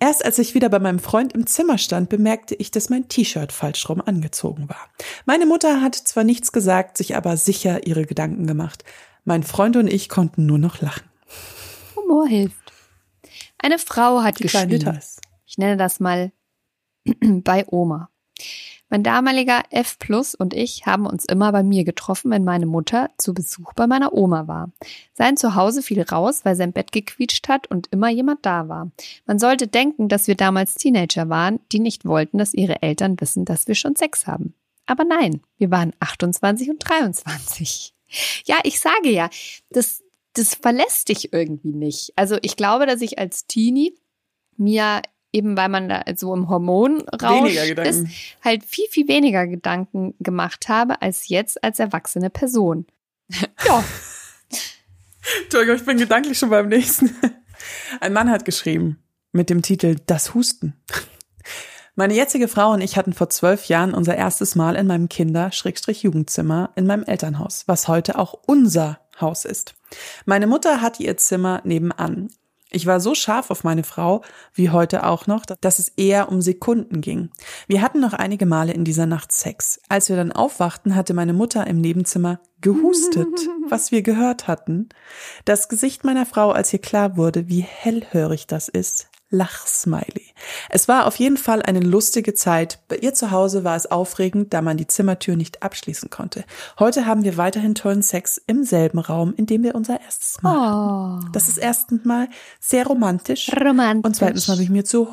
Erst 0.00 0.24
als 0.24 0.38
ich 0.38 0.54
wieder 0.54 0.70
bei 0.70 0.78
meinem 0.78 0.98
Freund 0.98 1.34
im 1.34 1.46
Zimmer 1.46 1.76
stand, 1.76 2.08
bemerkte 2.08 2.54
ich, 2.54 2.70
dass 2.70 2.88
mein 2.88 3.08
T-Shirt 3.08 3.52
falsch 3.52 3.86
rum 3.88 4.00
angezogen 4.00 4.68
war. 4.70 4.88
Meine 5.26 5.44
Mutter 5.44 5.82
hat 5.82 5.94
zwar 5.94 6.24
nichts 6.24 6.52
gesagt, 6.52 6.96
sich 6.96 7.16
aber 7.16 7.36
sicher 7.36 7.86
ihre 7.86 8.06
Gedanken 8.06 8.46
gemacht. 8.46 8.82
Mein 9.24 9.42
Freund 9.42 9.76
und 9.76 9.92
ich 9.92 10.08
konnten 10.08 10.46
nur 10.46 10.58
noch 10.58 10.80
lachen. 10.80 11.04
Humor 11.96 12.26
hilft. 12.26 12.72
Eine 13.58 13.78
Frau 13.78 14.22
hat 14.22 14.38
die 14.38 14.44
geschrieben 14.44 15.00
ich 15.54 15.58
nenne 15.58 15.76
das 15.76 16.00
mal 16.00 16.32
bei 17.20 17.64
Oma. 17.68 18.10
Mein 18.90 19.04
damaliger 19.04 19.62
F 19.70 20.00
Plus 20.00 20.34
und 20.34 20.52
ich 20.52 20.84
haben 20.84 21.06
uns 21.06 21.24
immer 21.26 21.52
bei 21.52 21.62
mir 21.62 21.84
getroffen, 21.84 22.32
wenn 22.32 22.42
meine 22.42 22.66
Mutter 22.66 23.10
zu 23.18 23.34
Besuch 23.34 23.72
bei 23.74 23.86
meiner 23.86 24.14
Oma 24.14 24.48
war. 24.48 24.72
Sein 25.12 25.36
Zuhause 25.36 25.84
fiel 25.84 26.02
raus, 26.02 26.44
weil 26.44 26.56
sein 26.56 26.72
Bett 26.72 26.90
gequietscht 26.90 27.48
hat 27.48 27.68
und 27.68 27.86
immer 27.92 28.08
jemand 28.08 28.44
da 28.44 28.68
war. 28.68 28.90
Man 29.26 29.38
sollte 29.38 29.68
denken, 29.68 30.08
dass 30.08 30.26
wir 30.26 30.34
damals 30.34 30.74
Teenager 30.74 31.28
waren, 31.28 31.60
die 31.70 31.78
nicht 31.78 32.04
wollten, 32.04 32.38
dass 32.38 32.52
ihre 32.52 32.82
Eltern 32.82 33.20
wissen, 33.20 33.44
dass 33.44 33.68
wir 33.68 33.76
schon 33.76 33.94
Sex 33.94 34.26
haben. 34.26 34.54
Aber 34.86 35.04
nein, 35.04 35.40
wir 35.56 35.70
waren 35.70 35.92
28 36.00 36.68
und 36.70 36.78
23. 36.80 37.92
Ja, 38.44 38.58
ich 38.62 38.78
sage 38.78 39.10
ja, 39.10 39.28
das, 39.70 40.04
das 40.34 40.54
verlässt 40.54 41.08
dich 41.08 41.32
irgendwie 41.32 41.72
nicht. 41.72 42.12
Also 42.14 42.38
ich 42.42 42.56
glaube, 42.56 42.86
dass 42.86 43.00
ich 43.00 43.18
als 43.18 43.46
Teenie 43.46 43.96
mir 44.56 45.02
eben 45.34 45.56
weil 45.56 45.68
man 45.68 45.88
da 45.88 46.04
so 46.14 46.32
im 46.32 46.48
Hormonrausch 46.48 47.54
ist, 47.54 48.06
halt 48.42 48.64
viel, 48.64 48.86
viel 48.88 49.08
weniger 49.08 49.46
Gedanken 49.46 50.14
gemacht 50.20 50.68
habe 50.68 51.02
als 51.02 51.28
jetzt 51.28 51.62
als 51.62 51.78
erwachsene 51.78 52.30
Person. 52.30 52.86
ja. 53.66 53.84
Entschuldigung, 55.42 55.76
ich 55.76 55.84
bin 55.84 55.98
gedanklich 55.98 56.38
schon 56.38 56.50
beim 56.50 56.68
nächsten. 56.68 57.10
Ein 58.00 58.12
Mann 58.12 58.30
hat 58.30 58.44
geschrieben 58.44 58.98
mit 59.32 59.50
dem 59.50 59.62
Titel 59.62 59.96
Das 60.06 60.34
Husten. 60.34 60.74
Meine 61.96 62.14
jetzige 62.14 62.48
Frau 62.48 62.72
und 62.72 62.80
ich 62.80 62.96
hatten 62.96 63.12
vor 63.12 63.30
zwölf 63.30 63.66
Jahren 63.66 63.94
unser 63.94 64.16
erstes 64.16 64.54
Mal 64.54 64.74
in 64.76 64.86
meinem 64.86 65.08
Kinder-Jugendzimmer 65.08 66.70
in 66.74 66.86
meinem 66.86 67.04
Elternhaus, 67.04 67.64
was 67.66 67.88
heute 67.88 68.18
auch 68.18 68.34
unser 68.46 68.98
Haus 69.20 69.44
ist. 69.44 69.74
Meine 70.24 70.46
Mutter 70.46 70.80
hatte 70.80 71.02
ihr 71.02 71.16
Zimmer 71.16 71.60
nebenan. 71.64 72.30
Ich 72.74 72.86
war 72.86 72.98
so 72.98 73.14
scharf 73.14 73.50
auf 73.50 73.62
meine 73.62 73.84
Frau, 73.84 74.22
wie 74.52 74.70
heute 74.70 75.06
auch 75.06 75.28
noch, 75.28 75.46
dass 75.46 75.78
es 75.78 75.90
eher 75.90 76.28
um 76.28 76.42
Sekunden 76.42 77.00
ging. 77.00 77.30
Wir 77.68 77.82
hatten 77.82 78.00
noch 78.00 78.14
einige 78.14 78.46
Male 78.46 78.72
in 78.72 78.84
dieser 78.84 79.06
Nacht 79.06 79.30
Sex. 79.30 79.80
Als 79.88 80.08
wir 80.08 80.16
dann 80.16 80.32
aufwachten, 80.32 80.96
hatte 80.96 81.14
meine 81.14 81.34
Mutter 81.34 81.68
im 81.68 81.80
Nebenzimmer 81.80 82.40
gehustet, 82.60 83.28
was 83.68 83.92
wir 83.92 84.02
gehört 84.02 84.48
hatten. 84.48 84.88
Das 85.44 85.68
Gesicht 85.68 86.02
meiner 86.02 86.26
Frau, 86.26 86.50
als 86.50 86.72
ihr 86.72 86.80
klar 86.80 87.16
wurde, 87.16 87.48
wie 87.48 87.60
hellhörig 87.60 88.48
das 88.48 88.68
ist, 88.68 89.08
Lachsmiley. 89.34 90.32
Es 90.70 90.88
war 90.88 91.06
auf 91.06 91.16
jeden 91.16 91.36
Fall 91.36 91.62
eine 91.62 91.80
lustige 91.80 92.34
Zeit. 92.34 92.78
Bei 92.88 92.96
ihr 92.96 93.14
zu 93.14 93.30
Hause 93.30 93.64
war 93.64 93.76
es 93.76 93.90
aufregend, 93.90 94.54
da 94.54 94.62
man 94.62 94.76
die 94.76 94.86
Zimmertür 94.86 95.36
nicht 95.36 95.62
abschließen 95.62 96.08
konnte. 96.10 96.44
Heute 96.78 97.06
haben 97.06 97.24
wir 97.24 97.36
weiterhin 97.36 97.74
tollen 97.74 98.02
Sex 98.02 98.40
im 98.46 98.64
selben 98.64 98.98
Raum, 98.98 99.34
in 99.36 99.46
dem 99.46 99.62
wir 99.62 99.74
unser 99.74 100.00
erstes 100.00 100.40
Mal 100.42 101.20
oh. 101.22 101.28
Das 101.32 101.48
ist 101.48 101.58
erstens 101.58 102.04
mal 102.04 102.28
sehr 102.60 102.86
romantisch. 102.86 103.50
Romantisch. 103.52 104.06
Und 104.06 104.16
zweitens 104.16 104.46
bin 104.46 104.60
ich 104.60 104.70
mir 104.70 104.84
zu 104.84 105.08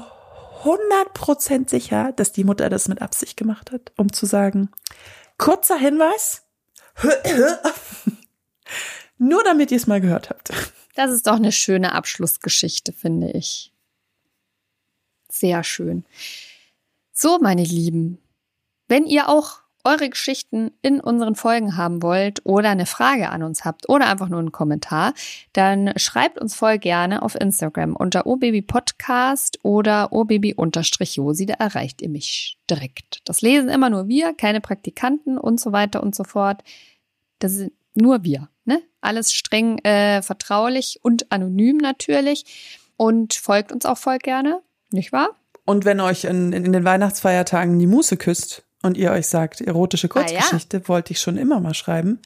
100% 0.63 1.69
sicher, 1.69 2.13
dass 2.15 2.31
die 2.31 2.43
Mutter 2.43 2.69
das 2.69 2.87
mit 2.87 3.01
Absicht 3.01 3.35
gemacht 3.35 3.71
hat, 3.71 3.91
um 3.97 4.13
zu 4.13 4.27
sagen, 4.27 4.69
kurzer 5.37 5.77
Hinweis, 5.77 6.43
nur 9.17 9.43
damit 9.43 9.71
ihr 9.71 9.77
es 9.77 9.87
mal 9.87 10.01
gehört 10.01 10.29
habt. 10.29 10.51
Das 10.95 11.09
ist 11.11 11.25
doch 11.25 11.35
eine 11.35 11.51
schöne 11.51 11.93
Abschlussgeschichte, 11.93 12.93
finde 12.93 13.31
ich. 13.31 13.73
Sehr 15.41 15.63
schön. 15.63 16.05
So, 17.11 17.39
meine 17.41 17.63
Lieben, 17.63 18.19
wenn 18.87 19.07
ihr 19.07 19.27
auch 19.27 19.61
eure 19.83 20.07
Geschichten 20.07 20.69
in 20.83 20.99
unseren 20.99 21.33
Folgen 21.33 21.75
haben 21.75 22.03
wollt 22.03 22.45
oder 22.45 22.69
eine 22.69 22.85
Frage 22.85 23.29
an 23.29 23.41
uns 23.41 23.65
habt 23.65 23.89
oder 23.89 24.07
einfach 24.07 24.29
nur 24.29 24.37
einen 24.37 24.51
Kommentar, 24.51 25.15
dann 25.53 25.93
schreibt 25.95 26.37
uns 26.37 26.53
voll 26.53 26.77
gerne 26.77 27.23
auf 27.23 27.33
Instagram 27.33 27.95
unter 27.95 28.27
obabypodcast 28.27 29.57
oder 29.63 30.13
obaby-josi, 30.13 31.47
da 31.47 31.55
erreicht 31.55 32.03
ihr 32.03 32.09
mich 32.09 32.59
direkt. 32.69 33.21
Das 33.25 33.41
lesen 33.41 33.69
immer 33.69 33.89
nur 33.89 34.07
wir, 34.07 34.35
keine 34.35 34.61
Praktikanten 34.61 35.39
und 35.39 35.59
so 35.59 35.71
weiter 35.71 36.03
und 36.03 36.13
so 36.13 36.23
fort. 36.23 36.61
Das 37.39 37.53
sind 37.53 37.73
nur 37.95 38.23
wir, 38.23 38.47
ne? 38.65 38.79
Alles 39.01 39.33
streng 39.33 39.79
äh, 39.79 40.21
vertraulich 40.21 40.99
und 41.01 41.31
anonym 41.31 41.77
natürlich 41.77 42.45
und 42.95 43.33
folgt 43.33 43.71
uns 43.71 43.87
auch 43.87 43.97
voll 43.97 44.19
gerne. 44.19 44.61
Nicht 44.91 45.11
wahr? 45.11 45.29
Und 45.65 45.85
wenn 45.85 45.99
euch 45.99 46.25
in, 46.25 46.53
in 46.53 46.71
den 46.71 46.83
Weihnachtsfeiertagen 46.83 47.77
die 47.79 47.87
Muße 47.87 48.17
küsst 48.17 48.63
und 48.81 48.97
ihr 48.97 49.11
euch 49.11 49.27
sagt, 49.27 49.61
erotische 49.61 50.07
Kurzgeschichte, 50.07 50.77
ah, 50.77 50.79
ja. 50.81 50.87
wollte 50.87 51.13
ich 51.13 51.21
schon 51.21 51.37
immer 51.37 51.59
mal 51.59 51.73
schreiben. 51.73 52.19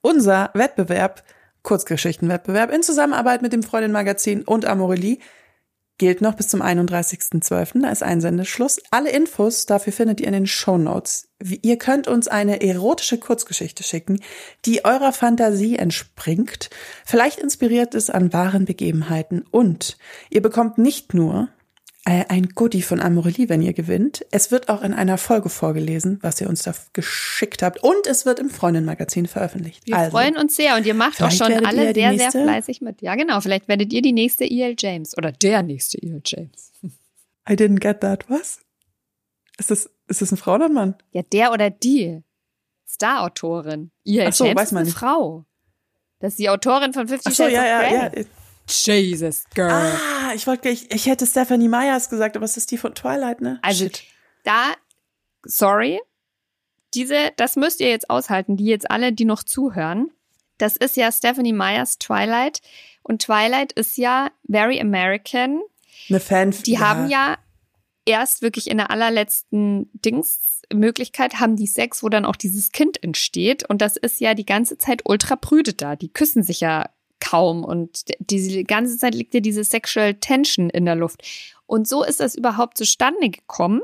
Unser 0.00 0.50
Wettbewerb, 0.54 1.24
Kurzgeschichtenwettbewerb 1.62 2.70
in 2.70 2.82
Zusammenarbeit 2.82 3.42
mit 3.42 3.52
dem 3.52 3.62
Freundin 3.62 3.92
Magazin 3.92 4.42
und 4.42 4.66
Amorelie, 4.66 5.18
gilt 5.96 6.20
noch 6.20 6.34
bis 6.34 6.48
zum 6.48 6.60
31.12. 6.60 7.80
Da 7.80 7.88
ist 7.88 8.02
Einsendeschluss. 8.02 8.80
Alle 8.90 9.10
Infos 9.10 9.64
dafür 9.66 9.92
findet 9.92 10.20
ihr 10.20 10.26
in 10.26 10.32
den 10.32 10.46
Show 10.46 10.76
Notes. 10.76 11.28
Ihr 11.40 11.78
könnt 11.78 12.08
uns 12.08 12.28
eine 12.28 12.62
erotische 12.62 13.18
Kurzgeschichte 13.18 13.82
schicken, 13.82 14.20
die 14.64 14.84
eurer 14.84 15.12
Fantasie 15.12 15.76
entspringt. 15.76 16.68
Vielleicht 17.04 17.38
inspiriert 17.38 17.94
es 17.94 18.10
an 18.10 18.32
wahren 18.32 18.64
Begebenheiten 18.64 19.44
und 19.50 19.96
ihr 20.30 20.42
bekommt 20.42 20.78
nicht 20.78 21.14
nur 21.14 21.48
ein 22.06 22.50
Goodie 22.54 22.82
von 22.82 23.00
Amorelie, 23.00 23.48
wenn 23.48 23.62
ihr 23.62 23.72
gewinnt. 23.72 24.26
Es 24.30 24.50
wird 24.50 24.68
auch 24.68 24.82
in 24.82 24.92
einer 24.92 25.16
Folge 25.16 25.48
vorgelesen, 25.48 26.18
was 26.20 26.38
ihr 26.40 26.48
uns 26.50 26.62
da 26.62 26.74
geschickt 26.92 27.62
habt. 27.62 27.82
Und 27.82 28.06
es 28.06 28.26
wird 28.26 28.38
im 28.38 28.50
Freundin-Magazin 28.50 29.26
veröffentlicht. 29.26 29.86
Wir 29.86 29.96
also, 29.96 30.10
freuen 30.10 30.36
uns 30.36 30.54
sehr 30.54 30.76
und 30.76 30.84
ihr 30.84 30.92
macht 30.94 31.22
auch 31.22 31.30
schon 31.30 31.64
alle 31.64 31.94
sehr, 31.94 31.94
sehr 31.94 32.12
nächste- 32.12 32.42
fleißig 32.42 32.82
mit. 32.82 33.00
Ja, 33.00 33.14
genau. 33.14 33.40
Vielleicht 33.40 33.68
werdet 33.68 33.90
ihr 33.92 34.02
die 34.02 34.12
nächste 34.12 34.44
E.L. 34.44 34.74
James 34.78 35.16
oder 35.16 35.32
der 35.32 35.62
nächste 35.62 35.96
E.L. 35.98 36.20
James. 36.26 36.72
I 37.48 37.54
didn't 37.54 37.80
get 37.80 38.00
that. 38.02 38.28
Was? 38.28 38.60
Ist 39.56 39.70
das, 39.70 39.88
ist 40.08 40.20
das 40.20 40.30
eine 40.30 40.36
Frau 40.36 40.56
oder 40.56 40.66
ein 40.66 40.74
Mann? 40.74 40.94
Ja, 41.12 41.22
der 41.22 41.52
oder 41.52 41.70
die 41.70 42.22
Star-Autorin. 42.86 43.90
E.L. 44.04 44.26
Ach 44.28 44.32
so, 44.34 44.44
James 44.44 44.60
weiß 44.60 44.72
man 44.72 44.82
ist 44.82 44.88
eine 44.88 44.90
nicht. 44.90 44.98
Frau. 44.98 45.44
Das 46.20 46.32
ist 46.34 46.38
die 46.38 46.50
Autorin 46.50 46.92
von 46.92 47.08
Fifty 47.08 47.30
Ach 47.30 47.34
so, 47.34 47.44
Shades 47.44 47.54
ja, 47.54 47.60
of 47.62 47.66
ja, 47.92 48.08
Grey. 48.08 48.20
ja. 48.22 48.26
Jesus, 48.66 49.44
girl. 49.54 49.70
Ah, 49.70 50.23
ich 50.34 50.46
wollte, 50.46 50.68
ich, 50.68 50.90
ich 50.92 51.06
hätte 51.06 51.26
Stephanie 51.26 51.68
Meyers 51.68 52.08
gesagt, 52.08 52.36
aber 52.36 52.44
es 52.44 52.56
ist 52.56 52.70
die 52.70 52.78
von 52.78 52.94
Twilight, 52.94 53.40
ne? 53.40 53.58
Also 53.62 53.84
Shit. 53.84 54.04
da, 54.44 54.74
sorry, 55.44 56.00
diese, 56.94 57.32
das 57.36 57.56
müsst 57.56 57.80
ihr 57.80 57.88
jetzt 57.88 58.10
aushalten, 58.10 58.56
die 58.56 58.66
jetzt 58.66 58.90
alle, 58.90 59.12
die 59.12 59.24
noch 59.24 59.42
zuhören. 59.42 60.10
Das 60.58 60.76
ist 60.76 60.96
ja 60.96 61.10
Stephanie 61.10 61.52
Meyers 61.52 61.98
Twilight. 61.98 62.60
Und 63.02 63.22
Twilight 63.22 63.72
ist 63.72 63.98
ja 63.98 64.30
very 64.48 64.80
American. 64.80 65.60
eine 66.08 66.20
Fan. 66.20 66.50
Die 66.64 66.78
haben 66.78 67.08
ja 67.08 67.36
erst 68.06 68.42
wirklich 68.42 68.70
in 68.70 68.76
der 68.76 68.90
allerletzten 68.90 69.90
Dingsmöglichkeit 69.94 71.40
haben 71.40 71.56
die 71.56 71.66
Sex, 71.66 72.02
wo 72.02 72.08
dann 72.08 72.24
auch 72.24 72.36
dieses 72.36 72.70
Kind 72.70 73.02
entsteht. 73.02 73.68
Und 73.68 73.82
das 73.82 73.96
ist 73.96 74.20
ja 74.20 74.34
die 74.34 74.46
ganze 74.46 74.78
Zeit 74.78 75.02
ultra 75.04 75.36
prüde 75.36 75.72
da. 75.72 75.96
Die 75.96 76.12
küssen 76.12 76.42
sich 76.42 76.60
ja 76.60 76.88
kaum 77.20 77.64
und 77.64 78.02
diese 78.18 78.64
ganze 78.64 78.96
Zeit 78.98 79.14
liegt 79.14 79.34
ja 79.34 79.40
diese 79.40 79.64
Sexual 79.64 80.14
Tension 80.14 80.70
in 80.70 80.84
der 80.84 80.96
Luft. 80.96 81.22
Und 81.66 81.88
so 81.88 82.04
ist 82.04 82.20
das 82.20 82.34
überhaupt 82.34 82.76
zustande 82.76 83.30
gekommen. 83.30 83.80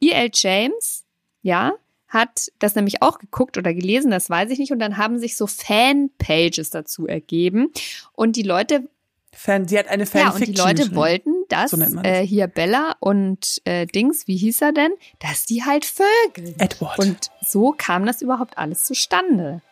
E.L. 0.00 0.30
James, 0.32 1.04
ja, 1.42 1.72
hat 2.08 2.50
das 2.58 2.74
nämlich 2.74 3.02
auch 3.02 3.18
geguckt 3.18 3.58
oder 3.58 3.74
gelesen, 3.74 4.10
das 4.10 4.30
weiß 4.30 4.50
ich 4.50 4.58
nicht. 4.58 4.72
Und 4.72 4.78
dann 4.78 4.96
haben 4.96 5.18
sich 5.18 5.36
so 5.36 5.46
Fanpages 5.46 6.70
dazu 6.70 7.06
ergeben. 7.06 7.70
Und 8.12 8.36
die 8.36 8.42
Leute 8.42 8.88
Fan, 9.30 9.68
sie 9.68 9.78
hat 9.78 9.88
eine 9.88 10.04
ja, 10.04 10.30
und 10.30 10.40
die 10.40 10.56
Fanfiction. 10.56 10.66
Leute 10.66 10.94
wollten, 10.96 11.30
dass 11.48 11.70
So 11.70 11.78
äh, 12.02 12.26
hier 12.26 12.48
Bella 12.48 12.96
und 12.98 13.60
äh, 13.64 13.86
Dings, 13.86 14.26
wie 14.26 14.36
hieß 14.36 14.62
er 14.62 14.72
denn, 14.72 14.92
dass 15.20 15.44
die 15.44 15.64
halt 15.64 15.84
vögeln. 15.84 16.58
Edward. 16.58 16.98
Und 16.98 17.30
so 17.46 17.72
kam 17.76 18.06
das 18.06 18.22
überhaupt 18.22 18.58
alles 18.58 18.84
zustande. 18.84 19.62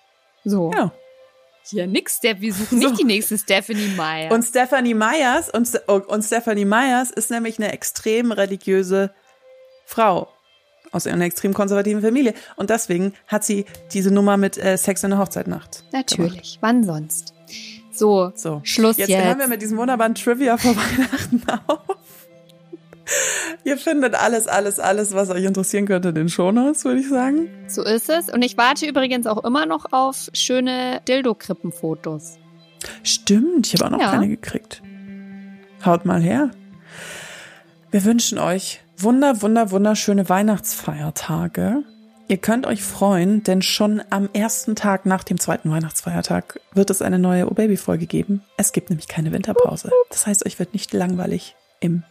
So. 0.45 0.71
ja. 0.73 0.93
Hier 1.69 1.87
nix, 1.87 2.21
wir 2.23 2.55
suchen 2.55 2.81
So. 2.83 2.89
nicht 2.89 3.01
die 3.01 3.05
nächste 3.05 3.37
Stephanie 3.39 3.89
Meyer. 3.97 4.31
Und 4.33 4.43
Stephanie 4.45 4.95
Meyers 4.95 5.51
und, 5.51 5.69
oh, 5.89 6.01
und 6.07 6.23
Stephanie 6.23 6.65
Meyers 6.65 7.11
ist 7.11 7.31
nämlich 7.31 7.59
eine 7.59 7.73
extrem 7.73 8.33
religiöse 8.33 9.13
Frau 9.85 10.29
aus 10.93 11.07
einer 11.07 11.25
extrem 11.25 11.53
konservativen 11.53 12.01
Familie 12.01 12.35
und 12.57 12.71
deswegen 12.71 13.13
hat 13.27 13.45
sie 13.45 13.67
diese 13.93 14.11
Nummer 14.13 14.37
mit 14.37 14.57
äh, 14.57 14.77
Sex 14.79 15.03
in 15.03 15.11
der 15.11 15.19
Hochzeitnacht. 15.19 15.85
Natürlich, 15.93 16.59
wann 16.61 16.85
sonst? 16.85 17.35
So, 17.93 18.33
So. 18.35 18.61
Schluss 18.63 18.97
Jetzt 18.99 19.09
jetzt. 19.09 19.25
hören 19.25 19.39
wir 19.39 19.49
mit 19.49 19.63
diesem 19.63 19.79
wunderbaren 19.79 20.15
Trivia 20.15 20.57
vor 20.59 20.77
Weihnachten 20.77 21.43
auf. 21.67 21.81
Ihr 23.65 23.77
findet 23.79 24.15
alles, 24.15 24.47
alles, 24.49 24.79
alles, 24.81 25.15
was 25.15 25.31
euch 25.31 25.45
interessieren 25.45 25.87
könnte, 25.87 26.09
in 26.11 26.15
den 26.15 26.29
Shownotes, 26.29 26.85
würde 26.85 27.01
ich 27.01 27.09
sagen. 27.09 27.49
So 27.69 27.83
ist 27.83 28.09
es. 28.09 28.29
Und 28.33 28.43
ich 28.43 28.57
warte 28.57 28.87
übrigens 28.87 29.27
auch 29.27 29.45
immer 29.45 29.67
noch 29.67 29.93
auf 29.93 30.29
schöne 30.33 31.01
Dildo-Krippenfotos. 31.09 32.39
Stimmt, 33.03 33.67
ich 33.67 33.75
habe 33.75 33.87
auch 33.87 33.91
noch 33.91 34.01
Ja. 34.01 34.11
keine 34.13 34.29
gekriegt. 34.29 34.83
Haut 35.85 36.05
mal 36.05 36.21
her. 36.21 36.51
Wir 37.91 38.05
wünschen 38.05 38.39
euch 38.39 38.81
wunder, 38.99 39.43
wunder, 39.43 39.71
wunderschöne 39.71 40.29
Weihnachtsfeiertage. 40.29 41.83
Ihr 42.29 42.39
könnt 42.39 42.67
euch 42.67 42.83
freuen, 42.83 43.45
denn 43.45 43.63
schon 43.63 44.03
am 44.11 44.29
ersten 44.33 44.75
Tag 44.75 45.07
nach 45.07 45.23
dem 45.23 45.39
zweiten 45.39 45.71
Weihnachtsfeiertag 45.71 46.61
wird 46.75 46.91
es 46.91 47.01
eine 47.01 47.21
neue 47.21 47.49
O-Baby-Folge 47.49 48.07
geben. 48.07 48.43
Es 48.57 48.73
gibt 48.73 48.91
nämlich 48.91 49.07
keine 49.07 49.31
Winterpause. 49.33 49.93
Das 50.11 50.27
heißt, 50.27 50.45
euch 50.45 50.59
wird 50.59 50.73
nicht 50.73 50.93
langweilig 50.93 51.55
im, 51.79 52.03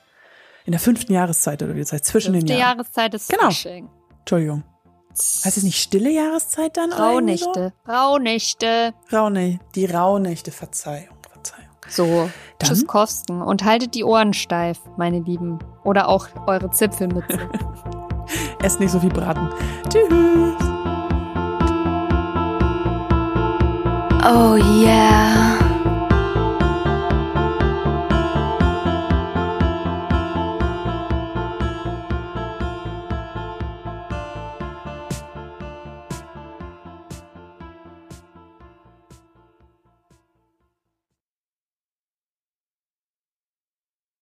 in 0.66 0.72
der 0.72 0.80
fünften 0.80 1.14
Jahreszeit 1.14 1.62
oder 1.64 1.74
wie 1.76 1.80
ihr 1.80 1.86
seid, 1.86 2.04
zwischen 2.06 2.34
den 2.34 2.42
Fünfte 2.42 2.58
Jahren. 2.60 2.78
Jahreszeit 2.80 3.14
ist 3.14 3.30
Genau. 3.30 3.44
Fasching. 3.46 3.88
Entschuldigung. 4.20 4.64
Heißt 5.12 5.58
es 5.58 5.64
nicht 5.64 5.80
stille 5.82 6.10
Jahreszeit 6.12 6.76
dann? 6.76 6.92
Rauhnächte. 6.92 7.72
Rauhnächte. 7.88 8.94
So? 9.10 9.16
Raune, 9.18 9.60
die 9.76 9.86
Rauhnächte, 9.86 10.52
Verzeihung, 10.52 11.16
Verzeihung. 11.32 11.70
So, 11.88 12.30
Dann- 12.60 12.68
tschüss 12.70 12.86
Kosten 12.86 13.42
und 13.42 13.64
haltet 13.64 13.94
die 13.96 14.04
Ohren 14.04 14.34
steif, 14.34 14.80
meine 14.98 15.20
Lieben. 15.20 15.60
Oder 15.86 16.10
auch 16.10 16.28
eure 16.48 16.70
Zipfelmütze. 16.72 17.40
Esst 18.64 18.80
nicht 18.80 18.92
so 18.92 19.00
viel 19.00 19.12
Braten. 19.12 19.48
Tschüss. 19.88 20.56
Oh 24.28 24.56
yeah. 24.56 25.60